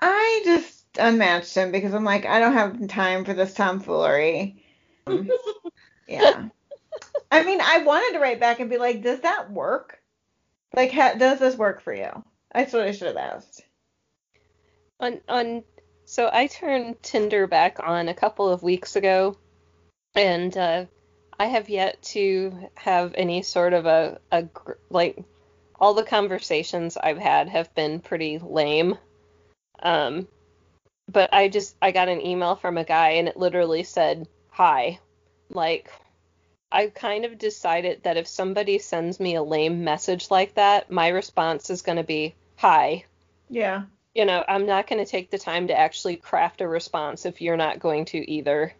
I 0.00 0.42
just 0.44 0.84
unmatched 0.98 1.54
him 1.54 1.72
because 1.72 1.94
I'm 1.94 2.04
like, 2.04 2.26
I 2.26 2.40
don't 2.40 2.54
have 2.54 2.88
time 2.88 3.24
for 3.24 3.34
this 3.34 3.54
tomfoolery. 3.54 4.64
yeah. 6.08 6.48
I 7.30 7.44
mean, 7.44 7.60
I 7.60 7.82
wanted 7.84 8.14
to 8.14 8.20
write 8.20 8.40
back 8.40 8.60
and 8.60 8.70
be 8.70 8.78
like, 8.78 9.02
does 9.02 9.20
that 9.20 9.50
work? 9.50 10.00
Like, 10.74 10.92
ha- 10.92 11.14
does 11.18 11.38
this 11.38 11.56
work 11.56 11.80
for 11.80 11.94
you? 11.94 12.24
That's 12.52 12.72
what 12.72 12.82
I 12.82 12.92
should 12.92 13.08
have 13.08 13.16
asked. 13.16 13.62
On 14.98 15.20
on 15.28 15.64
so 16.04 16.28
I 16.32 16.48
turned 16.48 17.02
Tinder 17.02 17.46
back 17.46 17.78
on 17.82 18.08
a 18.08 18.14
couple 18.14 18.48
of 18.48 18.62
weeks 18.62 18.96
ago, 18.96 19.36
and 20.14 20.56
uh, 20.56 20.86
I 21.38 21.46
have 21.46 21.68
yet 21.68 22.02
to 22.14 22.68
have 22.74 23.14
any 23.14 23.42
sort 23.42 23.72
of 23.72 23.86
a, 23.86 24.20
a 24.32 24.48
like 24.90 25.22
all 25.80 25.94
the 25.94 26.02
conversations 26.02 26.96
I've 26.96 27.18
had 27.18 27.48
have 27.48 27.74
been 27.74 28.00
pretty 28.00 28.38
lame. 28.38 28.98
Um, 29.82 30.28
but 31.10 31.32
I 31.32 31.48
just 31.48 31.76
I 31.80 31.92
got 31.92 32.08
an 32.08 32.20
email 32.20 32.56
from 32.56 32.76
a 32.76 32.84
guy 32.84 33.10
and 33.10 33.28
it 33.28 33.36
literally 33.36 33.84
said 33.84 34.28
hi. 34.50 34.98
Like 35.48 35.90
I 36.72 36.86
kind 36.86 37.24
of 37.24 37.38
decided 37.38 38.04
that 38.04 38.16
if 38.16 38.28
somebody 38.28 38.78
sends 38.78 39.18
me 39.18 39.34
a 39.34 39.42
lame 39.42 39.82
message 39.82 40.30
like 40.30 40.54
that, 40.54 40.90
my 40.90 41.08
response 41.08 41.70
is 41.70 41.82
going 41.82 41.98
to 41.98 42.04
be 42.04 42.34
hi. 42.56 43.04
Yeah. 43.48 43.82
You 44.14 44.24
know, 44.24 44.44
I'm 44.46 44.66
not 44.66 44.86
going 44.86 45.04
to 45.04 45.10
take 45.10 45.30
the 45.30 45.38
time 45.38 45.68
to 45.68 45.78
actually 45.78 46.16
craft 46.16 46.60
a 46.60 46.68
response 46.68 47.26
if 47.26 47.40
you're 47.40 47.56
not 47.56 47.80
going 47.80 48.04
to 48.06 48.30
either. 48.30 48.72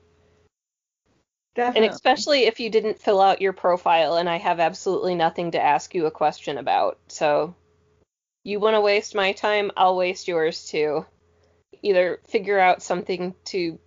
Definitely. 1.55 1.87
And 1.87 1.95
especially 1.95 2.45
if 2.45 2.61
you 2.61 2.71
didn't 2.71 3.01
fill 3.01 3.21
out 3.21 3.43
your 3.43 3.53
profile 3.53 4.17
and 4.17 4.29
I 4.29 4.37
have 4.37 4.61
absolutely 4.61 5.17
nothing 5.17 5.51
to 5.53 5.61
ask 5.61 5.95
you 5.95 6.07
a 6.07 6.11
question 6.11 6.59
about. 6.59 6.99
So 7.09 7.55
you 8.45 8.61
want 8.61 8.75
to 8.75 8.81
waste 8.81 9.15
my 9.15 9.33
time, 9.33 9.73
I'll 9.77 9.97
waste 9.97 10.29
yours 10.29 10.67
too. 10.67 11.07
Either 11.83 12.21
figure 12.29 12.59
out 12.59 12.83
something 12.83 13.35
to 13.47 13.79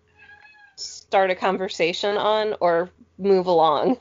start 1.14 1.30
a 1.30 1.36
conversation 1.36 2.18
on 2.18 2.56
or 2.60 2.90
move 3.20 3.46
along. 3.46 3.98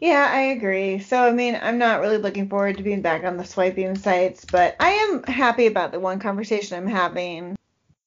Yeah, 0.00 0.28
I 0.28 0.40
agree. 0.46 0.98
So, 0.98 1.22
I 1.22 1.30
mean, 1.30 1.56
I'm 1.62 1.78
not 1.78 2.00
really 2.00 2.16
looking 2.18 2.48
forward 2.48 2.76
to 2.78 2.82
being 2.82 3.00
back 3.00 3.22
on 3.22 3.36
the 3.36 3.44
swiping 3.44 3.94
sites, 3.94 4.44
but 4.44 4.74
I 4.80 4.90
am 4.90 5.22
happy 5.22 5.68
about 5.68 5.92
the 5.92 6.00
one 6.00 6.18
conversation 6.18 6.76
I'm 6.76 6.88
having. 6.88 7.54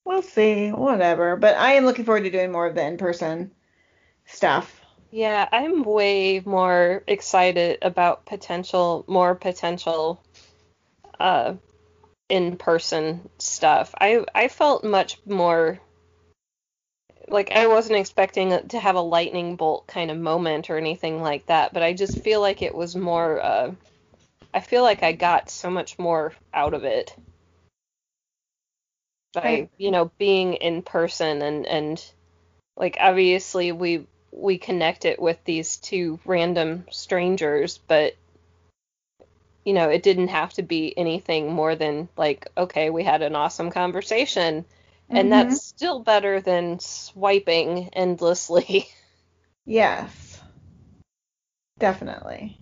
We'll 0.03 0.21
see, 0.21 0.71
whatever. 0.71 1.37
But 1.37 1.55
I 1.55 1.75
am 1.75 1.85
looking 1.85 2.03
forward 2.03 2.25
to 2.25 2.29
doing 2.29 2.51
more 2.51 2.67
of 2.67 2.75
the 2.75 2.85
in 2.85 2.97
person 2.97 3.51
stuff. 4.25 4.81
Yeah, 5.11 5.47
I'm 5.49 5.83
way 5.83 6.41
more 6.43 7.03
excited 7.07 7.77
about 7.81 8.25
potential, 8.25 9.05
more 9.07 9.33
potential 9.33 10.21
uh, 11.21 11.53
in 12.27 12.57
person 12.57 13.29
stuff. 13.37 13.95
I 13.97 14.25
I 14.35 14.49
felt 14.49 14.83
much 14.83 15.21
more 15.25 15.79
like 17.27 17.51
I 17.51 17.67
wasn't 17.67 17.99
expecting 17.99 18.67
to 18.67 18.79
have 18.79 18.95
a 18.95 19.01
lightning 19.01 19.55
bolt 19.55 19.87
kind 19.87 20.11
of 20.11 20.17
moment 20.17 20.69
or 20.69 20.77
anything 20.77 21.21
like 21.21 21.45
that, 21.47 21.73
but 21.73 21.83
I 21.83 21.93
just 21.93 22.21
feel 22.23 22.41
like 22.41 22.61
it 22.61 22.75
was 22.75 22.95
more. 22.95 23.41
Uh, 23.41 23.71
I 24.53 24.59
feel 24.59 24.83
like 24.83 25.03
I 25.03 25.13
got 25.13 25.49
so 25.49 25.69
much 25.69 25.97
more 25.97 26.33
out 26.53 26.73
of 26.73 26.83
it 26.83 27.15
by 29.33 29.67
you 29.77 29.89
know 29.91 30.11
being 30.19 30.53
in 30.53 30.83
person 30.83 31.41
and 31.41 31.65
and 31.65 32.13
like 32.77 32.97
obviously 32.99 33.71
we 33.71 34.05
we 34.31 34.57
connect 34.57 35.05
it 35.05 35.21
with 35.21 35.43
these 35.43 35.77
two 35.77 36.19
random 36.25 36.85
strangers, 36.91 37.79
but 37.87 38.15
you 39.63 39.73
know 39.73 39.89
it 39.89 40.03
didn't 40.03 40.29
have 40.29 40.53
to 40.53 40.63
be 40.63 40.97
anything 40.97 41.51
more 41.51 41.75
than 41.75 42.09
like 42.17 42.47
okay 42.57 42.89
we 42.89 43.03
had 43.03 43.21
an 43.21 43.35
awesome 43.35 43.71
conversation 43.71 44.65
And 45.13 45.29
mm-hmm. 45.29 45.49
that's 45.49 45.63
still 45.63 46.01
better 46.01 46.41
than 46.41 46.79
swiping 46.79 47.89
endlessly. 47.93 48.87
Yes. 49.65 50.41
Definitely. 51.79 52.59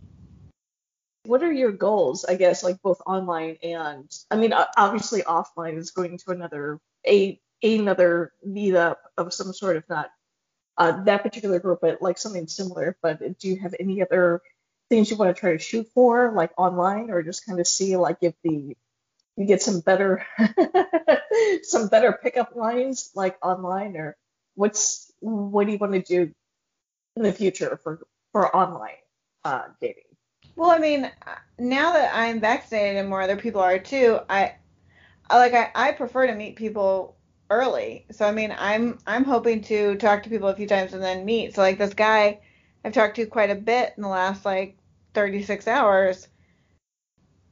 What 1.25 1.41
are 1.41 1.51
your 1.51 1.71
goals, 1.71 2.25
I 2.25 2.35
guess, 2.35 2.63
like 2.63 2.81
both 2.83 3.01
online 3.07 3.57
and 3.63 4.07
I 4.29 4.35
mean 4.35 4.53
obviously 4.53 5.23
offline 5.23 5.77
is 5.77 5.89
going 5.89 6.19
to 6.19 6.31
another 6.31 6.79
a 7.07 7.39
another 7.63 8.33
meetup 8.47 8.97
of 9.17 9.33
some 9.33 9.51
sort 9.53 9.77
if 9.77 9.89
not 9.89 10.11
uh, 10.77 11.03
that 11.03 11.23
particular 11.23 11.59
group, 11.59 11.79
but 11.81 12.01
like 12.01 12.17
something 12.17 12.47
similar. 12.47 12.97
But 13.01 13.39
do 13.39 13.47
you 13.47 13.59
have 13.59 13.75
any 13.79 14.01
other 14.01 14.41
things 14.89 15.11
you 15.11 15.17
want 15.17 15.35
to 15.35 15.39
try 15.39 15.53
to 15.53 15.59
shoot 15.59 15.87
for, 15.93 16.31
like 16.35 16.51
online, 16.57 17.09
or 17.11 17.21
just 17.23 17.45
kind 17.45 17.59
of 17.59 17.67
see 17.67 17.95
like 17.97 18.17
if 18.21 18.33
the 18.43 18.75
you 19.37 19.45
get 19.45 19.61
some 19.61 19.79
better 19.79 20.25
some 21.63 21.87
better 21.87 22.17
pickup 22.21 22.55
lines 22.55 23.11
like 23.15 23.37
online, 23.43 23.97
or 23.97 24.17
what's 24.55 25.11
what 25.19 25.65
do 25.65 25.71
you 25.71 25.77
want 25.77 25.93
to 25.93 26.01
do 26.01 26.33
in 27.15 27.23
the 27.23 27.33
future 27.33 27.79
for 27.83 28.05
for 28.31 28.55
online 28.55 29.01
uh, 29.43 29.63
dating? 29.79 30.03
Well, 30.55 30.71
I 30.71 30.79
mean, 30.79 31.09
now 31.57 31.93
that 31.93 32.11
I'm 32.13 32.39
vaccinated 32.39 32.97
and 32.97 33.09
more 33.09 33.21
other 33.21 33.37
people 33.37 33.61
are 33.61 33.79
too, 33.79 34.19
I, 34.29 34.55
I 35.29 35.37
like 35.37 35.53
I, 35.53 35.71
I 35.73 35.91
prefer 35.93 36.27
to 36.27 36.35
meet 36.35 36.55
people 36.55 37.15
early. 37.49 38.05
So 38.11 38.25
I 38.25 38.31
mean, 38.31 38.53
I'm 38.57 38.99
I'm 39.07 39.23
hoping 39.23 39.61
to 39.63 39.95
talk 39.95 40.23
to 40.23 40.29
people 40.29 40.49
a 40.49 40.55
few 40.55 40.67
times 40.67 40.93
and 40.93 41.01
then 41.01 41.25
meet. 41.25 41.55
So 41.55 41.61
like 41.61 41.77
this 41.77 41.93
guy 41.93 42.39
I've 42.83 42.93
talked 42.93 43.15
to 43.17 43.25
quite 43.25 43.49
a 43.49 43.55
bit 43.55 43.93
in 43.95 44.03
the 44.03 44.09
last 44.09 44.45
like 44.45 44.77
36 45.13 45.67
hours, 45.67 46.27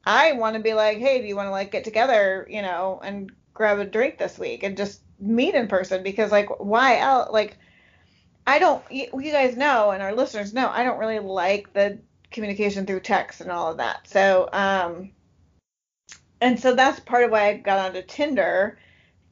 I 0.04 0.32
want 0.32 0.56
to 0.56 0.62
be 0.62 0.74
like, 0.74 0.98
hey, 0.98 1.20
do 1.20 1.26
you 1.26 1.36
want 1.36 1.46
to 1.46 1.50
like 1.50 1.70
get 1.70 1.84
together, 1.84 2.46
you 2.50 2.62
know, 2.62 3.00
and 3.02 3.30
grab 3.52 3.78
a 3.78 3.84
drink 3.84 4.18
this 4.18 4.38
week 4.38 4.62
and 4.62 4.76
just 4.76 5.02
meet 5.18 5.54
in 5.54 5.68
person? 5.68 6.02
Because 6.02 6.32
like, 6.32 6.48
why 6.60 6.98
else? 6.98 7.30
Like, 7.30 7.58
I 8.46 8.58
don't. 8.58 8.82
You, 8.90 9.08
guys 9.30 9.56
know, 9.56 9.90
and 9.90 10.02
our 10.02 10.14
listeners 10.14 10.54
know, 10.54 10.68
I 10.68 10.84
don't 10.84 10.98
really 10.98 11.18
like 11.18 11.72
the 11.72 11.98
communication 12.30 12.86
through 12.86 13.00
text 13.00 13.40
and 13.40 13.50
all 13.50 13.70
of 13.70 13.76
that. 13.78 14.08
So, 14.08 14.48
um, 14.52 15.10
and 16.40 16.58
so 16.58 16.74
that's 16.74 17.00
part 17.00 17.24
of 17.24 17.30
why 17.30 17.48
I 17.48 17.56
got 17.58 17.78
onto 17.78 18.02
Tinder. 18.02 18.78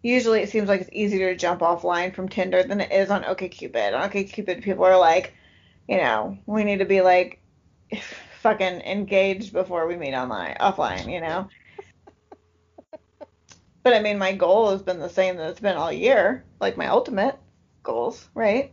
Usually, 0.03 0.43
it 0.43 0.51
seems 0.51 0.69
like 0.69 0.83
it's 0.83 0.91
easier 0.93 1.33
to 1.33 1.39
jump 1.39 1.61
offline 1.61 2.15
from 2.15 2.29
Tinder 2.29 2.63
than 2.63 2.81
it 2.81 2.93
is 2.93 3.11
on 3.11 3.25
OkCupid. 3.25 3.99
On 3.99 4.11
OkCupid, 4.11 4.63
people 4.63 4.85
are 4.85 4.99
like, 4.99 5.35
you 5.89 5.97
know, 5.97 6.39
we 6.47 6.65
need 6.65 6.79
to 6.79 6.85
be 6.85 7.01
like 7.01 7.41
fucking 8.49 8.81
engaged 8.81 9.53
before 9.53 9.87
we 9.87 9.95
meet 9.95 10.15
online 10.15 10.57
offline, 10.59 11.13
you 11.13 11.21
know. 11.21 11.47
but 13.83 13.93
I 13.93 14.01
mean, 14.01 14.17
my 14.17 14.33
goal 14.33 14.71
has 14.71 14.81
been 14.81 14.99
the 14.99 15.11
same 15.11 15.37
that 15.37 15.51
it's 15.51 15.61
been 15.61 15.77
all 15.77 15.93
year, 15.93 16.45
like 16.59 16.79
my 16.79 16.87
ultimate 16.87 17.39
goals, 17.83 18.27
right? 18.35 18.73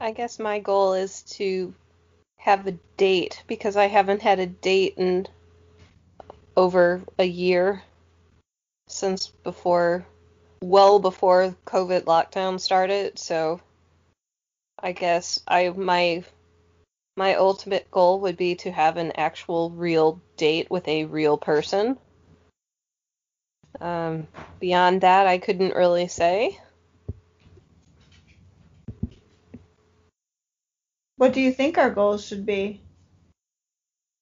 I 0.00 0.10
guess 0.10 0.40
my 0.40 0.58
goal 0.58 0.94
is 0.94 1.22
to 1.36 1.72
have 2.38 2.66
a 2.66 2.72
date 2.96 3.44
because 3.46 3.76
I 3.76 3.86
haven't 3.86 4.22
had 4.22 4.40
a 4.40 4.46
date 4.46 4.94
in 4.96 5.28
over 6.56 7.02
a 7.20 7.24
year 7.24 7.84
since 8.88 9.28
before 9.28 10.04
well 10.60 10.98
before 10.98 11.54
COVID 11.66 12.02
lockdown 12.02 12.58
started, 12.58 13.16
so 13.16 13.60
I 14.76 14.90
guess 14.90 15.40
I 15.46 15.68
my 15.68 16.24
my 17.16 17.34
ultimate 17.34 17.90
goal 17.90 18.20
would 18.20 18.36
be 18.36 18.54
to 18.56 18.72
have 18.72 18.96
an 18.96 19.12
actual 19.16 19.70
real 19.70 20.20
date 20.36 20.70
with 20.70 20.86
a 20.88 21.04
real 21.04 21.36
person. 21.36 21.98
Um, 23.80 24.28
beyond 24.60 25.02
that, 25.02 25.26
I 25.26 25.38
couldn't 25.38 25.74
really 25.74 26.08
say. 26.08 26.58
What 31.16 31.32
do 31.32 31.40
you 31.40 31.52
think 31.52 31.78
our 31.78 31.90
goals 31.90 32.26
should 32.26 32.46
be? 32.46 32.82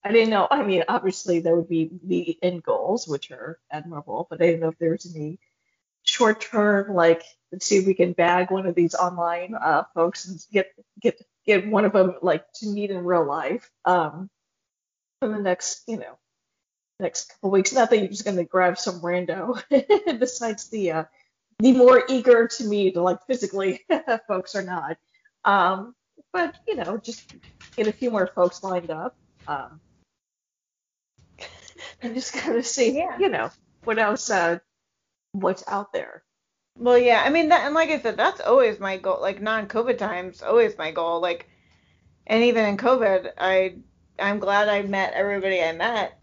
I 0.03 0.13
didn't 0.13 0.31
know. 0.31 0.49
I 0.51 0.63
mean, 0.63 0.85
obviously 0.89 1.41
there 1.41 1.55
would 1.57 1.69
be 1.69 1.91
the 2.03 2.39
end 2.43 2.63
goals, 2.63 3.07
which 3.07 3.31
are 3.31 3.59
admirable, 3.71 4.27
but 4.29 4.41
I 4.41 4.47
didn't 4.47 4.61
know 4.61 4.69
if 4.69 4.79
there 4.79 4.93
was 4.93 5.15
any 5.15 5.39
short 6.03 6.41
term, 6.41 6.95
like 6.95 7.23
let's 7.53 7.67
see 7.67 7.77
if 7.77 7.87
we 7.87 7.95
can 7.95 8.13
bag 8.13 8.51
one 8.51 8.67
of 8.67 8.75
these 8.75 8.95
online 8.95 9.55
uh, 9.55 9.85
folks 9.95 10.27
and 10.27 10.45
get 10.53 10.73
get 11.01 11.21
get 11.47 11.67
one 11.67 11.85
of 11.85 11.93
them 11.93 12.15
like 12.23 12.45
to 12.55 12.69
meet 12.69 12.91
in 12.91 13.05
real 13.05 13.27
life 13.27 13.71
um, 13.85 14.29
in 15.23 15.33
the 15.33 15.39
next, 15.39 15.83
you 15.87 15.99
know, 15.99 16.19
next 16.99 17.31
couple 17.31 17.51
weeks. 17.51 17.73
Not 17.73 17.91
that 17.91 17.99
you're 17.99 18.09
just 18.09 18.25
gonna 18.25 18.45
grab 18.45 18.79
some 18.79 19.01
rando. 19.01 19.63
Besides 20.19 20.69
the 20.69 20.93
uh, 20.93 21.05
the 21.59 21.73
more 21.73 22.05
eager 22.09 22.47
to 22.47 22.65
meet, 22.65 22.97
like 22.97 23.27
physically, 23.27 23.85
folks 24.29 24.55
are 24.55 24.63
not. 24.63 24.97
Um, 25.45 25.95
but 26.33 26.57
you 26.67 26.77
know, 26.77 26.99
just 26.99 27.35
get 27.77 27.87
a 27.87 27.93
few 27.93 28.11
more 28.11 28.27
folks 28.27 28.63
lined 28.63 28.91
up. 28.91 29.17
Um, 29.47 29.81
and 32.03 32.15
just 32.15 32.33
kind 32.33 32.57
of 32.57 32.67
see, 32.67 32.97
yeah. 32.97 33.19
you 33.19 33.29
know, 33.29 33.51
what 33.85 33.99
else, 33.99 34.31
uh, 34.31 34.59
what's 35.33 35.65
out 35.67 35.93
there. 35.93 36.23
Well, 36.81 36.97
yeah, 36.99 37.23
I 37.25 37.29
mean 37.29 37.51
that, 37.51 37.67
and 37.67 37.75
like 37.75 37.91
I 37.91 38.01
said, 38.01 38.17
that's 38.17 38.41
always 38.41 38.81
my 38.81 38.97
goal. 38.97 39.21
Like 39.21 39.43
non-COVID 39.43 39.99
times, 39.99 40.43
always 40.43 40.79
my 40.79 40.91
goal. 40.91 41.21
Like, 41.21 41.47
and 42.27 42.43
even 42.45 42.65
in 42.65 42.79
COVID, 42.79 43.33
I 43.39 43.77
I'm 44.19 44.39
glad 44.39 44.69
I 44.71 44.83
met 44.83 45.13
everybody 45.13 45.63
I 45.63 45.73
met. 45.73 46.19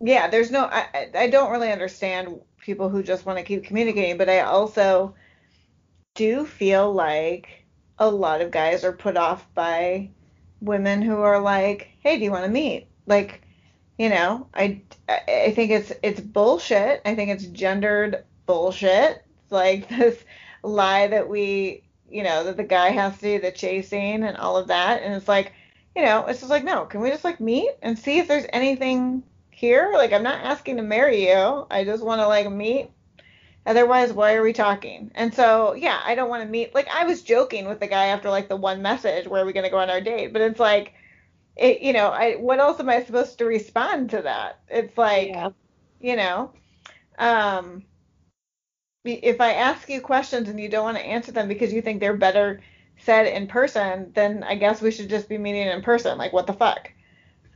Yeah, 0.00 0.28
there's 0.28 0.50
no, 0.50 0.64
I 0.64 1.10
I 1.14 1.28
don't 1.28 1.50
really 1.52 1.70
understand 1.70 2.40
people 2.58 2.88
who 2.88 3.02
just 3.02 3.26
want 3.26 3.38
to 3.38 3.44
keep 3.44 3.64
communicating, 3.64 4.16
but 4.16 4.30
I 4.30 4.40
also 4.40 5.14
do 6.14 6.46
feel 6.46 6.92
like 6.92 7.66
a 7.98 8.08
lot 8.10 8.40
of 8.40 8.50
guys 8.50 8.84
are 8.84 8.92
put 8.92 9.18
off 9.18 9.46
by 9.54 10.10
women 10.62 11.02
who 11.02 11.16
are 11.18 11.40
like, 11.40 11.90
hey, 12.00 12.18
do 12.18 12.24
you 12.24 12.30
want 12.30 12.44
to 12.46 12.50
meet? 12.50 12.88
Like, 13.06 13.42
you 13.98 14.08
know, 14.08 14.48
I 14.54 14.82
I 15.08 15.52
think 15.54 15.70
it's 15.70 15.92
it's 16.02 16.20
bullshit. 16.20 17.02
I 17.04 17.14
think 17.14 17.30
it's 17.30 17.46
gendered 17.46 18.24
bullshit 18.46 19.24
like 19.52 19.88
this 19.98 20.24
lie 20.62 21.06
that 21.08 21.28
we, 21.28 21.84
you 22.10 22.22
know, 22.22 22.44
that 22.44 22.56
the 22.56 22.64
guy 22.64 22.90
has 22.90 23.16
to 23.18 23.22
do 23.22 23.40
the 23.40 23.52
chasing 23.52 24.24
and 24.24 24.36
all 24.36 24.56
of 24.56 24.68
that. 24.68 25.02
And 25.02 25.14
it's 25.14 25.28
like, 25.28 25.52
you 25.94 26.02
know, 26.02 26.26
it's 26.26 26.40
just 26.40 26.50
like, 26.50 26.64
no, 26.64 26.84
can 26.86 27.00
we 27.00 27.10
just 27.10 27.24
like 27.24 27.40
meet 27.40 27.70
and 27.82 27.98
see 27.98 28.18
if 28.18 28.28
there's 28.28 28.46
anything 28.52 29.22
here? 29.50 29.92
Like, 29.94 30.12
I'm 30.12 30.22
not 30.22 30.44
asking 30.44 30.76
to 30.76 30.82
marry 30.82 31.28
you. 31.28 31.66
I 31.70 31.84
just 31.84 32.02
want 32.02 32.20
to 32.20 32.28
like 32.28 32.50
meet. 32.50 32.90
Otherwise, 33.64 34.12
why 34.12 34.34
are 34.34 34.42
we 34.42 34.52
talking? 34.52 35.12
And 35.14 35.32
so, 35.32 35.74
yeah, 35.74 36.00
I 36.04 36.16
don't 36.16 36.28
want 36.28 36.42
to 36.42 36.48
meet. 36.48 36.74
Like, 36.74 36.88
I 36.88 37.04
was 37.04 37.22
joking 37.22 37.68
with 37.68 37.78
the 37.78 37.86
guy 37.86 38.06
after 38.06 38.28
like 38.28 38.48
the 38.48 38.56
one 38.56 38.82
message, 38.82 39.28
where 39.28 39.42
are 39.42 39.46
we 39.46 39.52
going 39.52 39.64
to 39.64 39.70
go 39.70 39.78
on 39.78 39.90
our 39.90 40.00
date? 40.00 40.32
But 40.32 40.42
it's 40.42 40.58
like, 40.58 40.94
it, 41.56 41.80
you 41.80 41.92
know, 41.92 42.08
I, 42.08 42.34
what 42.34 42.58
else 42.58 42.80
am 42.80 42.88
I 42.88 43.04
supposed 43.04 43.38
to 43.38 43.44
respond 43.44 44.10
to 44.10 44.22
that? 44.22 44.60
It's 44.68 44.98
like, 44.98 45.28
yeah. 45.28 45.50
you 46.00 46.16
know, 46.16 46.50
um, 47.18 47.84
if 49.04 49.40
I 49.40 49.54
ask 49.54 49.88
you 49.88 50.00
questions 50.00 50.48
and 50.48 50.60
you 50.60 50.68
don't 50.68 50.84
want 50.84 50.96
to 50.96 51.04
answer 51.04 51.32
them 51.32 51.48
because 51.48 51.72
you 51.72 51.82
think 51.82 52.00
they're 52.00 52.16
better 52.16 52.60
said 52.98 53.26
in 53.26 53.46
person, 53.46 54.12
then 54.14 54.42
I 54.44 54.54
guess 54.54 54.80
we 54.80 54.90
should 54.90 55.08
just 55.08 55.28
be 55.28 55.38
meeting 55.38 55.66
in 55.66 55.82
person. 55.82 56.18
Like, 56.18 56.32
what 56.32 56.46
the 56.46 56.52
fuck? 56.52 56.90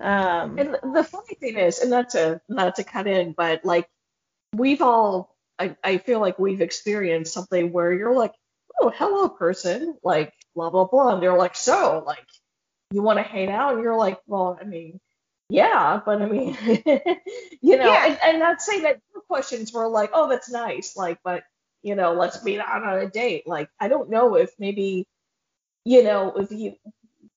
Um, 0.01 0.59
and 0.59 0.77
the 0.95 1.05
funny 1.05 1.35
thing 1.41 1.57
is, 1.57 1.79
and 1.79 1.91
not 1.91 2.11
to 2.11 2.41
not 2.49 2.77
to 2.77 2.85
cut 2.85 3.07
in, 3.07 3.33
but 3.33 3.65
like 3.65 3.89
we've 4.55 4.83
all, 4.83 5.35
I, 5.59 5.77
I 5.83 5.99
feel 5.99 6.21
like 6.21 6.39
we've 6.39 6.61
experienced 6.61 7.33
something 7.33 7.73
where 7.73 7.93
you're 7.93 8.15
like, 8.15 8.33
oh, 8.81 8.93
hello, 8.95 9.29
person, 9.29 9.97
like 10.03 10.35
blah 10.55 10.71
blah 10.71 10.85
blah, 10.85 11.15
and 11.15 11.23
they're 11.23 11.37
like, 11.37 11.57
so, 11.57 12.03
like, 12.07 12.27
you 12.91 13.03
want 13.03 13.19
to 13.19 13.23
hang 13.23 13.51
out, 13.51 13.75
and 13.75 13.83
you're 13.83 13.97
like, 13.97 14.19
well, 14.27 14.59
I 14.61 14.65
mean, 14.65 15.01
yeah, 15.49 16.01
but 16.05 16.21
I 16.21 16.27
mean, 16.27 16.57
you 17.61 17.77
know, 17.77 17.93
yeah. 17.93 18.07
and, 18.07 18.19
and 18.25 18.39
not 18.39 18.61
saying 18.61 18.83
that 18.83 19.01
your 19.13 19.23
questions 19.23 19.73
were 19.73 19.89
like, 19.89 20.11
oh, 20.13 20.29
that's 20.29 20.51
nice, 20.51 20.97
like, 20.97 21.19
but 21.25 21.45
you 21.83 21.95
know, 21.95 22.15
let's 22.15 22.43
meet 22.43 22.59
out 22.59 22.83
on 22.83 22.99
a 22.99 23.09
date. 23.09 23.47
Like, 23.47 23.69
I 23.79 23.89
don't 23.89 24.11
know 24.11 24.35
if 24.35 24.51
maybe, 24.59 25.07
you 25.85 26.03
know, 26.03 26.33
if 26.37 26.51
you 26.51 26.75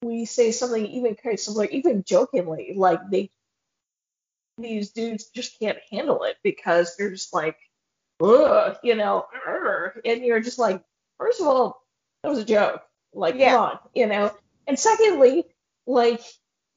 we 0.01 0.25
say 0.25 0.51
something 0.51 0.85
even 0.85 1.15
kind 1.15 1.33
of 1.33 1.39
similar, 1.39 1.65
even 1.65 2.03
jokingly, 2.03 2.73
like 2.75 2.99
they 3.11 3.29
these 4.57 4.91
dudes 4.91 5.29
just 5.35 5.59
can't 5.59 5.77
handle 5.91 6.23
it 6.23 6.37
because 6.43 6.95
they're 6.97 7.11
just 7.11 7.33
like, 7.33 7.57
ugh, 8.21 8.77
you 8.83 8.95
know, 8.95 9.25
and 10.03 10.25
you're 10.25 10.41
just 10.41 10.59
like, 10.59 10.83
first 11.17 11.39
of 11.39 11.47
all, 11.47 11.81
that 12.23 12.29
was 12.29 12.39
a 12.39 12.45
joke. 12.45 12.81
Like, 13.13 13.35
yeah. 13.35 13.51
come 13.51 13.61
on, 13.61 13.79
you 13.93 14.07
know. 14.07 14.31
And 14.67 14.77
secondly, 14.77 15.45
like 15.87 16.21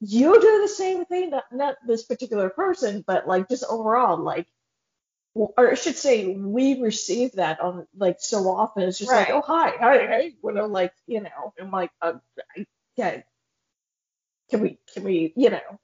you 0.04 0.40
do 0.40 0.60
the 0.62 0.68
same 0.68 1.04
thing, 1.04 1.30
not, 1.30 1.44
not 1.52 1.76
this 1.86 2.02
particular 2.02 2.50
person, 2.50 3.04
but 3.06 3.28
like 3.28 3.48
just 3.48 3.64
overall, 3.68 4.16
like, 4.16 4.48
or 5.34 5.70
I 5.70 5.74
should 5.74 5.96
say, 5.96 6.34
we 6.34 6.80
receive 6.80 7.32
that 7.32 7.60
on 7.60 7.86
like 7.96 8.16
so 8.18 8.48
often. 8.50 8.82
It's 8.82 8.98
just 8.98 9.10
right. 9.10 9.20
like, 9.20 9.30
oh 9.30 9.40
hi, 9.40 9.72
hi, 9.78 9.98
hey, 9.98 10.34
you 10.42 10.52
know, 10.52 10.66
like 10.66 10.92
you 11.06 11.22
know, 11.22 11.54
I'm 11.58 11.70
like, 11.70 11.90
uh, 12.02 12.14
yeah, 12.96 13.22
can 14.50 14.60
we, 14.60 14.78
can 14.92 15.04
we, 15.04 15.32
you 15.36 15.50
know, 15.50 15.80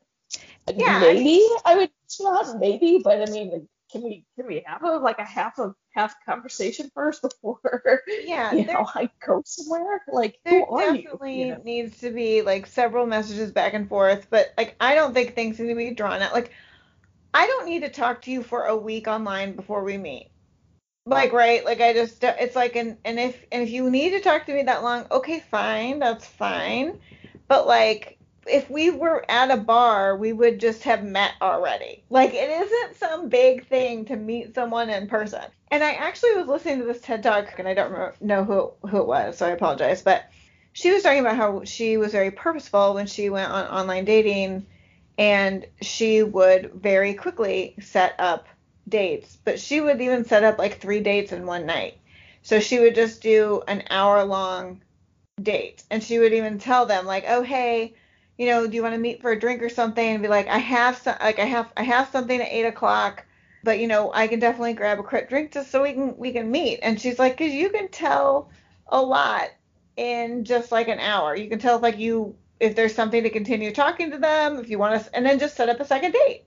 yeah, 0.74 0.98
maybe 1.00 1.46
I 1.64 1.76
would 1.76 1.90
not 2.20 2.58
maybe, 2.58 3.00
but 3.02 3.26
I 3.26 3.30
mean, 3.30 3.68
can 3.90 4.02
we 4.02 4.24
can 4.36 4.46
we 4.46 4.62
have 4.66 4.82
a 4.82 4.96
like 4.98 5.18
a 5.18 5.24
half 5.24 5.58
of 5.58 5.74
half 5.90 6.14
conversation 6.24 6.90
first 6.94 7.22
before 7.22 8.02
yeah 8.24 8.52
you 8.52 8.66
know 8.66 8.86
I 8.94 9.10
go 9.24 9.42
somewhere? 9.44 10.02
Like 10.10 10.38
there 10.44 10.64
who 10.64 10.76
are 10.76 10.92
definitely 10.94 11.40
you? 11.40 11.46
you 11.46 11.52
know? 11.52 11.62
needs 11.64 11.98
to 12.00 12.10
be 12.10 12.42
like 12.42 12.66
several 12.66 13.06
messages 13.06 13.52
back 13.52 13.74
and 13.74 13.88
forth, 13.88 14.28
but 14.30 14.52
like 14.56 14.76
I 14.80 14.94
don't 14.94 15.14
think 15.14 15.34
things 15.34 15.58
need 15.58 15.68
to 15.68 15.74
be 15.74 15.90
drawn 15.90 16.22
out. 16.22 16.32
Like 16.32 16.52
I 17.34 17.46
don't 17.46 17.66
need 17.66 17.82
to 17.82 17.90
talk 17.90 18.22
to 18.22 18.30
you 18.30 18.42
for 18.42 18.64
a 18.64 18.76
week 18.76 19.08
online 19.08 19.54
before 19.54 19.84
we 19.84 19.96
meet. 19.96 20.30
Like 21.06 21.32
oh. 21.32 21.36
right, 21.36 21.64
like 21.64 21.80
I 21.80 21.92
just 21.92 22.22
it's 22.22 22.56
like 22.56 22.76
and 22.76 22.98
and 23.04 23.18
if 23.18 23.44
and 23.50 23.62
if 23.62 23.70
you 23.70 23.90
need 23.90 24.10
to 24.10 24.20
talk 24.20 24.46
to 24.46 24.54
me 24.54 24.62
that 24.64 24.82
long, 24.82 25.06
okay, 25.10 25.40
fine, 25.50 25.98
that's 25.98 26.26
fine. 26.26 27.00
But 27.48 27.66
like 27.66 28.17
if 28.48 28.70
we 28.70 28.90
were 28.90 29.24
at 29.28 29.50
a 29.50 29.56
bar, 29.56 30.16
we 30.16 30.32
would 30.32 30.58
just 30.58 30.82
have 30.82 31.04
met 31.04 31.32
already. 31.40 32.02
Like 32.10 32.32
it 32.34 32.50
isn't 32.50 32.96
some 32.96 33.28
big 33.28 33.66
thing 33.66 34.04
to 34.06 34.16
meet 34.16 34.54
someone 34.54 34.90
in 34.90 35.08
person. 35.08 35.42
And 35.70 35.84
I 35.84 35.92
actually 35.92 36.34
was 36.34 36.46
listening 36.46 36.78
to 36.78 36.84
this 36.84 37.00
TED 37.00 37.22
Talk, 37.22 37.58
and 37.58 37.68
I 37.68 37.74
don't 37.74 38.20
know 38.20 38.44
who 38.44 38.88
who 38.88 38.98
it 38.98 39.06
was, 39.06 39.38
so 39.38 39.46
I 39.46 39.50
apologize. 39.50 40.02
But 40.02 40.30
she 40.72 40.92
was 40.92 41.02
talking 41.02 41.20
about 41.20 41.36
how 41.36 41.64
she 41.64 41.96
was 41.96 42.12
very 42.12 42.30
purposeful 42.30 42.94
when 42.94 43.06
she 43.06 43.30
went 43.30 43.50
on 43.50 43.66
online 43.66 44.04
dating, 44.04 44.66
and 45.18 45.66
she 45.82 46.22
would 46.22 46.72
very 46.74 47.14
quickly 47.14 47.74
set 47.80 48.14
up 48.18 48.46
dates. 48.88 49.36
But 49.44 49.60
she 49.60 49.80
would 49.80 50.00
even 50.00 50.24
set 50.24 50.44
up 50.44 50.58
like 50.58 50.80
three 50.80 51.00
dates 51.00 51.32
in 51.32 51.46
one 51.46 51.66
night. 51.66 51.98
So 52.42 52.60
she 52.60 52.78
would 52.78 52.94
just 52.94 53.20
do 53.20 53.62
an 53.68 53.84
hour 53.90 54.24
long 54.24 54.80
date, 55.42 55.84
and 55.90 56.02
she 56.02 56.18
would 56.18 56.32
even 56.32 56.58
tell 56.58 56.86
them 56.86 57.04
like, 57.04 57.24
oh 57.28 57.42
hey 57.42 57.94
you 58.38 58.46
know, 58.46 58.66
do 58.66 58.74
you 58.74 58.82
want 58.82 58.94
to 58.94 59.00
meet 59.00 59.20
for 59.20 59.32
a 59.32 59.38
drink 59.38 59.62
or 59.62 59.68
something? 59.68 60.06
And 60.06 60.22
be 60.22 60.28
like, 60.28 60.46
I 60.46 60.58
have 60.58 60.96
some, 60.96 61.16
like 61.20 61.38
I 61.38 61.44
have, 61.44 61.72
I 61.76 61.82
have 61.82 62.08
something 62.10 62.40
at 62.40 62.48
eight 62.50 62.64
o'clock, 62.64 63.26
but 63.64 63.80
you 63.80 63.88
know, 63.88 64.12
I 64.14 64.28
can 64.28 64.38
definitely 64.38 64.74
grab 64.74 64.98
a 64.98 65.02
quick 65.02 65.28
drink 65.28 65.52
just 65.52 65.70
so 65.70 65.82
we 65.82 65.92
can 65.92 66.16
we 66.16 66.32
can 66.32 66.50
meet. 66.50 66.78
And 66.82 67.00
she's 67.00 67.18
like, 67.18 67.36
cause 67.36 67.50
you 67.50 67.68
can 67.70 67.88
tell 67.88 68.50
a 68.86 69.02
lot 69.02 69.48
in 69.96 70.44
just 70.44 70.72
like 70.72 70.88
an 70.88 71.00
hour. 71.00 71.34
You 71.34 71.50
can 71.50 71.58
tell 71.58 71.76
if 71.76 71.82
like 71.82 71.98
you 71.98 72.36
if 72.60 72.74
there's 72.76 72.94
something 72.94 73.22
to 73.22 73.30
continue 73.30 73.72
talking 73.72 74.10
to 74.12 74.18
them, 74.18 74.58
if 74.58 74.70
you 74.70 74.78
want 74.78 75.02
to, 75.02 75.16
and 75.16 75.26
then 75.26 75.38
just 75.38 75.56
set 75.56 75.68
up 75.68 75.80
a 75.80 75.84
second 75.84 76.12
date. 76.12 76.44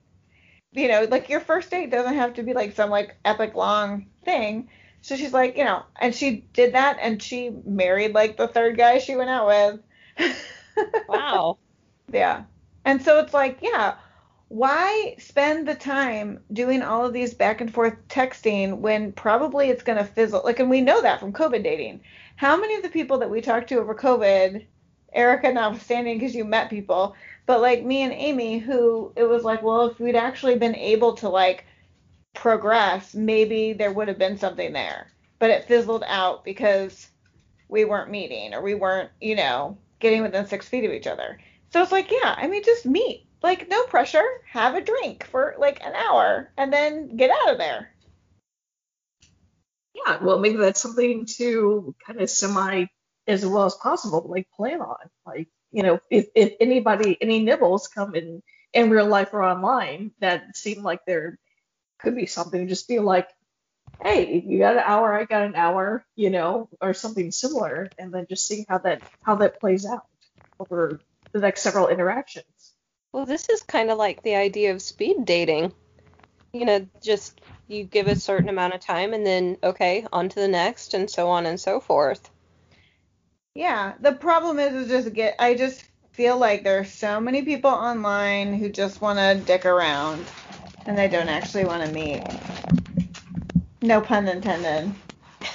You 0.74 0.88
know, 0.88 1.04
like 1.10 1.30
your 1.30 1.42
first 1.42 1.70
date 1.70 1.92
doesn't 1.92 2.14
have 2.14 2.36
to 2.36 2.44
be 2.44 2.54
like 2.54 2.74
some 2.74 2.90
like 2.90 3.18
epic 3.26 3.56
long 3.56 4.08
thing. 4.24 4.70
So 5.02 5.16
she's 5.16 5.34
like, 5.34 5.58
you 5.58 5.66
know, 5.66 5.84
and 6.00 6.14
she 6.16 6.46
did 6.54 6.76
that, 6.76 6.98
and 7.02 7.22
she 7.22 7.50
married 7.66 8.14
like 8.14 8.38
the 8.38 8.48
third 8.48 8.78
guy 8.78 9.00
she 9.00 9.16
went 9.16 9.30
out 9.30 9.48
with. 10.18 10.36
wow. 11.10 11.58
Yeah. 12.12 12.44
And 12.86 13.02
so 13.02 13.20
it's 13.20 13.34
like, 13.34 13.60
yeah, 13.62 13.96
why 14.48 15.16
spend 15.18 15.68
the 15.68 15.76
time 15.76 16.40
doing 16.52 16.82
all 16.82 17.06
of 17.06 17.14
these 17.14 17.34
back 17.34 17.62
and 17.62 17.74
forth 17.74 17.96
texting 18.10 18.80
when 18.80 19.14
probably 19.14 19.70
it's 19.70 19.84
going 19.84 19.98
to 19.98 20.04
fizzle? 20.04 20.42
Like, 20.44 20.60
and 20.60 20.70
we 20.70 20.82
know 20.82 21.02
that 21.02 21.20
from 21.20 21.32
COVID 21.32 21.64
dating. 21.64 22.02
How 22.36 22.60
many 22.60 22.76
of 22.76 22.84
the 22.84 22.90
people 22.90 23.20
that 23.20 23.30
we 23.30 23.40
talked 23.40 23.70
to 23.70 23.80
over 23.80 23.96
COVID, 23.96 24.66
Erica 25.14 25.54
notwithstanding, 25.54 26.20
because 26.20 26.36
you 26.36 26.44
met 26.44 26.70
people, 26.70 27.16
but 27.46 27.62
like 27.62 27.86
me 27.86 28.02
and 28.02 28.14
Amy, 28.14 28.60
who 28.60 29.14
it 29.16 29.24
was 29.24 29.44
like, 29.44 29.62
well, 29.62 29.86
if 29.88 30.00
we'd 30.00 30.16
actually 30.16 30.58
been 30.58 30.76
able 30.76 31.14
to 31.14 31.30
like 31.30 31.66
progress, 32.34 33.14
maybe 33.14 33.74
there 33.74 33.94
would 33.94 34.08
have 34.08 34.18
been 34.18 34.38
something 34.38 34.74
there. 34.74 35.12
But 35.40 35.50
it 35.50 35.66
fizzled 35.66 36.04
out 36.08 36.44
because 36.44 37.08
we 37.68 37.86
weren't 37.86 38.12
meeting 38.12 38.54
or 38.54 38.62
we 38.62 38.76
weren't, 38.76 39.10
you 39.22 39.36
know, 39.36 39.78
getting 40.00 40.22
within 40.22 40.46
six 40.46 40.68
feet 40.68 40.84
of 40.84 40.92
each 40.92 41.08
other. 41.08 41.40
So 41.72 41.82
it's 41.82 41.92
like, 41.92 42.12
yeah, 42.12 42.36
I 42.38 42.48
mean, 42.48 42.64
just 42.64 42.86
meet. 42.86 43.28
Like, 43.42 43.70
no 43.70 43.84
pressure. 43.84 44.26
Have 44.50 44.76
a 44.76 44.82
drink 44.82 45.26
for 45.26 45.56
like 45.58 45.82
an 45.84 45.94
hour 45.94 46.52
and 46.58 46.72
then 46.72 47.16
get 47.16 47.32
out 47.32 47.54
of 47.54 47.58
there. 47.58 47.92
Yeah, 49.94 50.24
well, 50.24 50.40
maybe 50.40 50.58
that's 50.58 50.82
something 50.82 51.26
to 51.38 51.96
kind 52.06 52.22
of 52.22 52.30
semi 52.30 52.86
as 53.28 53.46
well 53.46 53.66
as 53.66 53.76
possible, 53.76 54.26
like 54.28 54.48
plan 54.56 54.82
on. 54.82 55.10
Like, 55.26 55.48
you 55.72 55.84
know, 55.84 56.00
if, 56.10 56.28
if 56.36 56.54
anybody, 56.60 57.18
any 57.22 57.42
nibbles 57.42 57.88
come 57.88 58.16
in 58.16 58.42
in 58.74 58.90
real 58.90 59.08
life 59.08 59.34
or 59.34 59.44
online 59.44 60.12
that 60.20 60.56
seem 60.56 60.82
like 60.82 61.02
there 61.06 61.38
could 62.00 62.16
be 62.16 62.26
something, 62.26 62.68
just 62.68 62.88
be 62.88 63.00
like, 63.00 63.28
hey, 64.02 64.44
you 64.46 64.60
got 64.60 64.78
an 64.78 64.84
hour, 64.86 65.14
I 65.14 65.26
got 65.26 65.44
an 65.44 65.56
hour, 65.56 66.06
you 66.16 66.30
know, 66.30 66.70
or 66.82 66.94
something 66.94 67.32
similar, 67.32 67.90
and 67.98 68.14
then 68.14 68.26
just 68.30 68.48
see 68.48 68.66
how 68.68 68.80
that 68.80 69.02
how 69.24 69.36
that 69.36 69.60
plays 69.60 69.86
out 69.86 70.06
over 70.60 71.00
the 71.34 71.40
next 71.40 71.62
several 71.62 71.88
interactions. 71.88 72.46
Well, 73.14 73.26
this 73.26 73.50
is 73.50 73.62
kind 73.64 73.90
of 73.90 73.98
like 73.98 74.24
the 74.24 74.36
idea 74.36 74.72
of 74.72 74.82
speed 74.82 75.26
dating. 75.26 75.74
You 76.54 76.66
know, 76.66 76.88
just 77.02 77.42
you 77.68 77.84
give 77.84 78.08
a 78.08 78.16
certain 78.16 78.50
amount 78.50 78.74
of 78.74 78.82
time 78.82 79.14
and 79.14 79.26
then, 79.26 79.58
okay, 79.64 80.06
on 80.12 80.30
to 80.30 80.36
the 80.36 80.48
next, 80.48 80.94
and 80.94 81.10
so 81.10 81.30
on 81.30 81.46
and 81.46 81.60
so 81.60 81.80
forth. 81.80 82.30
Yeah, 83.54 83.94
the 84.00 84.14
problem 84.14 84.60
is, 84.60 84.74
is 84.74 84.88
just 84.90 85.14
get. 85.14 85.36
I 85.40 85.56
just 85.56 85.84
feel 86.12 86.38
like 86.38 86.64
there 86.64 86.80
are 86.80 86.86
so 86.86 87.20
many 87.20 87.42
people 87.42 87.72
online 87.72 88.54
who 88.54 88.70
just 88.70 89.02
want 89.02 89.20
to 89.20 89.44
dick 89.46 89.66
around, 89.66 90.26
and 90.86 90.98
they 90.98 91.08
don't 91.08 91.30
actually 91.30 91.66
want 91.66 91.86
to 91.86 91.94
meet. 91.94 92.24
No 93.82 94.02
pun 94.02 94.28
intended. 94.28 94.94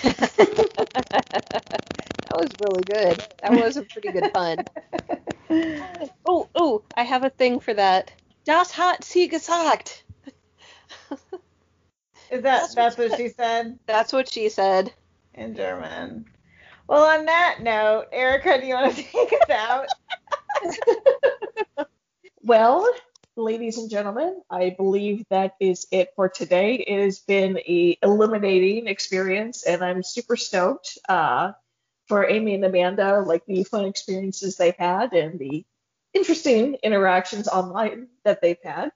that 2.29 2.37
was 2.37 2.51
really 2.61 2.83
good. 2.85 3.24
That 3.43 3.53
was 3.53 3.77
a 3.77 3.83
pretty 3.83 4.11
good 4.12 4.33
pun. 4.33 4.64
oh, 6.27 6.49
oh, 6.55 6.83
I 6.97 7.03
have 7.03 7.24
a 7.24 7.31
thing 7.31 7.61
for 7.61 7.74
that. 7.74 8.12
Das 8.45 8.70
hat 8.70 9.05
sie 9.05 9.29
gesagt. 9.29 10.05
Is 12.31 12.43
that 12.43 12.43
that's, 12.43 12.74
that's 12.74 12.99
what, 12.99 13.11
what 13.11 13.18
she 13.18 13.29
said? 13.29 13.79
That's 13.87 14.12
what 14.12 14.33
she 14.33 14.49
said. 14.49 14.93
In 15.35 15.55
German. 15.55 16.27
Well, 16.89 17.05
on 17.05 17.27
that 17.27 17.59
note, 17.61 18.07
Erica, 18.12 18.61
do 18.61 18.66
you 18.66 18.74
want 18.74 18.97
to 18.97 19.03
take 19.12 19.33
us 19.33 19.51
out? 19.51 19.87
well, 22.43 22.89
ladies 23.37 23.79
and 23.79 23.91
gentlemen, 23.91 24.41
I 24.51 24.70
believe 24.70 25.24
that 25.31 25.55
is 25.61 25.87
it 25.91 26.11
for 26.16 26.29
today. 26.29 26.74
It 26.77 27.03
has 27.03 27.20
been 27.20 27.59
a 27.59 27.99
illuminating 28.03 28.89
experience, 28.89 29.62
and 29.64 29.83
I'm 29.83 30.03
super 30.03 30.37
stoked. 30.37 30.99
Uh, 31.09 31.53
for 32.07 32.28
Amy 32.28 32.54
and 32.54 32.64
Amanda, 32.64 33.20
like 33.20 33.44
the 33.46 33.64
fun 33.64 33.84
experiences 33.84 34.57
they've 34.57 34.76
had 34.76 35.12
and 35.12 35.38
the 35.38 35.64
interesting 36.14 36.76
interactions 36.82 37.48
online 37.48 38.09
that 38.24 38.40
they've 38.40 38.62
had. 38.62 38.90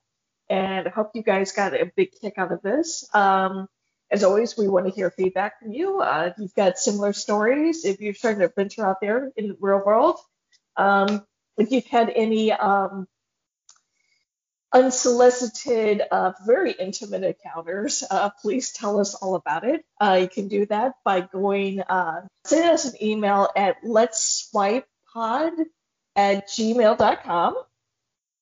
And 0.48 0.88
I 0.88 0.90
hope 0.90 1.12
you 1.14 1.22
guys 1.22 1.52
got 1.52 1.74
a 1.74 1.90
big 1.94 2.10
kick 2.20 2.34
out 2.38 2.52
of 2.52 2.62
this. 2.62 3.08
Um, 3.14 3.68
as 4.10 4.24
always, 4.24 4.56
we 4.56 4.68
want 4.68 4.86
to 4.86 4.92
hear 4.92 5.10
feedback 5.10 5.60
from 5.60 5.72
you. 5.72 6.00
Uh, 6.00 6.30
if 6.32 6.38
you've 6.38 6.54
got 6.54 6.78
similar 6.78 7.12
stories, 7.12 7.84
if 7.84 8.00
you're 8.00 8.14
starting 8.14 8.40
to 8.40 8.52
venture 8.54 8.84
out 8.84 9.00
there 9.00 9.30
in 9.36 9.48
the 9.48 9.56
real 9.60 9.82
world, 9.84 10.16
um, 10.76 11.24
if 11.56 11.70
you've 11.70 11.86
had 11.86 12.10
any 12.10 12.52
um, 12.52 13.06
unsolicited, 14.72 16.02
uh, 16.10 16.32
very 16.46 16.72
intimate 16.72 17.24
encounters, 17.24 18.04
uh, 18.10 18.30
please 18.42 18.72
tell 18.72 19.00
us 19.00 19.14
all 19.14 19.34
about 19.34 19.64
it. 19.64 19.84
Uh, 20.00 20.18
you 20.22 20.28
can 20.28 20.48
do 20.48 20.66
that 20.66 20.94
by 21.04 21.20
going, 21.20 21.80
uh, 21.80 22.22
send 22.44 22.70
us 22.70 22.84
an 22.84 23.02
email 23.02 23.48
at 23.56 23.76
let's 23.82 24.48
swipe 24.50 24.86
pod 25.12 25.52
at 26.14 26.48
gmail.com. 26.48 27.56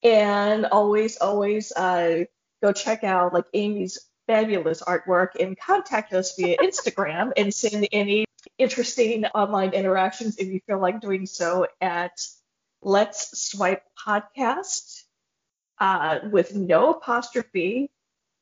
And 0.03 0.66
always, 0.66 1.16
always 1.16 1.72
uh, 1.72 2.24
go 2.62 2.72
check 2.72 3.05
out 3.05 3.33
like 3.33 3.47
Amy's 3.55 3.99
fabulous 4.26 4.83
artwork 4.83 5.29
and 5.41 5.59
contact 5.59 6.12
us 6.12 6.37
via 6.37 6.57
Instagram 6.59 7.33
and 7.37 7.53
send 7.53 7.89
any 7.91 8.26
interesting 8.59 9.24
online 9.26 9.72
interactions 9.72 10.37
if 10.37 10.49
you 10.49 10.61
feel 10.66 10.79
like 10.79 11.01
doing 11.01 11.26
so 11.26 11.66
at 11.81 12.12
Let's 12.83 13.51
Swipe 13.51 13.83
Podcast 14.07 15.03
uh, 15.81 16.20
with 16.31 16.55
no 16.55 16.93
apostrophe 16.95 17.91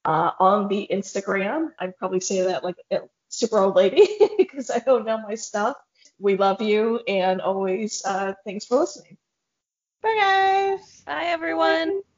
uh, 0.05 0.32
on 0.39 0.68
the 0.68 0.89
Instagram. 0.91 1.72
I'd 1.78 1.97
probably 1.97 2.20
say 2.20 2.43
that 2.43 2.64
like 2.64 2.76
a 2.91 3.01
super 3.28 3.59
old 3.59 3.76
lady 3.76 4.07
because 4.39 4.70
I 4.70 4.78
don't 4.78 5.05
know 5.05 5.18
my 5.18 5.34
stuff. 5.34 5.76
We 6.18 6.37
love 6.37 6.62
you 6.62 7.01
and 7.07 7.41
always 7.41 8.03
uh, 8.05 8.34
thanks 8.45 8.64
for 8.64 8.78
listening. 8.78 9.18
Bye, 10.03 10.16
guys. 10.18 11.03
Bye, 11.07 11.24
everyone. 11.26 12.01
Bye. 12.01 12.15